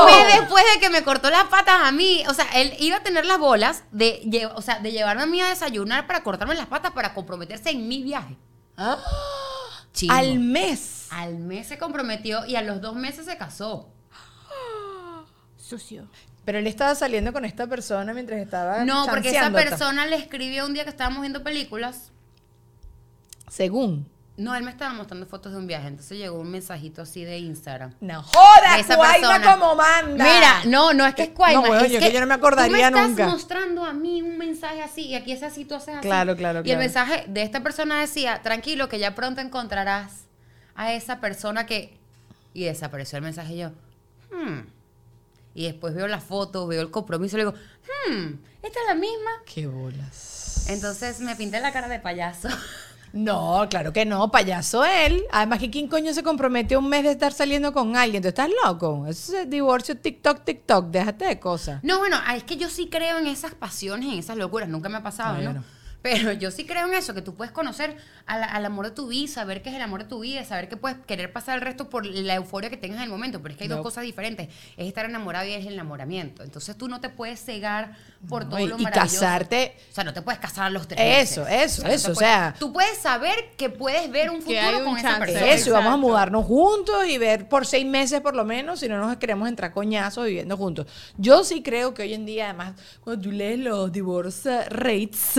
Un 0.00 0.06
mes 0.06 0.40
después 0.40 0.64
de 0.72 0.80
que 0.80 0.88
me 0.88 1.04
cortó 1.04 1.28
las 1.28 1.44
patas 1.44 1.82
a 1.82 1.92
mí. 1.92 2.24
O 2.26 2.32
sea, 2.32 2.46
él 2.54 2.72
iba 2.78 2.96
a 2.96 3.02
tener 3.02 3.26
las 3.26 3.38
bolas 3.38 3.84
de, 3.92 4.48
o 4.54 4.62
sea, 4.62 4.78
de 4.78 4.92
llevarme 4.92 5.24
a 5.24 5.26
mí 5.26 5.42
a 5.42 5.48
desayunar 5.48 6.06
para 6.06 6.22
cortarme 6.22 6.54
las 6.54 6.68
patas 6.68 6.92
para 6.92 7.12
comprometerse 7.12 7.68
en 7.68 7.86
mi 7.86 8.02
viaje. 8.02 8.38
Ah. 8.78 8.96
Al 10.08 10.38
mes. 10.38 11.08
Al 11.10 11.36
mes 11.36 11.66
se 11.66 11.76
comprometió 11.76 12.46
y 12.46 12.56
a 12.56 12.62
los 12.62 12.80
dos 12.80 12.94
meses 12.94 13.26
se 13.26 13.36
casó. 13.36 13.90
Sucio. 15.58 16.08
Pero 16.46 16.58
él 16.58 16.66
estaba 16.66 16.94
saliendo 16.94 17.30
con 17.34 17.44
esta 17.44 17.66
persona 17.66 18.14
mientras 18.14 18.40
estaba. 18.40 18.86
No, 18.86 19.04
porque 19.06 19.36
esa 19.36 19.50
persona 19.50 20.06
le 20.06 20.16
escribió 20.16 20.64
un 20.64 20.72
día 20.72 20.84
que 20.84 20.90
estábamos 20.90 21.20
viendo 21.20 21.42
películas. 21.42 22.10
Según. 23.50 24.13
No, 24.36 24.52
él 24.56 24.64
me 24.64 24.72
estaba 24.72 24.92
mostrando 24.92 25.26
fotos 25.26 25.52
de 25.52 25.58
un 25.58 25.66
viaje. 25.68 25.86
Entonces 25.86 26.18
llegó 26.18 26.40
un 26.40 26.50
mensajito 26.50 27.02
así 27.02 27.24
de 27.24 27.38
Instagram. 27.38 27.94
No 28.00 28.22
joda, 28.22 28.78
esa 28.78 28.98
persona. 28.98 29.56
como 29.56 29.76
manda. 29.76 30.24
Mira, 30.24 30.64
no, 30.66 30.92
no 30.92 31.06
es 31.06 31.14
que 31.14 31.22
es 31.24 31.28
Cuaima. 31.30 31.60
No, 31.60 31.68
bueno, 31.68 31.84
es 31.84 31.92
yo 31.92 32.00
que 32.00 32.12
yo 32.12 32.20
no 32.20 32.26
me 32.26 32.34
acordaría 32.34 32.90
tú 32.90 32.96
me 32.96 33.00
estás 33.00 33.08
nunca. 33.10 33.26
mostrando 33.28 33.84
a 33.84 33.92
mí 33.92 34.22
un 34.22 34.36
mensaje 34.36 34.82
así 34.82 35.02
y 35.02 35.14
aquí 35.14 35.30
es 35.30 35.44
así, 35.44 35.64
tú 35.64 35.76
haces 35.76 35.96
así. 35.96 36.08
Claro, 36.08 36.34
claro, 36.36 36.60
Y 36.60 36.62
claro. 36.64 36.80
el 36.80 36.84
mensaje 36.84 37.24
de 37.28 37.42
esta 37.42 37.62
persona 37.62 38.00
decía, 38.00 38.42
tranquilo, 38.42 38.88
que 38.88 38.98
ya 38.98 39.14
pronto 39.14 39.40
encontrarás 39.40 40.24
a 40.74 40.92
esa 40.92 41.20
persona 41.20 41.66
que... 41.66 41.96
Y 42.54 42.64
desapareció 42.64 43.18
el 43.18 43.24
mensaje 43.24 43.54
y 43.54 43.58
yo, 43.58 43.70
hmm. 44.32 44.60
Y 45.54 45.66
después 45.66 45.94
veo 45.94 46.08
la 46.08 46.20
foto, 46.20 46.66
veo 46.66 46.82
el 46.82 46.90
compromiso 46.90 47.36
y 47.36 47.38
le 47.40 47.44
digo, 47.44 47.56
hmm, 47.56 48.34
esta 48.62 48.80
es 48.80 48.86
la 48.88 48.94
misma. 48.94 49.30
Qué 49.46 49.68
bolas. 49.68 50.66
Entonces 50.68 51.20
me 51.20 51.36
pinté 51.36 51.60
la 51.60 51.72
cara 51.72 51.86
de 51.88 52.00
payaso. 52.00 52.48
No, 53.14 53.64
claro 53.70 53.92
que 53.92 54.04
no, 54.04 54.32
payaso 54.32 54.84
él. 54.84 55.22
Además, 55.30 55.60
que 55.60 55.70
quién 55.70 55.86
coño 55.86 56.12
se 56.12 56.24
comprometió 56.24 56.80
un 56.80 56.88
mes 56.88 57.04
de 57.04 57.12
estar 57.12 57.32
saliendo 57.32 57.72
con 57.72 57.96
alguien. 57.96 58.20
¿Tú 58.20 58.28
estás 58.28 58.50
loco? 58.64 59.06
Eso 59.06 59.38
es 59.38 59.48
divorcio 59.48 59.96
TikTok, 59.96 60.42
TikTok. 60.44 60.86
Déjate 60.86 61.26
de 61.26 61.38
cosas. 61.38 61.78
No, 61.84 62.00
bueno, 62.00 62.16
es 62.34 62.42
que 62.42 62.56
yo 62.56 62.68
sí 62.68 62.88
creo 62.90 63.18
en 63.18 63.28
esas 63.28 63.54
pasiones, 63.54 64.12
en 64.12 64.18
esas 64.18 64.36
locuras. 64.36 64.68
Nunca 64.68 64.88
me 64.88 64.96
ha 64.96 65.02
pasado, 65.04 65.40
no. 65.40 65.62
Pero 66.04 66.32
yo 66.32 66.50
sí 66.50 66.66
creo 66.66 66.86
en 66.86 66.92
eso, 66.92 67.14
que 67.14 67.22
tú 67.22 67.34
puedes 67.34 67.50
conocer 67.50 67.96
al 68.26 68.64
amor 68.66 68.84
de 68.84 68.90
tu 68.90 69.06
vida, 69.08 69.26
saber 69.32 69.62
qué 69.62 69.70
es 69.70 69.74
el 69.76 69.80
amor 69.80 70.02
de 70.02 70.08
tu 70.10 70.20
vida, 70.20 70.44
saber 70.44 70.68
que 70.68 70.76
puedes 70.76 70.98
querer 71.06 71.32
pasar 71.32 71.54
el 71.56 71.62
resto 71.62 71.88
por 71.88 72.04
la 72.04 72.34
euforia 72.34 72.68
que 72.68 72.76
tengas 72.76 72.98
en 72.98 73.04
el 73.04 73.08
momento. 73.08 73.40
Pero 73.40 73.52
es 73.52 73.56
que 73.58 73.64
hay 73.64 73.70
No. 73.70 73.76
dos 73.76 73.84
cosas 73.84 74.04
diferentes. 74.04 74.48
Es 74.76 74.86
estar 74.86 75.06
enamorado 75.06 75.46
y 75.48 75.54
es 75.54 75.64
el 75.66 75.72
enamoramiento. 75.72 76.42
Entonces 76.42 76.76
tú 76.76 76.88
no 76.88 77.00
te 77.00 77.08
puedes 77.08 77.42
cegar 77.42 77.96
por 78.28 78.46
todo 78.48 78.60
y- 78.60 78.66
lo 78.66 78.78
y 78.78 78.82
maravilloso. 78.82 79.20
casarte- 79.20 79.76
O 79.90 79.94
sea, 79.94 80.04
no 80.04 80.12
te 80.12 80.20
puedes 80.20 80.38
casar 80.40 80.66
a 80.66 80.70
los 80.70 80.86
tres 80.86 81.00
Eso, 81.30 81.44
meses. 81.44 81.72
eso, 81.78 81.82
no 81.84 81.88
eso, 81.88 82.10
o 82.10 82.14
puedes- 82.14 82.18
sea- 82.30 82.54
Tú 82.58 82.72
puedes 82.72 82.98
saber 82.98 83.34
que 83.56 83.70
puedes 83.70 84.10
ver 84.10 84.28
un 84.30 84.42
futuro 84.42 84.78
un 84.80 84.84
con 84.84 84.98
esa 84.98 85.18
persona. 85.18 85.46
Eso, 85.52 85.70
y 85.70 85.72
vamos 85.72 85.94
a 85.94 85.96
mudarnos 85.96 86.44
juntos 86.44 87.06
y 87.08 87.16
ver 87.16 87.48
por 87.48 87.64
seis 87.64 87.86
meses 87.86 88.20
por 88.20 88.36
lo 88.36 88.44
menos, 88.44 88.80
si 88.80 88.88
no 88.88 88.98
nos 88.98 89.16
queremos 89.16 89.48
entrar 89.48 89.72
coñazos 89.72 90.26
viviendo 90.26 90.56
juntos. 90.58 90.86
Yo 91.16 91.44
sí 91.44 91.62
creo 91.62 91.94
que 91.94 92.02
hoy 92.02 92.12
en 92.12 92.26
día, 92.26 92.44
además, 92.50 92.74
cuando 93.00 93.22
tú 93.22 93.32
lees 93.32 93.58
los 93.58 93.90
divorce 93.90 94.64
rates, 94.68 95.32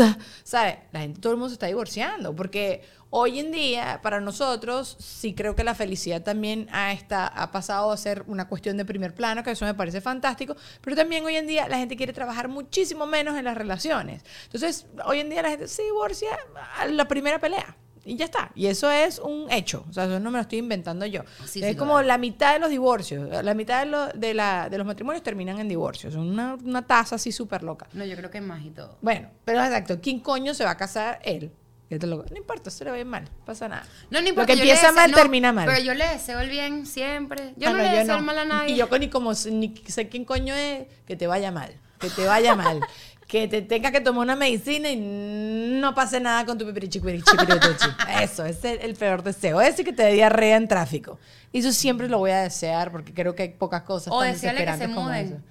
¿sabes? 0.55 0.77
La 0.93 1.01
gente, 1.01 1.19
todo 1.19 1.33
el 1.33 1.37
mundo 1.37 1.49
se 1.49 1.55
está 1.55 1.67
divorciando, 1.67 2.33
porque 2.33 2.81
hoy 3.09 3.39
en 3.39 3.51
día, 3.51 3.99
para 4.01 4.21
nosotros, 4.21 4.95
sí 5.01 5.33
creo 5.33 5.53
que 5.53 5.65
la 5.65 5.75
felicidad 5.75 6.21
también 6.23 6.69
ha, 6.71 6.93
esta- 6.93 7.27
ha 7.27 7.51
pasado 7.51 7.91
a 7.91 7.97
ser 7.97 8.23
una 8.27 8.47
cuestión 8.47 8.77
de 8.77 8.85
primer 8.85 9.13
plano, 9.13 9.43
que 9.43 9.51
eso 9.51 9.65
me 9.65 9.73
parece 9.73 9.99
fantástico, 9.99 10.55
pero 10.79 10.95
también 10.95 11.25
hoy 11.25 11.35
en 11.35 11.45
día 11.45 11.67
la 11.67 11.77
gente 11.77 11.97
quiere 11.97 12.13
trabajar 12.13 12.47
muchísimo 12.47 13.05
menos 13.05 13.35
en 13.37 13.43
las 13.43 13.57
relaciones. 13.57 14.23
Entonces, 14.45 14.87
hoy 15.03 15.19
en 15.19 15.29
día 15.29 15.41
la 15.41 15.49
gente 15.49 15.67
se 15.67 15.83
divorcia 15.83 16.29
a 16.77 16.85
la 16.85 17.05
primera 17.05 17.37
pelea. 17.39 17.75
Y 18.07 18.15
ya 18.17 18.25
está. 18.25 18.51
Y 18.53 18.67
eso 18.67 18.91
es 18.91 19.17
un 19.19 19.51
hecho. 19.51 19.83
O 19.89 19.93
sea, 19.93 20.03
eso 20.05 20.19
no 20.19 20.29
me 20.31 20.37
lo 20.37 20.43
estoy 20.43 20.59
inventando 20.59 21.05
yo. 21.07 21.21
Sí, 21.45 21.63
es 21.63 21.71
sí, 21.71 21.75
como 21.75 22.01
la 22.03 22.17
mitad 22.19 22.53
de 22.53 22.59
los 22.59 22.69
divorcios. 22.69 23.27
La 23.43 23.53
mitad 23.55 23.79
de, 23.83 23.87
lo- 23.87 24.07
de, 24.09 24.33
la- 24.35 24.69
de 24.69 24.77
los 24.77 24.85
matrimonios 24.85 25.23
terminan 25.23 25.59
en 25.59 25.67
divorcios. 25.67 26.13
Son 26.13 26.29
una, 26.29 26.53
una 26.63 26.85
tasa 26.85 27.15
así 27.15 27.31
súper 27.31 27.63
loca. 27.63 27.87
No, 27.93 28.05
yo 28.05 28.15
creo 28.15 28.29
que 28.29 28.37
es 28.37 28.43
más 28.43 28.63
y 28.63 28.69
todo. 28.69 28.97
Bueno, 29.01 29.29
pero 29.43 29.63
exacto. 29.63 29.99
¿Quién 30.01 30.19
coño 30.19 30.53
se 30.53 30.63
va 30.63 30.71
a 30.71 30.77
casar? 30.77 31.19
Él. 31.23 31.51
Que 31.89 31.99
lo- 31.99 32.25
No 32.29 32.37
importa, 32.37 32.69
se 32.71 32.83
le 32.85 32.99
ir 32.99 33.05
mal. 33.05 33.23
No 33.23 33.45
pasa 33.45 33.67
nada. 33.67 33.83
No, 34.09 34.19
no 34.19 34.21
Lo 34.21 34.29
importa. 34.29 34.47
que 34.53 34.57
yo 34.59 34.65
le 34.65 34.71
empieza 34.71 34.91
mal 34.91 35.11
no, 35.11 35.17
termina 35.17 35.51
mal. 35.51 35.65
Pero 35.67 35.79
yo 35.83 35.93
le 35.93 36.07
deseo 36.07 36.39
el 36.39 36.49
bien 36.49 36.85
siempre. 36.85 37.53
Yo 37.57 37.69
Ah, 37.69 37.71
no, 37.71 37.77
le 37.77 37.83
yo 37.91 37.97
deseo 37.97 38.17
el 38.17 38.23
mal 38.23 38.37
a 38.37 38.45
nadie. 38.45 38.73
Y 38.73 38.77
yo 38.77 38.87
ni 38.99 39.09
como 39.09 39.31
ni 39.51 39.73
sé 39.87 40.09
quién 40.09 40.25
coño 40.25 40.53
es, 40.55 40.85
que 41.05 41.15
te 41.15 41.27
vaya 41.27 41.51
mal. 41.51 41.73
Que 41.99 42.09
te 42.09 42.25
vaya 42.25 42.55
mal. 42.55 42.79
que 43.27 43.47
te 43.47 43.61
tengas 43.61 43.91
que 43.91 44.01
tomar 44.01 44.23
una 44.23 44.35
medicina 44.35 44.89
y 44.89 44.95
no 44.97 45.93
pase 45.95 46.19
nada 46.19 46.45
con 46.45 46.57
tu 46.57 46.65
pipirichiquirichiquirichiquirichi. 46.65 47.85
Eso, 48.21 48.45
ese 48.45 48.75
es 48.75 48.83
el 48.83 48.95
peor 48.95 49.23
deseo. 49.23 49.59
Ese 49.61 49.83
que 49.83 49.93
te 49.93 50.03
dé 50.03 50.13
diarrea 50.13 50.57
en 50.57 50.67
tráfico. 50.67 51.17
Y 51.51 51.59
eso 51.59 51.71
siempre 51.71 52.07
lo 52.09 52.17
voy 52.19 52.31
a 52.31 52.41
desear 52.41 52.91
porque 52.91 53.13
creo 53.13 53.33
que 53.33 53.43
hay 53.43 53.49
pocas 53.49 53.83
cosas 53.83 54.13
o 54.13 54.19
tan 54.19 54.33
desearle 54.33 54.59
que 54.65 54.65
se 54.65 54.71
desesperantes 54.77 54.95
como 54.95 55.11
eso. 55.13 55.43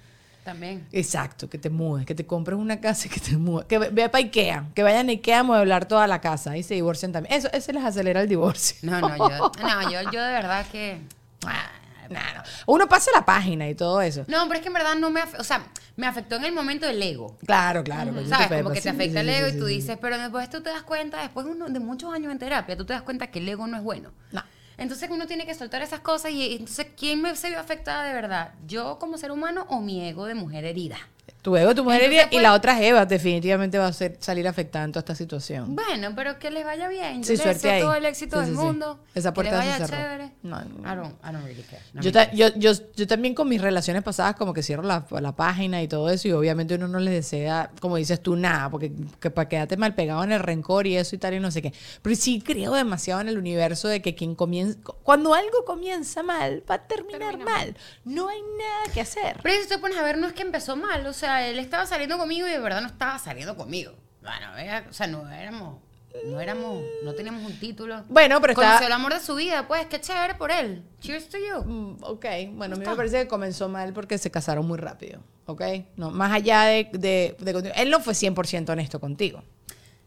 También. 0.43 0.87
Exacto, 0.91 1.49
que 1.49 1.57
te 1.57 1.71
mudes, 1.71 2.05
que 2.05 2.13
te 2.13 2.23
compres 2.27 2.59
una 2.59 2.79
casa 2.79 3.07
y 3.07 3.09
que 3.09 3.19
te 3.19 3.35
mudes. 3.35 3.65
Que 3.65 3.79
ve- 3.79 3.89
vea 3.91 4.11
para 4.11 4.23
Ikea, 4.23 4.67
que 4.75 4.83
vayan 4.83 5.09
a 5.09 5.11
Ikea 5.11 5.39
a 5.39 5.43
mueblar 5.43 5.85
toda 5.87 6.05
la 6.05 6.21
casa 6.21 6.55
y 6.55 6.61
se 6.61 6.75
divorcien 6.75 7.11
también. 7.11 7.33
Eso, 7.33 7.49
eso 7.51 7.71
les 7.71 7.83
acelera 7.83 8.21
el 8.21 8.29
divorcio. 8.29 8.77
No, 8.83 9.01
no, 9.01 9.17
yo, 9.17 9.51
no, 9.61 9.91
yo, 9.91 10.11
yo 10.11 10.23
de 10.23 10.31
verdad 10.33 10.65
que... 10.71 10.99
No, 12.09 12.19
no. 12.19 12.43
Uno 12.67 12.87
pasa 12.87 13.11
la 13.13 13.25
página 13.25 13.67
y 13.69 13.75
todo 13.75 14.01
eso. 14.01 14.23
No, 14.27 14.43
pero 14.47 14.55
es 14.55 14.61
que 14.61 14.67
en 14.67 14.73
verdad 14.73 14.95
no 14.95 15.09
me... 15.09 15.21
afe- 15.21 15.39
O 15.39 15.43
sea, 15.43 15.65
me 15.95 16.07
afectó 16.07 16.35
en 16.35 16.45
el 16.45 16.53
momento 16.53 16.85
del 16.85 17.01
ego. 17.01 17.37
Claro, 17.45 17.83
claro. 17.83 18.11
pues, 18.13 18.27
¿Sabes? 18.29 18.47
Como 18.61 18.71
que 18.71 18.81
te 18.81 18.89
afecta 18.89 19.21
sí, 19.21 19.27
el 19.27 19.29
ego 19.29 19.49
sí, 19.49 19.55
y 19.55 19.59
tú 19.59 19.65
dices, 19.65 19.97
pero 20.01 20.17
después 20.17 20.49
tú 20.49 20.61
te 20.61 20.69
das 20.69 20.83
cuenta, 20.83 21.21
después 21.21 21.45
de 21.45 21.51
uno- 21.53 21.67
de 21.69 21.79
muchos 21.79 22.13
años 22.13 22.31
en 22.31 22.39
terapia, 22.39 22.75
tú 22.77 22.85
te 22.85 22.93
das 22.93 23.01
cuenta 23.03 23.27
que 23.27 23.39
el 23.39 23.47
ego 23.49 23.65
no 23.67 23.77
es 23.77 23.83
bueno. 23.83 24.11
No. 24.31 24.43
Entonces 24.77 25.09
uno 25.09 25.25
tiene 25.25 25.45
que 25.45 25.53
soltar 25.55 25.81
esas 25.81 26.01
cosas 26.01 26.31
y 26.31 26.53
entonces, 26.55 26.87
¿quién 26.97 27.21
me 27.21 27.33
se 27.37 27.49
vio 27.49 27.59
afectada 27.59 28.03
de 28.03 28.13
verdad? 28.13 28.53
¿Yo 28.67 28.99
como 28.99 29.17
ser 29.17 29.31
humano 29.31 29.65
o 29.69 29.79
mi 29.79 30.05
ego 30.05 30.25
de 30.25 30.35
mujer 30.35 30.65
herida? 30.65 30.97
Tu 31.45 31.55
ego, 31.55 31.75
tu 31.75 31.83
mujer 31.83 32.01
Entonces, 32.01 32.25
y 32.25 32.29
pues- 32.31 32.41
la 32.41 32.53
otra 32.53 32.81
Eva 32.81 33.05
definitivamente 33.05 33.77
va 33.77 33.85
a 33.85 33.93
ser, 33.93 34.17
salir 34.19 34.47
afectada 34.47 34.83
en 34.85 34.91
toda 34.91 35.01
esta 35.01 35.13
situación. 35.13 35.75
Bueno, 35.75 36.11
pero 36.15 36.39
que 36.39 36.49
les 36.49 36.65
vaya 36.65 36.87
bien. 36.87 37.19
Yo 37.21 37.23
Sí, 37.27 37.33
les 37.33 37.41
suerte 37.43 37.69
ahí. 37.69 37.81
todo 37.83 37.93
el 37.93 38.03
éxito 38.07 38.39
Sí, 38.39 38.45
del 38.47 38.55
sí, 38.55 38.61
mundo. 38.63 38.99
Esa 39.13 39.29
que 39.29 39.35
puerta 39.35 39.57
les 39.57 39.65
se 39.65 39.71
vaya 39.73 39.85
cerró. 39.87 39.95
chévere. 40.01 40.31
No, 40.41 40.59
no. 40.65 40.79
I 40.91 40.95
don't, 40.95 41.13
I 41.23 41.31
don't 41.31 41.45
really 41.45 41.61
care. 41.61 41.83
No 41.93 42.01
yo, 42.01 42.11
ta- 42.11 42.31
yo, 42.31 42.47
yo, 42.55 42.71
yo 42.95 43.05
también 43.05 43.35
con 43.35 43.47
mis 43.47 43.61
relaciones 43.61 44.01
pasadas 44.01 44.35
como 44.35 44.53
que 44.55 44.63
cierro 44.63 44.81
la, 44.81 45.05
la 45.21 45.35
página 45.35 45.83
y 45.83 45.87
todo 45.87 46.09
eso 46.09 46.27
y 46.27 46.31
obviamente 46.31 46.73
uno 46.73 46.87
no 46.87 46.97
les 46.97 47.13
desea, 47.13 47.69
como 47.79 47.97
dices 47.97 48.23
tú, 48.23 48.35
nada, 48.35 48.71
porque 48.71 48.91
que 49.19 49.29
para 49.29 49.47
quedarte 49.47 49.77
mal 49.77 49.93
pegado 49.93 50.23
en 50.23 50.31
el 50.31 50.39
rencor 50.39 50.87
y 50.87 50.97
eso 50.97 51.15
y 51.15 51.19
tal 51.19 51.35
y 51.35 51.39
no 51.39 51.51
sé 51.51 51.61
qué. 51.61 51.73
Pero 52.01 52.15
sí 52.15 52.41
creo 52.41 52.73
demasiado 52.73 53.21
en 53.21 53.29
el 53.29 53.37
universo 53.37 53.87
de 53.87 54.01
que 54.01 54.15
quien 54.15 54.33
comienza, 54.33 54.79
cuando 55.03 55.35
algo 55.35 55.63
comienza 55.63 56.23
mal, 56.23 56.63
va 56.67 56.73
a 56.73 56.87
terminar 56.87 57.19
Termina 57.37 57.45
mal. 57.51 57.77
No 58.03 58.29
hay 58.29 58.41
nada 58.41 58.91
que 58.95 59.01
hacer. 59.01 59.37
Pero 59.43 59.61
si 59.61 59.69
te 59.69 59.77
pones 59.77 59.95
a 59.99 60.01
ver, 60.01 60.17
no 60.17 60.25
es 60.25 60.33
que 60.33 60.41
empezó 60.41 60.75
mal. 60.75 61.05
O 61.05 61.13
sea, 61.13 61.34
él 61.43 61.59
estaba 61.59 61.85
saliendo 61.85 62.17
conmigo 62.17 62.47
y 62.47 62.51
de 62.51 62.59
verdad 62.59 62.81
no 62.81 62.87
estaba 62.87 63.17
saliendo 63.19 63.55
conmigo. 63.55 63.93
Bueno, 64.21 64.57
era- 64.57 64.85
o 64.89 64.93
sea, 64.93 65.07
no 65.07 65.29
éramos, 65.31 65.79
no 66.27 66.39
éramos, 66.41 66.83
no 67.03 67.13
teníamos 67.13 67.43
un 67.43 67.59
título. 67.59 68.03
Bueno, 68.09 68.39
pero 68.41 68.53
Conoció 68.55 68.73
está... 68.75 68.85
el 68.87 68.91
amor 68.93 69.13
de 69.13 69.19
su 69.19 69.35
vida, 69.35 69.67
pues, 69.67 69.85
qué 69.87 69.99
chévere 70.01 70.35
por 70.35 70.51
él. 70.51 70.83
Cheers 71.01 71.29
to 71.29 71.37
you. 71.37 71.63
Mm, 71.63 71.97
Ok, 72.03 72.25
bueno, 72.53 72.75
a 72.75 72.79
mí 72.79 72.85
me 72.85 72.95
parece 72.95 73.21
que 73.23 73.27
comenzó 73.27 73.69
mal 73.69 73.93
porque 73.93 74.17
se 74.17 74.31
casaron 74.31 74.65
muy 74.67 74.77
rápido, 74.77 75.21
¿ok? 75.45 75.61
No, 75.97 76.11
más 76.11 76.31
allá 76.31 76.63
de, 76.63 76.89
de, 76.93 77.35
de. 77.39 77.71
Él 77.75 77.89
no 77.91 77.99
fue 77.99 78.13
100% 78.13 78.69
honesto 78.69 78.99
contigo. 78.99 79.43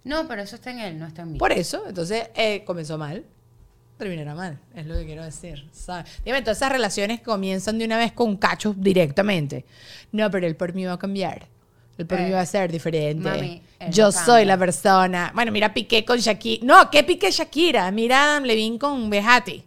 No, 0.04 0.26
pero 0.26 0.42
eso 0.42 0.56
está 0.56 0.70
en 0.70 0.78
él, 0.80 0.98
no 0.98 1.06
está 1.06 1.22
en 1.22 1.32
mí. 1.32 1.38
Por 1.38 1.52
eso, 1.52 1.84
entonces, 1.86 2.30
eh, 2.34 2.64
comenzó 2.64 2.96
mal, 2.98 3.24
terminará 3.98 4.34
mal, 4.34 4.58
es 4.74 4.86
lo 4.86 4.94
que 4.94 5.04
quiero 5.04 5.24
decir, 5.24 5.68
¿sabes? 5.72 6.06
Dime, 6.24 6.40
todas 6.40 6.56
esas 6.58 6.70
relaciones 6.72 7.20
comienzan 7.20 7.78
de 7.78 7.84
una 7.84 7.98
vez 7.98 8.12
con 8.12 8.36
cachos 8.36 8.74
directamente. 8.80 9.64
No, 10.12 10.30
pero 10.30 10.46
el 10.46 10.56
por 10.56 10.72
mí 10.72 10.84
va 10.84 10.92
a 10.94 10.98
cambiar. 10.98 11.46
El 11.98 12.06
por 12.06 12.18
mí 12.20 12.26
Eh, 12.26 12.32
va 12.32 12.40
a 12.42 12.46
ser 12.46 12.70
diferente. 12.70 13.28
mami, 13.28 13.60
él 13.80 13.92
Yo 13.92 14.12
soy 14.12 14.44
la 14.44 14.56
persona. 14.56 15.32
Bueno, 15.34 15.50
mira, 15.50 15.74
Piqué 15.74 16.04
con 16.04 16.18
Shakira. 16.18 16.64
No, 16.64 16.90
¿qué 16.90 17.02
Piqué 17.02 17.30
Shakira? 17.32 17.90
Mira 17.90 18.22
Adam 18.22 18.44
Levine 18.44 18.78
con 18.78 19.10
Bejati. 19.10 19.64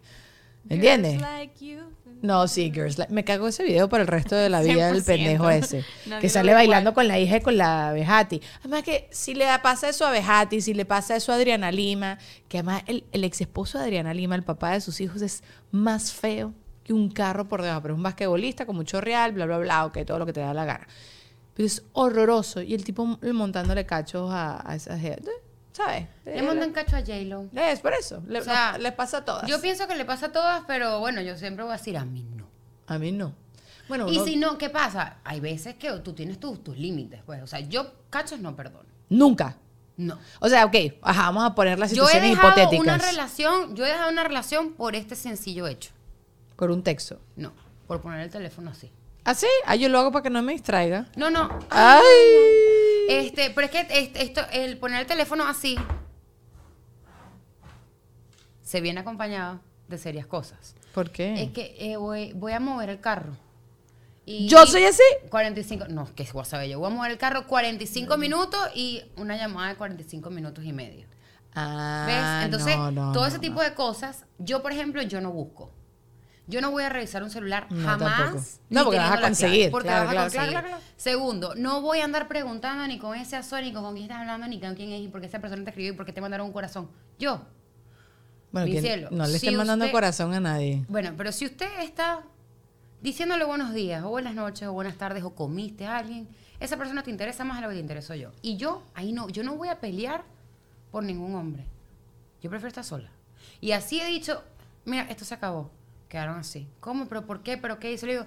¿Entiendes? 0.69 1.19
Like. 1.19 1.80
No, 2.21 2.47
sí, 2.47 2.71
Girls. 2.71 2.97
Like- 2.99 3.11
Me 3.11 3.23
cago 3.23 3.47
ese 3.47 3.63
video 3.63 3.89
por 3.89 3.99
el 3.99 4.05
resto 4.07 4.35
de 4.35 4.47
la 4.49 4.61
vida 4.61 4.91
del 4.91 5.03
100%. 5.03 5.05
pendejo 5.05 5.49
ese. 5.49 5.83
Que 6.19 6.29
sale 6.29 6.53
bailando 6.53 6.91
igual. 6.91 6.93
con 6.93 7.07
la 7.07 7.19
hija 7.19 7.37
y 7.37 7.41
con 7.41 7.57
la 7.57 7.91
Bejati. 7.93 8.41
Además 8.59 8.83
que 8.83 9.07
si 9.11 9.33
le 9.33 9.45
pasa 9.63 9.89
eso 9.89 10.05
a 10.05 10.11
Bejati, 10.11 10.61
si 10.61 10.73
le 10.75 10.85
pasa 10.85 11.15
eso 11.15 11.31
a 11.31 11.35
Adriana 11.35 11.71
Lima, 11.71 12.19
que 12.47 12.59
además 12.59 12.83
el, 12.85 13.05
el 13.11 13.23
ex 13.23 13.41
esposo 13.41 13.79
de 13.79 13.85
Adriana 13.85 14.13
Lima, 14.13 14.35
el 14.35 14.43
papá 14.43 14.71
de 14.73 14.81
sus 14.81 15.01
hijos, 15.01 15.21
es 15.23 15.43
más 15.71 16.11
feo 16.13 16.53
que 16.83 16.93
un 16.93 17.09
carro 17.09 17.47
por 17.47 17.61
debajo. 17.63 17.81
Pero 17.81 17.93
es 17.95 17.97
un 17.97 18.03
basquetbolista 18.03 18.65
con 18.67 18.75
mucho 18.75 19.01
real, 19.01 19.31
bla, 19.31 19.45
bla, 19.47 19.57
bla, 19.57 19.85
ok, 19.85 19.99
todo 20.05 20.19
lo 20.19 20.25
que 20.27 20.33
te 20.33 20.41
da 20.41 20.53
la 20.53 20.65
gana. 20.65 20.87
Pero 21.55 21.65
es 21.65 21.83
horroroso. 21.93 22.61
Y 22.61 22.75
el 22.75 22.83
tipo 22.83 23.17
montándole 23.33 23.85
cachos 23.87 24.29
a, 24.31 24.61
a 24.69 24.75
esa 24.75 24.97
gente. 24.97 25.31
¿Sabes? 25.73 26.07
Le 26.25 26.41
mandan 26.41 26.71
cacho 26.73 26.95
a 26.97 26.99
J-Lo. 26.99 27.47
Es 27.55 27.79
por 27.79 27.93
eso. 27.93 28.21
Le, 28.27 28.39
O 28.39 28.43
sea, 28.43 28.77
les 28.77 28.91
pasa 28.93 29.17
a 29.19 29.25
todas. 29.25 29.47
Yo 29.49 29.61
pienso 29.61 29.87
que 29.87 29.95
le 29.95 30.03
pasa 30.05 30.27
a 30.27 30.31
todas, 30.31 30.63
pero 30.67 30.99
bueno, 30.99 31.21
yo 31.21 31.37
siempre 31.37 31.63
voy 31.63 31.73
a 31.73 31.77
decir 31.77 31.97
a 31.97 32.03
mí 32.05 32.23
no. 32.35 32.47
a 32.87 32.97
mí 32.97 33.11
no. 33.11 33.33
Bueno, 33.87 34.07
Y 34.09 34.19
si 34.21 34.35
no, 34.37 34.57
¿qué 34.57 34.69
pasa? 34.69 35.17
Hay 35.23 35.39
veces 35.39 35.75
que 35.75 35.91
tú 35.99 36.13
tienes 36.13 36.39
tus, 36.39 36.63
tus 36.63 36.77
límites, 36.77 37.21
pues. 37.25 37.41
O 37.41 37.47
sea, 37.47 37.59
yo 37.61 37.91
cachos 38.09 38.39
no 38.39 38.55
perdono. 38.55 38.87
nunca. 39.09 39.57
No. 39.97 40.17
O 40.39 40.49
sea, 40.49 40.65
ok, 40.65 40.75
ajá, 41.01 41.23
vamos 41.27 41.43
a 41.43 41.53
poner 41.53 41.77
las 41.77 41.91
Yo 41.91 42.03
he 42.03 42.07
situaciones 42.07 42.31
dejado 42.31 42.49
hipotéticas. 42.61 42.95
una 42.95 42.97
relación, 43.11 43.75
yo 43.75 43.85
he 43.85 43.89
dejado 43.89 44.09
una 44.09 44.23
relación 44.23 44.71
por 44.73 44.95
este 44.95 45.15
sencillo 45.15 45.67
hecho. 45.67 45.91
Por 46.55 46.71
un 46.71 46.81
texto. 46.81 47.19
No, 47.35 47.51
por 47.87 48.01
poner 48.01 48.21
el 48.21 48.29
teléfono 48.29 48.71
así. 48.71 48.91
¿Ah, 49.25 49.35
sí? 49.35 49.47
Ah, 49.67 49.75
yo 49.75 49.89
lo 49.89 49.99
hago 49.99 50.11
para 50.11 50.23
que 50.23 50.29
no 50.31 50.41
me 50.41 50.53
distraiga. 50.53 51.05
No, 51.15 51.29
no. 51.29 51.59
¡Ay! 51.69 52.01
Este, 53.11 53.49
pero 53.51 53.65
es 53.65 53.71
que 53.71 53.79
este- 53.89 54.23
esto, 54.23 54.41
el 54.51 54.77
poner 54.77 55.01
el 55.01 55.07
teléfono 55.07 55.45
así 55.47 55.77
se 58.61 58.81
viene 58.81 58.99
acompañado 59.01 59.59
de 59.87 59.97
serias 59.97 60.25
cosas. 60.25 60.75
¿Por 60.93 61.11
qué? 61.11 61.43
Es 61.43 61.51
que 61.51 61.75
eh, 61.79 61.97
voy, 61.97 62.33
voy 62.33 62.53
a 62.53 62.59
mover 62.59 62.89
el 62.89 62.99
carro. 62.99 63.35
Y 64.25 64.47
¿Yo 64.47 64.65
soy 64.65 64.85
así? 64.85 65.03
45, 65.29 65.85
no, 65.89 66.13
que 66.15 66.27
voy 66.31 66.41
a 66.43 66.45
saber 66.45 66.69
yo. 66.69 66.79
Voy 66.79 66.91
a 66.91 66.95
mover 66.95 67.11
el 67.11 67.17
carro 67.17 67.47
45 67.47 68.17
minutos 68.17 68.59
y 68.75 69.01
una 69.17 69.35
llamada 69.35 69.69
de 69.69 69.75
45 69.75 70.29
minutos 70.29 70.63
y 70.63 70.73
medio. 70.73 71.07
Ah, 71.53 72.05
¿Ves? 72.07 72.45
Entonces, 72.45 72.77
no, 72.77 72.91
no, 72.91 73.11
todo 73.11 73.23
no, 73.23 73.27
ese 73.27 73.39
tipo 73.39 73.61
de 73.61 73.73
cosas, 73.73 74.25
yo, 74.37 74.61
por 74.61 74.71
ejemplo, 74.71 75.01
yo 75.01 75.19
no 75.21 75.31
busco. 75.31 75.71
Yo 76.51 76.61
no 76.61 76.69
voy 76.69 76.83
a 76.83 76.89
revisar 76.89 77.23
un 77.23 77.29
celular 77.31 77.65
No, 77.71 77.87
jamás. 77.87 78.17
tampoco. 78.17 78.43
No, 78.69 78.83
porque 78.83 78.99
vas 78.99 79.11
a 79.17 79.21
conseguir, 79.21 79.71
porque 79.71 79.87
claro, 79.87 80.05
vas 80.05 80.15
a 80.15 80.21
conseguir. 80.21 80.49
claro, 80.49 80.67
claro. 80.67 80.83
Segundo, 80.97 81.55
no 81.55 81.81
voy 81.81 81.99
a 81.99 82.03
andar 82.03 82.27
preguntando 82.27 82.85
ni 82.87 82.99
con 82.99 83.15
ese 83.17 83.39
ni 83.61 83.73
con 83.73 83.91
quién 83.93 84.03
estás 84.03 84.19
hablando, 84.19 84.47
ni 84.47 84.59
con 84.59 84.75
quién 84.75 84.91
es, 84.91 85.01
y 85.01 85.07
por 85.07 85.21
qué 85.21 85.27
esa 85.27 85.39
persona 85.39 85.63
te 85.63 85.69
escribió, 85.71 85.93
y 85.93 85.95
por 85.95 86.05
qué 86.05 86.13
te 86.13 86.21
mandaron 86.21 86.45
un 86.47 86.53
corazón. 86.53 86.89
Yo. 87.17 87.41
Bueno, 88.51 88.65
mi 88.65 88.71
¿quién- 88.73 88.83
cielo, 88.83 89.07
no 89.11 89.23
le 89.23 89.29
si 89.29 89.35
estén 89.37 89.55
mandando 89.55 89.85
usted- 89.85 89.93
corazón 89.93 90.33
a 90.33 90.39
nadie. 90.39 90.85
Bueno, 90.89 91.13
pero 91.17 91.31
si 91.31 91.45
usted 91.45 91.69
está 91.81 92.21
diciéndole 93.01 93.45
buenos 93.45 93.73
días, 93.73 94.03
o 94.03 94.09
buenas 94.09 94.35
noches, 94.35 94.67
o 94.67 94.73
buenas 94.73 94.97
tardes, 94.97 95.23
o 95.23 95.33
comiste 95.33 95.87
a 95.87 95.97
alguien, 95.97 96.27
esa 96.59 96.75
persona 96.77 97.01
te 97.01 97.09
interesa 97.09 97.43
más 97.45 97.57
de 97.57 97.61
lo 97.63 97.69
que 97.69 97.75
te 97.75 97.79
intereso 97.81 98.13
yo. 98.13 98.31
Y 98.41 98.57
yo, 98.57 98.83
ahí 98.93 99.13
no, 99.13 99.29
yo 99.29 99.41
no 99.43 99.55
voy 99.55 99.69
a 99.69 99.79
pelear 99.79 100.23
por 100.91 101.03
ningún 101.03 101.33
hombre. 101.35 101.63
Yo 102.43 102.49
prefiero 102.49 102.67
estar 102.67 102.83
sola. 102.83 103.09
Y 103.61 103.71
así 103.71 104.01
he 104.01 104.05
dicho, 104.07 104.43
mira, 104.85 105.03
esto 105.03 105.23
se 105.25 105.33
acabó. 105.33 105.71
Quedaron 106.11 106.37
así. 106.37 106.67
¿Cómo? 106.81 107.07
¿Pero 107.07 107.25
por 107.25 107.41
qué? 107.41 107.57
¿Pero 107.57 107.79
qué? 107.79 107.97
Se 107.97 108.05
le 108.05 108.11
digo, 108.11 108.25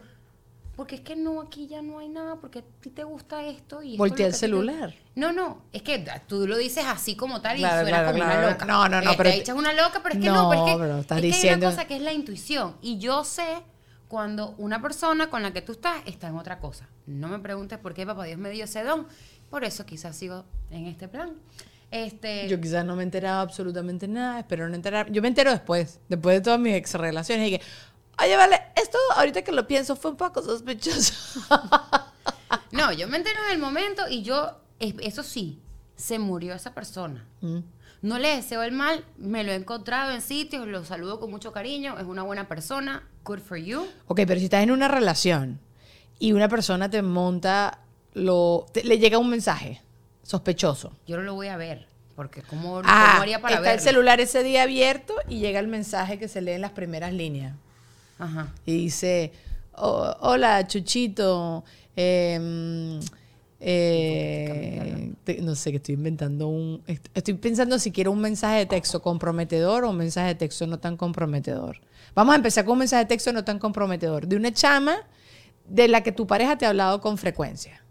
porque 0.74 0.95
es 0.95 1.01
que 1.03 1.16
no, 1.16 1.43
aquí 1.43 1.66
ya 1.68 1.82
no 1.82 1.99
hay 1.99 2.09
nada, 2.09 2.37
porque 2.37 2.61
a 2.61 2.62
ti 2.80 2.89
te 2.89 3.05
gusta 3.05 3.45
esto 3.45 3.82
y... 3.82 3.99
Voltea 3.99 4.28
el 4.28 4.32
ti 4.32 4.37
te- 4.37 4.39
celular. 4.41 4.95
No, 5.14 5.32
no, 5.32 5.61
es 5.70 5.82
que 5.82 6.03
tú 6.26 6.47
lo 6.47 6.57
dices 6.57 6.87
así 6.87 7.14
como 7.14 7.43
tal 7.43 7.57
y 7.59 7.61
Claro, 7.61 7.82
suena 7.82 7.99
claro, 7.99 8.07
como 8.12 8.24
claro. 8.24 8.39
una 8.41 8.51
loca. 8.53 8.64
No, 8.64 8.89
no, 8.89 9.01
no, 9.03 9.11
Eh, 9.12 9.14
pero 9.18 9.30
te 9.30 9.37
echas 9.37 9.55
una 9.57 9.72
loca, 9.74 10.01
pero 10.03 10.14
es 10.14 10.20
que 10.22 10.26
No, 10.26 10.45
no, 10.45 10.49
pero 10.51 10.64
es 10.66 10.72
que, 10.72 10.78
pero 10.80 10.99
estás 10.99 11.18
es 11.18 11.20
que 11.20 11.26
hay 11.26 11.32
diciendo- 11.32 11.66
una 11.66 11.76
cosa 11.76 11.87
que 11.87 11.97
es 11.97 12.03
la 12.03 12.12
intuición. 12.14 12.76
Y 12.80 12.99
yo 12.99 13.22
sé 13.22 13.45
cuando 14.09 14.55
una 14.57 14.80
persona 14.80 15.28
con 15.28 15.43
la 15.43 15.53
que 15.53 15.61
tú 15.61 15.72
estás 15.72 15.97
está 16.07 16.28
en 16.28 16.37
otra 16.37 16.59
cosa. 16.61 16.89
No 17.07 17.28
me 17.28 17.39
preguntes 17.39 17.78
por 17.78 17.93
qué 17.93 18.07
papá 18.07 18.24
Dios 18.24 18.39
me 18.39 18.49
dio 18.49 18.64
ese 18.64 18.82
don. 18.82 19.07
Por 19.51 19.62
eso 19.62 19.85
quizás 19.85 20.16
sigo 20.16 20.47
en 20.70 20.87
este 20.87 21.07
plan. 21.07 21.35
Este, 21.95 22.49
Yo 22.49 22.61
quizás 22.61 22.84
no 22.84 22.97
me 22.97 23.03
he 23.03 23.05
enterado 23.05 23.40
absolutamente 23.40 24.09
nada, 24.09 24.40
espero 24.40 24.68
no 24.68 24.74
enterar. 24.74 25.12
Yo 25.12 25.22
me 25.22 25.28
entero 25.28 25.53
después, 25.53 26.01
después 26.09 26.36
de 26.36 26.40
todas 26.40 26.59
mis 26.59 26.74
ex 26.74 26.95
relaciones 26.95 27.47
y 27.49 27.51
que, 27.59 27.64
oye, 28.20 28.36
vale, 28.36 28.61
esto 28.74 28.99
ahorita 29.16 29.42
que 29.42 29.53
lo 29.53 29.64
pienso 29.68 29.95
fue 29.95 30.11
un 30.11 30.16
poco 30.16 30.42
sospechoso. 30.42 31.14
No, 32.72 32.92
yo 32.92 33.07
me 33.09 33.16
entero 33.18 33.38
en 33.47 33.53
el 33.53 33.59
momento 33.59 34.03
y 34.09 34.22
yo, 34.22 34.51
es- 34.80 34.95
eso 35.01 35.22
sí, 35.22 35.61
se 35.97 36.18
murió 36.18 36.55
esa 36.55 36.74
persona. 36.74 37.26
Mm. 37.40 37.59
No 38.03 38.18
le 38.18 38.34
deseo 38.36 38.62
el 38.64 38.72
mal, 38.72 39.05
me 39.16 39.45
lo 39.45 39.53
he 39.53 39.55
encontrado 39.55 40.11
en 40.12 40.20
sitios, 40.20 40.66
lo 40.66 40.84
saludo 40.84 41.20
con 41.20 41.30
mucho 41.30 41.53
cariño, 41.53 41.97
es 41.99 42.05
una 42.05 42.22
buena 42.22 42.49
persona, 42.49 43.09
good 43.24 43.38
for 43.38 43.57
you. 43.57 43.86
ok, 44.09 44.20
pero 44.26 44.38
si 44.38 44.45
estás 44.47 44.62
en 44.62 44.70
una 44.72 44.88
relación 44.88 45.61
y 46.18 46.32
una 46.32 46.49
persona 46.49 46.90
te 46.90 47.01
monta, 47.03 47.78
lo, 48.12 48.66
te- 48.72 48.82
le 48.84 48.99
llega 48.99 49.18
un 49.18 49.30
mensaje 49.30 49.80
sospechoso. 50.25 50.91
Yo 51.07 51.16
no 51.16 51.22
lo 51.22 51.35
voy 51.35 51.47
a 51.47 51.57
ver, 51.57 51.87
porque 52.16 52.43
¿cómo, 52.43 52.81
Ah, 52.85 53.11
cómo 53.12 53.22
haría 53.22 53.41
para 53.41 53.55
está 53.57 53.72
el 53.72 53.81
celular 53.81 54.20
ese 54.20 54.43
día 54.43 54.64
abierto 54.64 55.14
y 55.29 55.39
llega 55.39 55.61
el 55.61 55.68
mensaje 55.68 56.18
que 56.18 56.27
se 56.27 56.41
lee 56.43 56.53
en 56.53 56.61
las 56.62 56.72
primeras 56.72 57.12
líneas. 57.12 57.55
Ajá. 58.18 58.53
Y 58.66 58.72
dice, 58.72 59.33
"Oh, 59.77 60.12
hola, 60.20 60.66
Chuchito. 60.66 61.64
em, 61.97 62.99
eh, 63.61 65.12
te- 65.25 65.41
no 65.41 65.55
sé, 65.55 65.70
que 65.70 65.77
estoy 65.79 65.95
inventando 65.95 66.49
un... 66.49 66.83
est- 66.87 67.07
Estoy 67.14 67.35
pensando 67.35 67.79
si 67.79 67.93
quiero 67.93 68.11
un 68.12 68.20
mensaje 68.20 68.59
de 68.59 68.66
texto 68.66 69.01
comprometedor 69.03 69.85
o 69.85 69.91
un 69.91 69.97
mensaje 69.97 70.29
de 70.29 70.35
texto 70.35 70.66
no 70.66 70.79
tan 70.79 70.97
comprometedor. 70.97 71.81
Vamos 72.14 72.33
a 72.33 72.37
empezar 72.37 72.64
con 72.64 72.72
un 72.72 72.79
mensaje 72.81 73.05
de 73.05 73.09
texto 73.09 73.33
no 73.33 73.45
tan 73.45 73.59
comprometedor. 73.59 74.27
De 74.27 74.37
una 74.37 74.53
chama 74.53 74.97
de 75.68 75.89
la 75.89 76.03
que 76.03 76.12
tu 76.12 76.27
pareja 76.27 76.59
te 76.59 76.66
ha 76.66 76.70
hablado 76.70 77.01
con 77.01 77.16
frecuencia. 77.18 77.83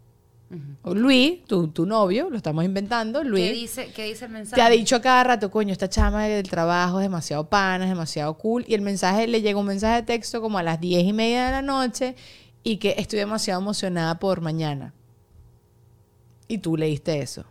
Luis, 0.85 1.43
tu, 1.45 1.69
tu 1.69 1.85
novio, 1.85 2.29
lo 2.29 2.37
estamos 2.37 2.63
inventando, 2.63 3.23
Luis. 3.23 3.49
¿Qué 3.49 3.53
dice, 3.53 3.91
¿Qué 3.93 4.05
dice 4.05 4.25
el 4.25 4.31
mensaje? 4.31 4.55
Te 4.55 4.61
ha 4.61 4.69
dicho 4.69 4.95
a 4.95 5.01
cada 5.01 5.23
rato, 5.23 5.49
coño, 5.49 5.71
esta 5.71 5.89
chama 5.89 6.25
del 6.25 6.49
trabajo 6.49 6.99
es 6.99 7.03
demasiado 7.03 7.49
pana, 7.49 7.85
es 7.85 7.89
demasiado 7.89 8.37
cool. 8.37 8.63
Y 8.67 8.73
el 8.73 8.81
mensaje, 8.81 9.27
le 9.27 9.41
llega 9.41 9.59
un 9.59 9.65
mensaje 9.65 9.95
de 9.95 10.03
texto 10.03 10.41
como 10.41 10.57
a 10.57 10.63
las 10.63 10.79
diez 10.79 11.03
y 11.03 11.13
media 11.13 11.45
de 11.45 11.51
la 11.51 11.61
noche 11.61 12.15
y 12.63 12.77
que 12.77 12.95
estoy 12.97 13.19
demasiado 13.19 13.61
emocionada 13.61 14.19
por 14.19 14.41
mañana. 14.41 14.93
Y 16.47 16.59
tú 16.59 16.77
leíste 16.77 17.21
eso. 17.21 17.45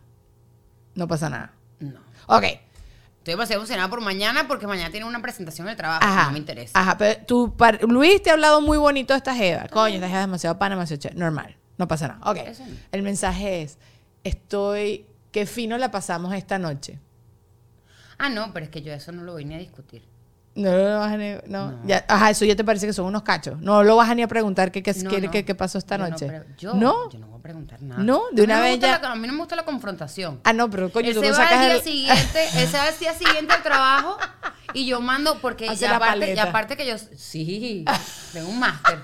No 0.95 1.07
pasa 1.07 1.29
nada. 1.29 1.53
No. 1.79 1.99
Ok. 2.27 2.43
Estoy 2.43 3.35
demasiado 3.35 3.61
emocionada 3.61 3.89
por 3.89 4.01
mañana 4.01 4.47
porque 4.47 4.67
mañana 4.67 4.91
tiene 4.91 5.05
una 5.05 5.21
presentación 5.21 5.67
de 5.67 5.75
trabajo. 5.75 6.03
Ajá. 6.03 6.25
No 6.25 6.31
me 6.33 6.39
interesa. 6.39 6.77
Ajá, 6.79 6.97
pero 6.97 7.25
tú, 7.25 7.55
Luis 7.87 8.21
te 8.21 8.29
ha 8.29 8.33
hablado 8.33 8.61
muy 8.61 8.77
bonito 8.77 9.13
de 9.13 9.17
esta 9.17 9.33
jeva. 9.33 9.67
Coño, 9.69 9.95
esta 9.95 10.07
jeva 10.07 10.19
es 10.19 10.27
demasiado 10.27 10.59
pana, 10.59 10.75
demasiado 10.75 11.01
chévere. 11.01 11.19
Normal. 11.19 11.55
No 11.77 11.87
pasa 11.87 12.07
nada. 12.07 12.19
Ok. 12.31 12.37
No. 12.37 12.65
El 12.91 13.01
mensaje 13.03 13.61
es, 13.63 13.77
estoy, 14.23 15.05
qué 15.31 15.45
fino 15.45 15.77
la 15.77 15.91
pasamos 15.91 16.33
esta 16.33 16.59
noche. 16.59 16.99
Ah, 18.17 18.29
no, 18.29 18.53
pero 18.53 18.65
es 18.65 18.71
que 18.71 18.81
yo 18.81 18.93
eso 18.93 19.11
no 19.11 19.23
lo 19.23 19.33
voy 19.33 19.45
ni 19.45 19.55
a 19.55 19.57
discutir. 19.57 20.03
No 20.55 20.71
lo 20.71 20.99
vas 20.99 21.11
a 21.11 21.17
ni, 21.17 21.33
no. 21.47 21.81
Ya, 21.83 22.05
ajá, 22.07 22.29
eso 22.29 22.45
ya 22.45 22.55
te 22.55 22.63
parece 22.63 22.85
que 22.85 22.93
son 22.93 23.05
unos 23.07 23.23
cachos. 23.23 23.59
No 23.59 23.81
lo 23.83 23.95
vas 23.95 24.07
a 24.07 24.13
ni 24.13 24.21
a 24.21 24.27
preguntar 24.27 24.71
qué, 24.71 24.83
qué, 24.83 24.93
No, 24.93 25.09
qué- 25.09 25.21
no. 25.21 25.31
qué- 25.31 25.43
qué 25.43 25.55
pasó 25.55 25.79
esta 25.79 25.97
Yo 25.97 26.03
no 26.03 26.09
noche. 26.11 26.41
yo, 26.59 26.73
¿No? 26.75 27.09
yo 27.09 27.17
no 27.17 27.25
voy 27.27 27.39
a 27.39 27.41
preguntar 27.41 27.81
nada. 27.81 28.03
No, 28.03 28.21
de 28.31 28.43
una 28.43 28.59
vez 28.61 28.79
ya- 28.79 28.99
la- 28.99 29.11
a 29.13 29.15
mí 29.15 29.25
no 29.25 29.33
me 29.33 29.39
gusta 29.39 29.55
la 29.55 29.65
confrontación. 29.65 30.39
Ah, 30.43 30.53
no, 30.53 30.69
pero 30.69 30.91
coño, 30.91 31.07
él 31.09 31.15
tú 31.15 31.21
se 31.21 31.29
no 31.31 31.35
va 31.37 31.41
al 31.41 31.49
sacas 31.49 31.65
día 31.65 31.75
el- 31.75 31.81
siguiente, 31.81 32.45
él 32.61 32.67
se 32.67 32.77
va 32.77 32.83
al 32.87 32.99
día 32.99 33.13
siguiente 33.15 33.51
al 33.51 33.63
trabajo 33.63 34.17
y 34.75 34.85
yo 34.85 35.01
mando 35.01 35.39
porque 35.41 35.67
Hace 35.69 35.85
y 35.85 35.89
la 35.89 35.95
aparte, 35.95 36.17
y 36.17 36.19
maleta. 36.19 36.43
aparte 36.43 36.77
que 36.77 36.85
yo 36.85 36.95
sí, 37.17 37.83
tengo 38.31 38.49
un 38.49 38.59
máster. 38.59 38.99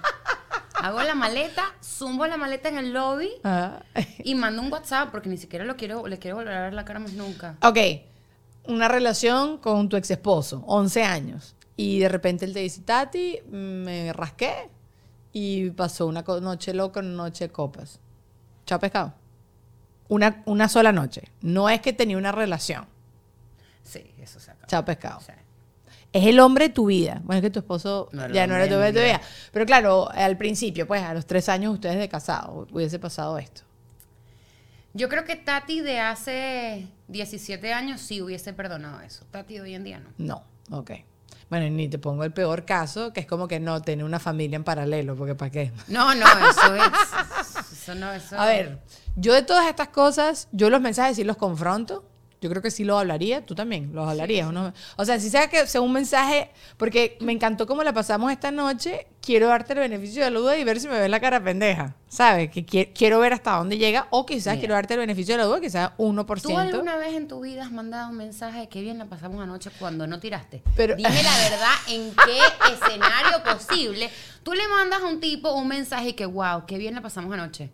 Hago 0.82 1.02
la 1.04 1.16
maleta, 1.16 1.64
zumbo 1.84 2.26
la 2.28 2.38
maleta 2.38 2.70
en 2.70 2.78
el 2.78 2.94
lobby 2.94 3.30
Ajá. 3.44 3.84
y 4.24 4.36
mando 4.36 4.62
un 4.62 4.72
WhatsApp 4.72 5.10
porque 5.12 5.30
ni 5.30 5.38
siquiera 5.38 5.66
lo 5.66 5.76
quiero, 5.76 6.08
le 6.08 6.20
quiero 6.20 6.38
volver 6.38 6.54
a 6.54 6.62
ver 6.64 6.74
la 6.74 6.86
cara 6.86 7.00
más 7.00 7.14
nunca. 7.14 7.58
Ok, 7.62 7.78
una 8.66 8.88
relación 8.88 9.58
con 9.58 9.90
tu 9.90 9.98
ex 9.98 10.12
esposo, 10.12 10.64
11 10.68 11.04
años. 11.04 11.56
Y 11.76 12.00
de 12.00 12.10
repente 12.10 12.46
él 12.46 12.54
te 12.54 12.60
dice, 12.60 12.82
Tati, 12.82 13.40
me 13.50 14.12
rasqué 14.14 14.70
y 15.32 15.70
pasó 15.72 16.08
una 16.08 16.22
noche 16.22 16.74
loca, 16.74 17.00
una 17.00 17.10
noche 17.10 17.48
de 17.48 17.52
copas. 17.54 18.00
Chao 18.66 18.80
pescado. 18.80 19.14
Una, 20.10 20.44
una 20.46 20.68
sola 20.68 20.92
noche. 20.92 21.24
No 21.42 21.70
es 21.70 21.82
que 21.82 21.94
tenía 21.94 22.18
una 22.18 22.32
relación. 22.32 22.86
Sí, 23.84 24.12
eso 24.20 24.40
se 24.40 24.52
acaba. 24.52 24.68
Chao 24.68 24.84
pescado. 24.86 25.20
Es 26.12 26.26
el 26.26 26.39
hombre 26.39 26.70
de 26.70 26.74
tu 26.74 26.88
vida. 26.88 27.22
Bueno, 27.24 27.38
es 27.38 27.43
que 27.43 27.49
tu 27.51 27.60
esposo 27.60 28.10
No 28.12 28.28
ya 28.30 28.47
no 28.47 28.55
era 28.55 28.68
tu 28.68 28.74
hombre 28.74 28.91
de 28.91 28.99
tu 28.99 29.05
vida. 29.05 29.18
vida. 29.18 29.22
Pero 29.51 29.66
claro, 29.66 30.10
al 30.12 30.38
principio, 30.38 30.88
pues 30.88 31.03
a 31.03 31.14
los 31.14 31.26
tres 31.28 31.47
años 31.49 31.74
ustedes 31.74 31.97
de 31.99 32.10
casado, 32.10 32.68
hubiese 32.72 32.97
pasado 32.99 33.38
esto. 33.38 33.62
yo 34.93 35.07
creo 35.07 35.24
que 35.24 35.36
Tati 35.36 35.82
de 35.82 35.99
hace 35.99 36.88
17 37.10 37.74
años 37.74 38.01
sí 38.01 38.22
hubiese 38.22 38.53
perdonado 38.53 39.01
eso. 39.01 39.26
Tati 39.30 39.55
de 39.55 39.62
hoy 39.62 39.76
en 39.76 39.84
día 39.84 39.99
no. 39.99 40.10
No, 40.18 40.78
ok. 40.78 40.91
Bueno, 41.49 41.66
y 41.66 41.72
ni 41.72 41.88
te 41.88 41.97
pongo 41.99 42.24
el 42.24 42.32
peor 42.32 42.64
caso, 42.66 43.12
que 43.14 43.22
es 43.22 43.26
como 43.26 43.47
que 43.47 43.60
no, 43.60 43.82
tener 43.82 44.05
una 44.05 44.20
familia 44.20 44.55
en 44.55 44.64
paralelo, 44.64 45.16
porque 45.16 45.36
¿para 45.36 45.51
qué? 45.51 45.72
No, 45.88 46.14
no, 46.16 46.26
eso 46.26 46.76
es. 46.76 47.72
Eso 47.72 47.95
no, 47.95 48.12
eso. 48.14 48.38
A 48.39 48.45
ver, 48.45 48.80
yo 49.16 49.34
de 49.34 49.41
todas 49.41 49.68
estas 49.68 49.89
cosas, 49.89 50.47
yo 50.51 50.70
los 50.70 50.82
mensajes 50.82 51.16
sí 51.16 51.24
los 51.24 51.38
confronto. 51.38 52.03
Yo 52.42 52.50
creo 52.50 52.62
que 52.62 52.72
sí 52.72 52.86
lo 52.86 52.98
hablaría, 52.98 53.46
tú 53.46 53.54
también 53.54 53.92
los 53.94 54.08
hablarías. 54.08 54.48
uno- 54.48 54.72
O 54.96 55.04
sea, 55.06 55.20
si 55.20 55.30
sea 55.30 55.50
que 55.50 55.68
sea 55.68 55.82
un 55.82 55.92
mensaje, 55.92 56.52
porque 56.78 57.18
me 57.20 57.34
encantó 57.34 57.68
cómo 57.68 57.84
la 57.84 57.92
pasamos 57.94 58.32
esta 58.32 58.50
noche, 58.50 59.08
quiero 59.22 59.48
darte 59.48 59.74
el 59.74 59.80
beneficio 59.80 60.24
de 60.24 60.32
la 60.32 60.40
duda 60.40 60.58
y 60.58 60.64
ver 60.64 60.80
si 60.80 60.88
me 60.88 60.98
ves 60.98 61.10
la 61.10 61.20
cara 61.20 61.44
pendeja, 61.44 61.96
¿sabes? 62.08 62.50
Que 62.50 62.66
qui- 62.66 62.92
quiero 62.96 63.20
ver 63.20 63.34
hasta 63.34 63.58
dónde 63.58 63.78
llega, 63.78 64.08
o 64.12 64.26
quizás 64.26 64.54
Mira. 64.54 64.60
quiero 64.62 64.74
darte 64.76 64.94
el 64.94 65.02
beneficio 65.02 65.34
de 65.34 65.40
la 65.40 65.44
duda, 65.44 65.60
quizás 65.60 65.92
1%. 65.98 66.42
¿Tú 66.54 66.58
alguna 66.58 66.96
vez 66.96 67.14
en 67.14 67.28
tu 67.28 67.42
vida 67.42 67.64
has 67.64 67.72
mandado 67.74 68.10
un 68.10 68.16
mensaje 68.16 68.60
de 68.62 68.70
qué 68.70 68.82
bien 68.82 68.98
la 68.98 69.06
pasamos 69.06 69.44
anoche 69.44 69.70
cuando 69.78 70.08
no 70.08 70.20
tiraste? 70.22 70.64
Pero- 70.78 70.96
Dime 70.96 71.10
la 71.22 71.38
verdad, 71.38 71.74
¿en 71.90 72.12
qué 72.26 72.40
escenario 72.74 73.44
posible 73.44 74.10
tú 74.44 74.54
le 74.54 74.66
mandas 74.70 75.02
a 75.02 75.08
un 75.08 75.20
tipo 75.20 75.52
un 75.54 75.68
mensaje 75.68 76.16
que, 76.16 76.26
wow, 76.26 76.66
qué 76.66 76.78
bien 76.78 76.96
la 76.96 77.02
pasamos 77.02 77.34
anoche? 77.34 77.70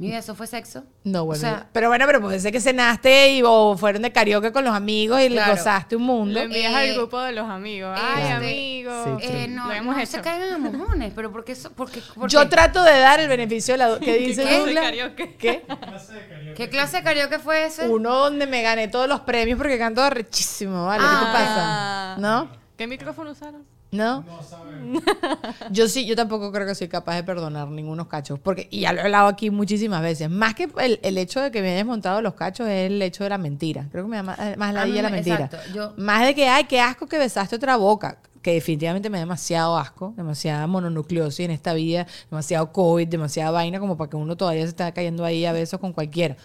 Mira, 0.00 0.18
¿eso 0.18 0.36
fue 0.36 0.46
sexo? 0.46 0.84
No, 1.02 1.22
O 1.22 1.24
bueno. 1.24 1.40
sea, 1.40 1.68
pero 1.72 1.88
bueno, 1.88 2.06
pero 2.06 2.20
puede 2.20 2.38
ser 2.38 2.52
que 2.52 2.60
cenaste 2.60 3.32
y, 3.34 3.42
o 3.44 3.76
fueron 3.76 4.02
de 4.02 4.12
karaoke 4.12 4.52
con 4.52 4.64
los 4.64 4.72
amigos 4.72 5.20
y 5.20 5.28
le 5.28 5.34
Claro. 5.34 5.56
gozaste 5.56 5.96
un 5.96 6.02
mundo. 6.04 6.34
Lo 6.38 6.46
envías 6.46 6.72
Eh, 6.72 6.76
al 6.76 6.94
grupo 6.94 7.20
de 7.20 7.32
los 7.32 7.48
amigos. 7.50 7.98
Ay, 8.00 8.22
este, 8.22 8.32
amigo. 8.34 9.18
Sí, 9.20 9.26
eh, 9.26 9.48
no, 9.48 9.66
Lo 9.66 9.72
hemos 9.72 9.96
no 9.96 10.00
hecho. 10.02 10.12
se 10.12 10.20
caigan 10.20 10.52
a 10.52 10.58
mojones, 10.58 11.12
pero 11.16 11.32
¿por 11.32 11.44
qué? 11.44 11.50
eso- 11.52 11.72
porque, 11.72 12.00
porque- 12.14 12.32
Yo 12.32 12.48
trato 12.48 12.84
de 12.84 12.96
dar 12.96 13.18
el 13.18 13.26
beneficio 13.28 13.74
de 13.74 13.78
la 13.78 13.88
duda. 13.88 13.98
¿Qué 13.98 14.18
dice 14.18 14.42
clase 14.42 14.64
de 14.66 14.74
karaoke? 14.74 15.34
¿Qué? 15.36 15.64
¿Qué 16.56 16.68
clase 16.68 16.96
de 16.98 17.02
karaoke 17.02 17.38
fue 17.40 17.64
ese? 17.66 17.88
Uno 17.88 18.14
donde 18.14 18.46
me 18.46 18.62
gané 18.62 18.86
todos 18.86 19.08
los 19.08 19.20
premios 19.22 19.58
porque 19.58 19.78
canto 19.78 20.00
arrechísimo, 20.00 20.86
¿vale? 20.86 21.02
¿Qué 21.02 21.08
te 21.08 21.16
Ah. 21.26 22.14
pasa? 22.14 22.20
¿No? 22.20 22.48
¿Qué 22.76 22.86
micrófono 22.86 23.32
usaron? 23.32 23.64
¿No? 23.90 24.22
Yo 25.70 25.88
sí, 25.88 26.04
yo 26.06 26.14
tampoco 26.14 26.52
creo 26.52 26.66
que 26.66 26.74
soy 26.74 26.88
capaz 26.88 27.16
de 27.16 27.24
perdonar 27.24 27.68
ningunos 27.68 28.06
cachos. 28.06 28.38
Porque, 28.38 28.68
y 28.70 28.80
ya 28.80 28.92
lo 28.92 29.00
he 29.00 29.04
hablado 29.04 29.28
aquí 29.28 29.50
muchísimas 29.50 30.02
veces. 30.02 30.28
Más 30.30 30.54
que 30.54 30.68
el, 30.80 31.00
el 31.02 31.16
hecho 31.18 31.40
de 31.40 31.50
que 31.50 31.62
me 31.62 31.72
hayas 31.72 31.86
montado 31.86 32.20
los 32.20 32.34
cachos 32.34 32.66
es 32.68 32.90
el 32.90 33.00
hecho 33.00 33.24
de 33.24 33.30
la 33.30 33.38
mentira. 33.38 33.86
Creo 33.90 34.04
que 34.04 34.10
me 34.10 34.16
da 34.16 34.22
más, 34.22 34.38
más 34.58 34.74
la 34.74 34.82
A 34.82 34.86
mí 34.86 34.92
de 34.92 35.02
la 35.02 35.08
me- 35.08 35.16
mentira. 35.16 35.44
exacto, 35.46 35.58
yo- 35.74 35.94
Más 35.96 36.26
de 36.26 36.34
que, 36.34 36.48
ay, 36.48 36.64
qué 36.64 36.80
asco 36.80 37.06
que 37.06 37.18
besaste 37.18 37.56
otra 37.56 37.76
boca. 37.76 38.18
Que 38.42 38.52
definitivamente 38.52 39.10
me 39.10 39.18
da 39.18 39.22
demasiado 39.24 39.76
asco, 39.76 40.14
demasiada 40.16 40.66
mononucleosis 40.66 41.40
en 41.46 41.50
esta 41.50 41.72
vida, 41.74 42.06
demasiado 42.30 42.72
COVID, 42.72 43.08
demasiada 43.08 43.50
vaina, 43.50 43.80
como 43.80 43.96
para 43.96 44.10
que 44.10 44.16
uno 44.16 44.36
todavía 44.36 44.62
se 44.62 44.68
esté 44.68 44.92
cayendo 44.92 45.24
ahí 45.24 45.44
a 45.44 45.52
besos 45.52 45.80
con 45.80 45.92
cualquiera. 45.92 46.36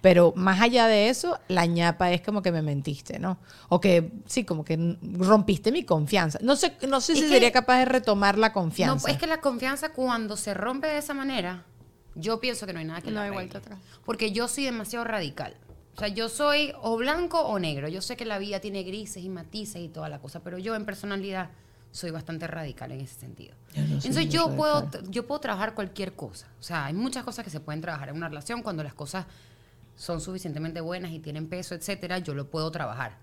Pero 0.00 0.32
más 0.34 0.60
allá 0.60 0.86
de 0.86 1.10
eso, 1.10 1.38
la 1.48 1.66
ñapa 1.66 2.10
es 2.12 2.22
como 2.22 2.40
que 2.42 2.52
me 2.52 2.62
mentiste, 2.62 3.18
¿no? 3.18 3.38
O 3.68 3.80
que 3.80 4.12
sí, 4.26 4.44
como 4.44 4.64
que 4.64 4.96
rompiste 5.02 5.70
mi 5.72 5.84
confianza. 5.84 6.38
No 6.42 6.56
sé, 6.56 6.76
no 6.88 7.00
sé 7.02 7.12
Es 7.12 7.18
si 7.18 7.24
que- 7.26 7.30
sería 7.30 7.52
capaz 7.52 7.80
de 7.80 7.84
retomar 7.84 8.38
la 8.38 8.48
No, 8.48 8.54
confianza. 8.54 9.10
es 9.10 9.18
que 9.18 9.26
la 9.26 9.40
confianza 9.42 9.92
cuando 9.92 10.36
se 10.38 10.54
rompe 10.54 10.86
de 10.86 10.98
esa 10.98 11.12
manera, 11.12 11.64
yo 12.14 12.40
pienso 12.40 12.66
que 12.66 12.72
no 12.72 12.78
hay 12.78 12.86
nada 12.86 13.02
que 13.02 13.10
No 13.10 13.16
la 13.20 13.24
hay 13.24 13.30
vuelta 13.30 13.58
atrás. 13.58 13.78
Porque 14.06 14.32
yo 14.32 14.48
soy 14.48 14.64
demasiado 14.64 15.04
radical. 15.04 15.54
O 15.96 15.98
sea, 16.00 16.08
yo 16.08 16.30
soy 16.30 16.72
o 16.80 16.96
blanco 16.96 17.40
o 17.42 17.58
negro. 17.58 17.86
Yo 17.88 18.00
sé 18.00 18.16
que 18.16 18.24
la 18.24 18.38
vida 18.38 18.58
tiene 18.60 18.82
grises 18.84 19.22
y 19.22 19.28
matices 19.28 19.82
y 19.82 19.88
toda 19.88 20.08
la 20.08 20.18
cosa, 20.20 20.40
pero 20.40 20.56
yo 20.56 20.74
en 20.74 20.86
personalidad 20.86 21.50
soy 21.92 22.10
bastante 22.10 22.46
radical 22.46 22.90
en 22.92 23.00
ese 23.02 23.20
sentido. 23.20 23.54
Yo 23.74 23.82
no 23.82 23.94
Entonces 23.96 24.28
yo 24.30 24.56
puedo, 24.56 24.88
yo 25.10 25.26
puedo 25.26 25.40
trabajar 25.40 25.74
cualquier 25.74 26.14
cosa. 26.14 26.46
O 26.58 26.62
sea, 26.62 26.86
hay 26.86 26.94
muchas 26.94 27.22
cosas 27.24 27.44
que 27.44 27.50
se 27.50 27.60
pueden 27.60 27.82
trabajar 27.82 28.08
en 28.08 28.16
una 28.16 28.28
relación 28.28 28.62
cuando 28.62 28.82
las 28.82 28.94
cosas 28.94 29.26
son 30.00 30.18
suficientemente 30.22 30.80
buenas 30.80 31.10
y 31.12 31.18
tienen 31.18 31.46
peso, 31.46 31.74
etcétera, 31.74 32.18
yo 32.20 32.32
lo 32.32 32.48
puedo 32.48 32.70
trabajar. 32.70 33.18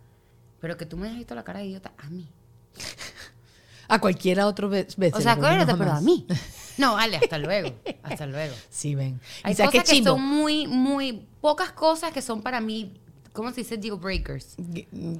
Pero 0.61 0.78
que 0.78 0.86
tú 0.86 0.95
me 0.95 1.07
hayas 1.07 1.17
visto 1.17 1.34
la 1.34 1.43
cara 1.43 1.59
de 1.59 1.65
idiota 1.65 1.91
a 1.97 2.07
mí. 2.09 2.28
A 3.89 3.99
cualquiera 3.99 4.47
otro 4.47 4.67
vez. 4.69 4.95
O 5.13 5.21
sea, 5.21 5.32
acuérdate, 5.32 5.73
pero 5.75 5.91
a 5.91 6.01
mí. 6.01 6.25
No, 6.78 6.93
vale, 6.93 7.17
hasta 7.17 7.39
luego. 7.39 7.73
Hasta 8.03 8.28
luego. 8.28 8.53
Sí, 8.69 8.93
ven. 8.93 9.19
Hay 9.41 9.53
¿Y 9.53 9.55
sabes 9.55 9.71
qué 9.71 9.78
cosas 9.80 9.89
que 9.89 9.95
chimbo? 9.95 10.11
son 10.11 10.21
muy, 10.21 10.67
muy 10.67 11.25
pocas 11.41 11.71
cosas 11.71 12.11
que 12.11 12.21
son 12.21 12.43
para 12.43 12.61
mí, 12.61 12.93
¿cómo 13.34 13.49
se 13.49 13.61
dice? 13.61 13.78
Deal 13.78 13.95
breakers. 13.97 14.55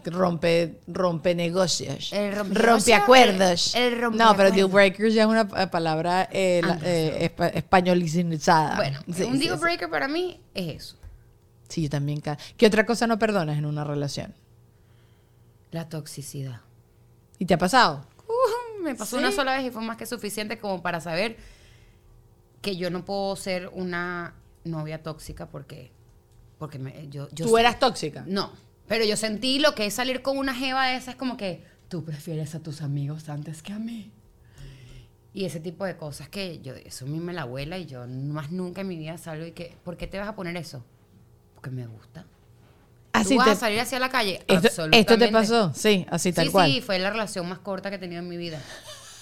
Rompe, 0.06 0.80
rompe 0.86 1.34
negocios. 1.34 2.14
El 2.14 2.36
rompe 2.36 2.94
acuerdos. 2.94 3.74
el- 3.74 3.94
el 3.94 4.00
rompe 4.02 4.20
no, 4.20 4.36
pero 4.38 4.52
deal 4.52 4.68
breakers 4.68 5.16
ya 5.16 5.24
es 5.24 5.28
una 5.28 5.48
eh, 5.58 5.66
palabra 5.66 6.30
eh, 6.32 6.62
la- 6.64 6.80
eh, 6.84 7.32
espa- 7.36 7.52
españolizada. 7.56 8.76
Bueno, 8.76 9.00
Sí, 9.12 9.24
un 9.24 9.40
sí, 9.40 9.46
deal 9.48 9.56
sí. 9.58 9.62
breaker 9.64 9.90
para 9.90 10.08
mí 10.08 10.40
es 10.54 10.76
eso. 10.84 10.98
Sí, 11.70 11.84
yo 11.84 11.90
también. 11.90 12.22
ca- 12.22 12.38
¿Qué 12.58 12.66
otra 12.68 12.86
cosa 12.86 13.08
no 13.08 13.20
perdonas 13.20 13.58
en 13.58 13.66
una 13.66 13.84
relación? 13.84 14.34
La 15.72 15.90
toxicidad. 15.90 16.62
¿Y 17.40 17.46
te 17.46 17.54
ha 17.54 17.58
pasado? 17.58 18.06
Uh, 18.28 18.84
me 18.84 18.96
pasó 18.96 19.18
Sí. 19.18 19.24
una 19.24 19.32
sola 19.32 19.58
vez 19.58 19.66
y 19.66 19.72
fue 19.72 19.82
más 19.82 19.98
que 19.98 20.06
suficiente 20.06 20.58
como 20.60 20.82
para 20.82 21.02
saber 21.02 21.38
que 22.62 22.76
yo 22.78 22.90
no 22.90 23.06
puedo 23.06 23.36
ser 23.36 23.70
una 23.74 24.34
novia 24.64 25.04
tóxica 25.04 25.48
porque 25.48 25.92
porque 26.58 26.80
me, 26.80 27.08
yo, 27.10 27.30
yo 27.34 27.46
¿Tú 27.46 27.54
sé- 27.56 27.60
eras 27.62 27.80
tóxica? 27.80 28.24
no 28.28 28.52
pero 28.88 29.06
yo 29.06 29.16
sentí 29.16 29.60
lo 29.60 29.76
que 29.76 29.86
es 29.86 29.94
salir 29.94 30.22
con 30.22 30.38
una 30.38 30.56
jeva 30.56 30.88
de 30.88 30.96
esa 30.96 31.12
es 31.12 31.18
como 31.18 31.38
que 31.38 31.64
tú 31.88 32.04
prefieres 32.04 32.56
a 32.56 32.60
tus 32.62 32.82
amigos 32.82 33.30
antes 33.30 33.62
que 33.62 33.74
a 33.74 33.80
mí 33.80 34.12
y 35.34 35.46
ese 35.46 35.60
tipo 35.60 35.86
de 35.86 35.96
cosas 35.98 36.30
que 36.30 36.60
yo 36.62 36.74
eso 36.74 37.06
a 37.06 37.08
mí 37.08 37.20
me 37.20 37.32
la 37.34 37.44
abuela 37.44 37.78
y 37.78 37.86
yo 37.86 38.08
más 38.08 38.52
nunca 38.52 38.82
en 38.82 38.88
mi 38.88 38.98
vida 38.98 39.18
salgo 39.20 39.46
y 39.46 39.52
que 39.52 39.78
¿por 39.84 39.96
qué 39.98 40.08
te 40.08 40.18
vas 40.18 40.28
a 40.28 40.36
poner 40.36 40.58
eso? 40.58 40.84
Porque 41.58 41.72
me 41.72 41.88
gusta 41.88 42.24
Así 43.14 43.30
¿Tú 43.34 43.38
vas 43.38 43.46
te- 43.48 43.52
a 43.54 43.56
salir 43.56 43.80
hacia 43.80 43.98
la 44.00 44.10
calle? 44.10 44.44
esto, 44.48 44.68
esto 44.68 44.90
te 44.92 44.98
Absolutamente. 45.00 45.32
pasó, 45.32 45.74
sí, 45.74 46.06
así 46.12 46.32
tal 46.34 46.46
sí, 46.46 46.52
cual. 46.52 46.72
sí, 46.72 46.82
fue 46.82 47.00
la 47.00 47.10
relación 47.10 47.50
más 47.50 47.58
corta 47.58 47.90
que 47.90 47.96
he 47.96 48.00
tenido 48.00 48.22
en 48.22 48.28
mi 48.30 48.38
vida. 48.38 48.62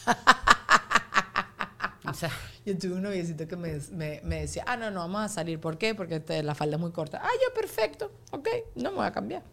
o 2.10 2.14
sea, 2.14 2.30
Yo 2.66 2.78
tuve 2.78 2.96
un 2.96 3.04
noviecito 3.04 3.48
que 3.48 3.56
me, 3.56 3.80
me- 3.94 4.20
me 4.26 4.42
decía, 4.42 4.66
ah, 4.68 4.76
no, 4.76 4.92
no, 4.92 5.00
vamos 5.02 5.22
a 5.22 5.30
salir. 5.30 5.62
¿Por 5.62 5.78
qué? 5.78 5.96
Porque 5.96 6.20
te- 6.20 6.44
la 6.44 6.56
falda 6.56 6.76
es 6.76 6.82
muy 6.82 6.92
corta. 6.92 7.22
Ah, 7.24 7.30
yo, 7.42 7.54
perfecto, 7.54 8.12
ok, 8.32 8.50
no 8.76 8.92
me 8.92 8.98
voy 8.98 9.06
a 9.06 9.12
cambiar. 9.14 9.44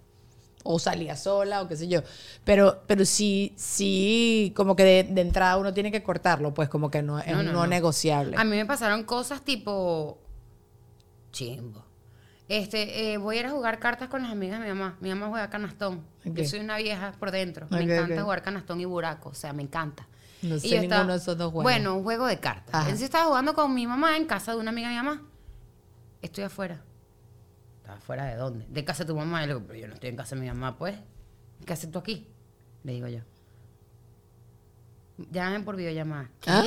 O 0.65 0.81
salía 0.81 1.15
sola 1.17 1.63
o 1.63 1.69
qué 1.69 1.77
sé 1.77 1.87
yo. 1.87 2.01
Pero, 2.45 2.83
pero 2.89 3.05
sí, 3.05 3.53
sí, 3.57 4.53
como 4.57 4.75
que 4.75 4.83
de, 4.85 5.05
de 5.05 5.21
entrada 5.21 5.57
uno 5.57 5.73
tiene 5.73 5.93
que 5.93 6.03
cortarlo, 6.03 6.53
pues 6.53 6.69
como 6.69 6.91
que 6.91 7.01
no 7.03 7.21
es 7.21 7.29
No, 7.29 7.39
un 7.41 7.47
no, 7.47 7.53
no, 7.53 7.59
no. 7.61 7.67
negociable. 7.69 8.37
a 8.37 8.43
mí 8.45 8.57
me 8.57 8.67
pasaron 8.67 9.05
cosas 9.05 9.43
tipo 9.45 10.19
chimbo. 11.31 11.85
Este, 12.55 13.13
eh, 13.15 13.17
voy 13.17 13.39
a 13.39 13.41
ir 13.41 13.47
a 13.47 13.51
jugar 13.51 13.79
cartas 13.79 14.09
con 14.11 14.23
las 14.23 14.31
amigas 14.31 14.61
de 14.61 14.67
mi 14.67 14.75
mamá. 14.79 14.97
Mi 15.01 15.09
mamá 15.09 15.29
juega 15.29 15.49
canastón. 15.49 16.05
Yo 16.23 16.45
soy 16.45 16.61
una 16.61 16.77
vieja 16.77 17.13
por 17.19 17.31
dentro. 17.31 17.67
Me 17.71 17.83
encanta 17.83 18.23
jugar 18.23 18.43
canastón 18.43 18.79
y 18.79 18.85
buraco. 18.85 19.31
O 19.31 19.35
sea, 19.35 19.55
me 19.55 19.63
encanta. 19.63 20.07
No 20.43 20.57
Y 20.57 20.61
sé 20.61 20.69
yo 20.69 20.75
ninguno 20.83 20.97
estaba- 20.97 21.13
de 21.13 21.19
esos 21.19 21.39
dos 21.39 21.51
juegos. 21.51 21.63
Bueno, 21.63 21.95
un 21.97 22.03
juego 22.03 22.27
de 22.27 22.39
cartas. 22.41 22.75
Ajá. 22.75 22.85
Entonces 22.85 23.05
estaba 23.05 23.25
jugando 23.25 23.55
con 23.55 23.73
mi 23.75 23.87
mamá 23.87 24.19
en 24.19 24.27
casa 24.27 24.53
de 24.53 24.59
una 24.59 24.71
amiga 24.71 24.89
de 24.89 24.95
mi 24.97 25.03
mamá. 25.03 25.23
Estoy 26.21 26.45
afuera. 26.45 26.83
¿Estás 27.79 27.97
afuera 27.97 28.27
de 28.27 28.35
dónde? 28.37 28.67
De 28.69 28.85
casa 28.85 29.05
de 29.05 29.09
tu 29.09 29.17
mamá. 29.17 29.43
Y 29.45 29.47
le 29.47 29.55
digo, 29.55 29.67
pero 29.67 29.79
yo 29.79 29.89
no 29.89 29.95
estoy 29.95 30.11
en 30.11 30.17
casa 30.17 30.35
de 30.35 30.43
mi 30.43 30.49
mamá, 30.49 30.77
pues. 30.77 30.97
¿Qué 31.65 31.73
haces 31.73 31.91
tú 31.91 32.01
aquí? 32.01 32.29
Le 32.85 32.93
digo 32.93 33.09
yo. 33.09 33.21
Llamen 35.31 35.65
por 35.65 35.77
videollamada. 35.77 36.29
¿Qué? 36.41 36.51
Ah. 36.51 36.63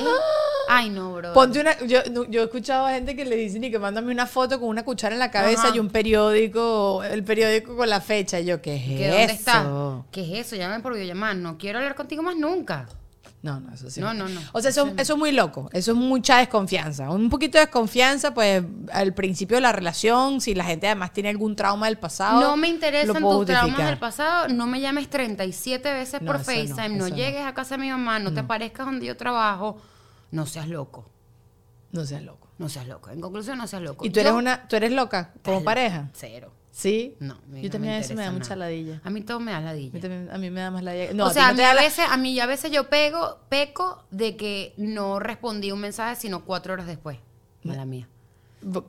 Ay, 0.68 0.90
no, 0.90 1.14
bro. 1.14 1.32
Ponte 1.32 1.60
una, 1.60 1.78
yo, 1.86 2.00
no- 2.10 2.24
yo 2.24 2.40
he 2.42 2.44
escuchado 2.44 2.86
a 2.86 2.90
gente 2.92 3.14
que 3.14 3.24
le 3.24 3.36
dicen 3.36 3.62
y 3.64 3.70
que 3.70 3.78
mándame 3.78 4.12
una 4.12 4.26
foto 4.26 4.58
con 4.58 4.68
una 4.68 4.84
cuchara 4.84 5.14
en 5.14 5.18
la 5.20 5.30
cabeza 5.30 5.68
Ajá. 5.68 5.76
y 5.76 5.78
un 5.78 5.88
periódico, 5.88 7.02
el 7.04 7.22
periódico 7.24 7.76
con 7.76 7.88
la 7.88 8.00
fecha. 8.00 8.40
Y 8.40 8.46
yo, 8.46 8.60
¿qué 8.60 8.76
es 8.76 8.82
¿Qué, 8.84 9.24
eso? 9.24 10.06
¿Qué 10.10 10.20
es 10.40 10.46
eso? 10.46 10.56
Llamen 10.56 10.82
por 10.82 10.92
videollamada. 10.94 11.34
No 11.34 11.56
quiero 11.58 11.78
hablar 11.78 11.94
contigo 11.94 12.22
más 12.22 12.36
nunca. 12.36 12.86
No, 13.42 13.60
no, 13.60 13.72
eso 13.72 13.88
sí. 13.90 14.00
No, 14.00 14.12
no, 14.12 14.28
no. 14.28 14.40
O 14.52 14.60
sea, 14.60 14.70
eso, 14.70 14.92
eso 14.96 15.12
es 15.12 15.18
muy 15.18 15.30
loco. 15.30 15.70
Eso 15.72 15.92
es 15.92 15.96
mucha 15.96 16.38
desconfianza. 16.38 17.10
Un 17.10 17.30
poquito 17.30 17.58
de 17.58 17.66
desconfianza, 17.66 18.34
pues, 18.34 18.64
al 18.92 19.14
principio 19.14 19.58
de 19.58 19.60
la 19.60 19.70
relación, 19.70 20.40
si 20.40 20.52
la 20.54 20.64
gente 20.64 20.86
además 20.88 21.12
tiene 21.12 21.28
algún 21.28 21.54
trauma 21.54 21.86
del 21.86 21.96
pasado. 21.96 22.40
No 22.40 22.56
me 22.56 22.66
interesan 22.66 23.22
tus 23.22 23.46
traumas 23.46 23.60
justificar. 23.62 23.86
del 23.86 23.98
pasado. 23.98 24.48
No 24.48 24.66
me 24.66 24.80
llames 24.80 25.08
37 25.08 25.92
veces 25.92 26.22
No, 26.22 26.26
por 26.26 26.38
no, 26.38 26.44
FaceTime. 26.44 26.88
No, 26.96 27.08
no. 27.08 27.14
llegues 27.14 27.44
a 27.46 27.54
casa 27.54 27.76
de 27.76 27.82
mi 27.82 27.90
mamá. 27.90 28.18
No, 28.18 28.32
te 28.34 28.40
aparezcas 28.40 28.84
donde 28.86 29.06
yo 29.06 29.16
trabajo. 29.16 29.80
No 30.30 30.46
seas 30.46 30.68
loco. 30.68 31.08
No 31.92 32.04
seas 32.04 32.22
loco. 32.22 32.48
No 32.58 32.68
seas 32.68 32.86
loco. 32.88 33.10
En 33.10 33.20
conclusión, 33.20 33.58
no 33.58 33.66
seas 33.66 33.82
loco. 33.82 34.04
¿Y 34.04 34.10
tú 34.10 34.20
eres 34.20 34.32
Yo- 34.32 34.38
una, 34.38 34.66
tú 34.68 34.76
eres 34.76 34.92
loca 34.92 35.32
como 35.44 35.62
pareja? 35.62 36.10
Cero. 36.14 36.52
Sí. 36.70 37.16
No. 37.20 37.38
Yo 37.54 37.62
no 37.62 37.70
también 37.70 37.94
a 37.94 37.96
veces 37.98 38.14
me 38.16 38.22
da 38.24 38.30
mucha 38.32 38.54
ladilla. 38.54 39.00
A 39.02 39.08
mí 39.08 39.22
todo 39.22 39.40
me 39.40 39.50
da 39.52 39.58
A 39.58 39.60
mí, 39.60 39.66
ladilla. 39.66 40.00
también- 40.00 40.28
a 40.30 40.36
mí 40.38 40.50
me 40.50 40.60
da 40.60 40.70
más 40.70 40.82
ladilla. 40.82 41.14
No, 41.14 41.26
o 41.26 41.30
sea, 41.30 41.48
a 41.48 41.52
mí 41.54 41.62
a 41.62 41.72
la- 41.74 41.80
veces, 41.80 42.04
a 42.06 42.16
mí 42.18 42.38
a 42.38 42.44
veces 42.46 42.70
yo 42.70 42.88
pego, 42.90 43.38
peco 43.48 44.04
de 44.10 44.36
que 44.36 44.74
no 44.76 45.18
respondí 45.18 45.72
un 45.72 45.80
mensaje 45.80 46.16
sino 46.20 46.44
cuatro 46.44 46.74
horas 46.74 46.86
después. 46.86 47.18
Mala 47.62 47.86
mía. 47.86 48.08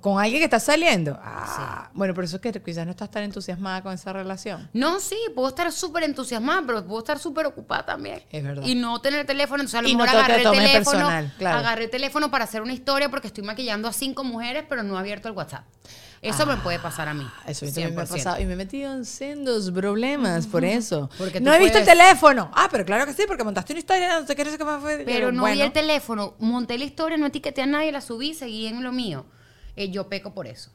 Con 0.02 0.20
alguien 0.20 0.40
que 0.40 0.46
está 0.46 0.60
saliendo. 0.60 1.20
Ah, 1.22 1.90
bueno, 1.94 2.14
por 2.14 2.24
eso 2.24 2.38
es 2.38 2.42
que 2.42 2.52
quizás 2.62 2.86
no 2.86 2.92
estás 2.92 3.12
tan 3.12 3.24
entusiasmada 3.24 3.82
con 3.84 3.94
esa 3.94 4.12
relación. 4.14 4.70
No, 4.74 5.00
sí, 5.00 5.18
puedo 5.36 5.50
estar 5.50 5.72
súper 5.72 6.04
entusiasmada, 6.04 6.64
pero 6.66 6.86
puedo 6.86 7.00
estar 7.00 7.20
súper 7.20 7.46
ocupada 7.46 7.86
también. 7.86 8.24
Es 8.32 8.44
verdad. 8.44 8.64
Y 8.66 8.76
no 8.76 9.00
tener 9.02 9.26
teléfono. 9.26 9.62
Entonces, 9.62 9.80
a 9.80 9.82
lo 9.84 9.88
Y 9.90 9.94
no 9.96 10.04
mejor 10.04 10.10
te 10.10 10.16
lo 10.16 10.24
agarré 10.24 10.44
el 10.44 10.52
teléfono. 10.52 10.92
personal, 10.98 11.34
claro. 11.38 11.58
Agarré 11.60 11.84
el 11.86 11.90
teléfono 11.90 12.32
para 12.32 12.44
hacer 12.46 12.62
una 12.62 12.74
historia 12.74 13.10
porque 13.10 13.28
estoy 13.28 13.44
maquillando 13.44 13.88
a 13.88 13.94
cinco 13.94 14.24
mujeres, 14.24 14.66
pero 14.68 14.84
no 14.84 14.96
he 14.96 15.00
abierto 15.00 15.28
el 15.28 15.36
WhatsApp. 15.36 15.64
Eso 16.20 16.48
me 16.48 16.58
puede 16.58 16.80
pasar 16.80 17.08
a 17.08 17.14
mí. 17.14 17.26
Ah, 17.26 17.44
Eso 17.52 17.66
también 17.68 17.94
me 17.94 18.02
ha 18.02 18.06
100%. 18.06 18.10
pasado. 18.10 18.42
Y 18.42 18.46
me 18.46 18.54
he 18.54 18.56
metido 18.56 18.92
en 18.92 19.06
sendos 19.06 19.70
problemas 19.70 20.48
por 20.48 20.66
eso. 20.66 21.10
Porque 21.18 21.40
no 21.40 21.54
he 21.54 21.60
visto 21.60 21.78
el 21.78 21.86
teléfono. 21.86 22.50
Ah, 22.56 22.68
pero 22.72 22.84
claro 22.86 23.06
que 23.06 23.14
sí, 23.14 23.24
porque 23.28 23.44
montaste 23.44 23.74
una 23.74 23.80
historia, 23.80 24.14
no 24.16 24.22
no 24.22 24.28
sé 24.28 24.36
qué 24.36 24.64
más 24.66 24.82
fue. 24.82 25.04
Pero 25.06 25.32
no 25.32 25.42
bueno, 25.42 25.56
vi 25.56 25.62
el 25.62 25.72
teléfono, 25.72 26.34
monté 26.40 26.78
la 26.80 26.86
historia, 26.86 27.18
no 27.18 27.28
etiqueté 27.28 27.62
a 27.62 27.66
nadie, 27.68 27.92
la 27.92 28.02
subí, 28.02 28.34
seguí 28.34 28.66
en 28.66 28.84
lo 28.84 28.92
mío. 28.92 29.26
Eh, 29.78 29.90
yo 29.90 30.10
peco 30.10 30.34
por 30.34 30.48
eso. 30.48 30.72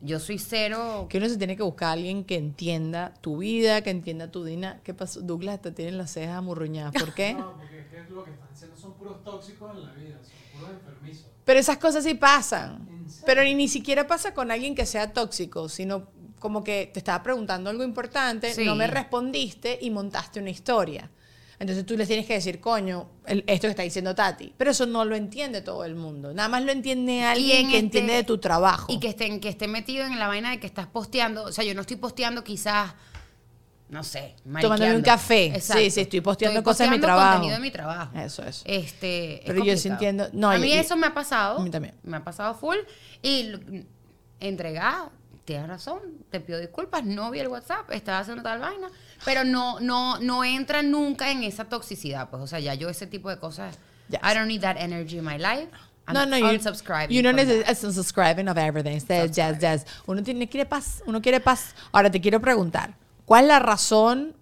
Yo 0.00 0.20
soy 0.20 0.38
cero. 0.38 1.06
Que 1.10 1.18
uno 1.18 1.28
se 1.28 1.36
tiene 1.36 1.56
que 1.56 1.62
buscar 1.64 1.88
a 1.88 1.92
alguien 1.92 2.22
que 2.22 2.36
entienda 2.36 3.12
tu 3.20 3.38
vida, 3.38 3.82
que 3.82 3.90
entienda 3.90 4.30
tu 4.30 4.44
dina. 4.44 4.80
¿Qué 4.84 4.94
pasó? 4.94 5.20
Douglas 5.20 5.60
te 5.60 5.72
tienen 5.72 5.98
las 5.98 6.12
cejas 6.12 6.36
amurruñadas. 6.36 6.92
¿Por 6.92 7.12
qué? 7.14 7.34
No, 7.38 7.54
porque 7.56 7.80
es 7.80 7.86
que 7.88 8.14
lo 8.14 8.22
que 8.24 8.30
están 8.30 8.48
haciendo 8.52 8.76
son 8.76 8.92
puros 8.94 9.24
tóxicos 9.24 9.74
en 9.74 9.84
la 9.84 9.92
vida, 9.94 10.18
son 10.22 10.60
puros 10.60 10.76
enfermizos. 10.76 11.26
Pero 11.44 11.58
esas 11.58 11.78
cosas 11.78 12.04
sí 12.04 12.14
pasan. 12.14 12.86
Pero 13.26 13.42
ni, 13.42 13.54
ni 13.54 13.66
siquiera 13.68 14.06
pasa 14.06 14.34
con 14.34 14.50
alguien 14.52 14.74
que 14.76 14.86
sea 14.86 15.12
tóxico, 15.12 15.68
sino 15.68 16.06
como 16.38 16.62
que 16.62 16.88
te 16.92 17.00
estaba 17.00 17.20
preguntando 17.24 17.68
algo 17.68 17.82
importante, 17.82 18.54
Sí. 18.54 18.64
no 18.64 18.76
me 18.76 18.86
respondiste 18.86 19.78
y 19.82 19.90
montaste 19.90 20.38
una 20.38 20.50
historia. 20.50 21.10
Entonces 21.60 21.84
tú 21.84 21.96
les 21.96 22.06
tienes 22.06 22.24
que 22.26 22.34
decir, 22.34 22.60
coño, 22.60 23.08
el- 23.26 23.42
esto 23.48 23.66
que 23.66 23.70
está 23.70 23.82
diciendo 23.82 24.14
Tati. 24.14 24.54
Pero 24.56 24.70
eso 24.70 24.86
no 24.86 25.04
lo 25.04 25.16
entiende 25.16 25.60
todo 25.60 25.84
el 25.84 25.96
mundo. 25.96 26.32
Nada 26.32 26.48
más 26.48 26.62
lo 26.62 26.70
entiende 26.70 27.24
alguien 27.24 27.56
en 27.66 27.70
que 27.70 27.76
este- 27.76 27.78
entiende 27.86 28.12
de 28.12 28.24
tu 28.24 28.38
trabajo. 28.38 28.86
Y 28.92 29.00
que 29.00 29.08
esté, 29.08 29.40
que 29.40 29.48
esté 29.48 29.66
metido 29.66 30.06
en 30.06 30.18
la 30.20 30.28
vaina 30.28 30.50
de 30.50 30.60
que 30.60 30.66
estás 30.68 30.86
posteando. 30.86 31.42
O 31.44 31.52
sea, 31.52 31.64
yo 31.64 31.74
no 31.74 31.80
estoy 31.80 31.96
posteando 31.96 32.44
quizás, 32.44 32.94
no 33.88 34.04
sé, 34.04 34.36
Tomándome 34.60 34.94
un 34.96 35.02
café. 35.02 35.46
Exacto. 35.46 35.82
Sí, 35.82 35.90
sí, 35.90 36.00
estoy 36.02 36.20
posteando 36.20 36.60
Estoy 36.60 36.72
cosas 36.72 36.90
de 36.90 36.96
mi 36.96 37.02
trabajo. 37.02 37.32
contenido 37.32 37.56
de 37.56 37.62
mi 37.62 37.70
trabajo. 37.72 38.16
Eso, 38.16 38.42
eso. 38.44 38.62
Este, 38.64 39.38
es 39.40 39.40
Pero 39.46 39.64
yo 39.64 39.76
sí 39.76 39.88
entiendo- 39.88 40.28
no, 40.34 40.50
a 40.50 40.58
mí 40.58 40.68
y- 40.68 40.72
eso 40.74 40.94
me 40.96 41.08
ha 41.08 41.14
pasado. 41.14 41.58
a 41.58 41.62
mí 41.64 41.70
también. 41.70 41.94
Me 42.04 42.18
ha 42.18 42.22
pasado 42.22 42.54
full. 42.54 42.76
Y 43.20 43.52
entregada, 44.40 45.10
tienes 45.48 45.66
razón, 45.66 46.00
te 46.30 46.40
pido 46.40 46.58
disculpas, 46.58 47.02
no 47.04 47.30
vi 47.30 47.38
el 47.38 47.48
WhatsApp, 47.48 47.90
estaba 47.92 48.18
haciendo 48.18 48.42
tal 48.42 48.60
vaina. 48.60 48.88
Pero 49.24 49.44
no, 49.44 49.80
no, 49.80 50.18
no 50.20 50.44
entra 50.44 50.82
nunca 50.82 51.30
en 51.30 51.42
esa 51.42 51.64
toxicidad. 51.64 52.28
Pues, 52.28 52.42
o 52.42 52.46
sea, 52.46 52.60
ya 52.60 52.74
yo 52.74 52.90
ese 52.90 53.06
tipo 53.06 53.30
de 53.30 53.38
cosas. 53.38 53.78
Ya. 54.10 54.20
I 54.22 54.34
don't 54.34 54.46
need 54.46 54.60
that 54.60 54.76
energy 54.78 55.16
in 55.16 55.24
my 55.24 55.38
life. 55.38 55.68
I'm 56.06 56.12
No, 56.12 56.26
no, 56.26 56.36
you, 56.36 56.44
unsubscribing 56.44 57.14
you 57.14 57.22
no 57.22 57.30
from 57.30 57.36
that. 57.38 57.46
necesitas 57.46 57.82
unsubscribing 57.84 58.50
of 58.50 58.58
everything. 58.58 59.00
Says, 59.00 59.34
yes, 59.34 59.58
yes. 59.58 59.86
Uno 60.06 60.22
tiene, 60.22 60.46
quiere 60.50 60.66
paz, 60.66 61.02
uno 61.06 61.22
quiere 61.22 61.40
paz. 61.40 61.74
Ahora 61.92 62.10
te 62.10 62.20
quiero 62.20 62.40
preguntar, 62.40 62.94
¿cuál 63.24 63.44
es 63.44 63.48
la 63.48 63.58
razón 63.58 64.36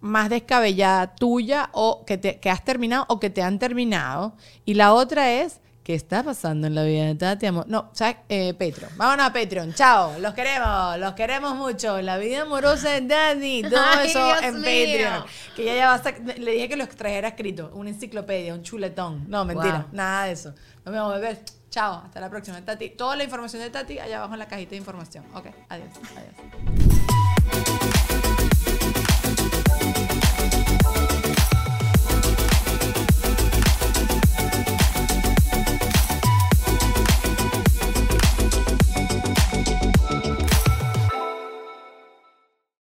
más 0.00 0.30
descabellada 0.30 1.14
tuya 1.14 1.70
o 1.72 2.04
que, 2.04 2.18
te, 2.18 2.40
que 2.40 2.50
has 2.50 2.64
terminado 2.64 3.04
o 3.08 3.20
que 3.20 3.30
te 3.30 3.40
han 3.40 3.60
terminado? 3.60 4.34
Y 4.64 4.74
la 4.74 4.94
otra 4.94 5.30
es, 5.30 5.60
¿qué 5.90 5.96
está 5.96 6.22
pasando 6.22 6.68
en 6.68 6.76
la 6.76 6.84
vida 6.84 7.04
de 7.06 7.16
Tati? 7.16 7.46
Amor? 7.46 7.66
No, 7.66 7.90
¿sabes? 7.94 8.18
Eh, 8.28 8.54
Patreon. 8.54 8.92
Vámonos 8.96 9.26
a 9.26 9.32
Patreon. 9.32 9.74
Chao. 9.74 10.20
Los 10.20 10.34
queremos, 10.34 10.96
los 10.98 11.14
queremos 11.14 11.56
mucho. 11.56 12.00
La 12.00 12.16
vida 12.16 12.42
amorosa 12.42 12.90
de 12.90 13.02
Tati. 13.02 13.62
Todo 13.68 13.80
Ay, 13.84 14.08
eso 14.08 14.24
Dios 14.24 14.42
en 14.42 14.60
mío. 14.60 14.62
Patreon. 14.62 15.24
Que 15.56 15.64
ya 15.64 15.74
ya 15.74 15.88
basta. 15.88 16.12
Le 16.38 16.52
dije 16.52 16.68
que 16.68 16.76
lo 16.76 16.86
trajera 16.86 17.26
escrito. 17.26 17.72
Una 17.74 17.90
enciclopedia, 17.90 18.54
un 18.54 18.62
chuletón. 18.62 19.28
No, 19.28 19.44
mentira. 19.44 19.78
Wow. 19.78 19.88
Nada 19.90 20.26
de 20.26 20.32
eso. 20.32 20.54
Nos 20.84 20.94
vemos, 20.94 21.12
bebés. 21.14 21.40
Chao. 21.70 22.02
Hasta 22.04 22.20
la 22.20 22.30
próxima. 22.30 22.64
Tati. 22.64 22.90
Toda 22.90 23.16
la 23.16 23.24
información 23.24 23.60
de 23.60 23.70
Tati 23.70 23.98
allá 23.98 24.18
abajo 24.18 24.34
en 24.34 24.38
la 24.38 24.46
cajita 24.46 24.70
de 24.70 24.76
información. 24.76 25.24
Ok. 25.34 25.46
Adiós. 25.70 25.88
Adiós. 26.16 27.99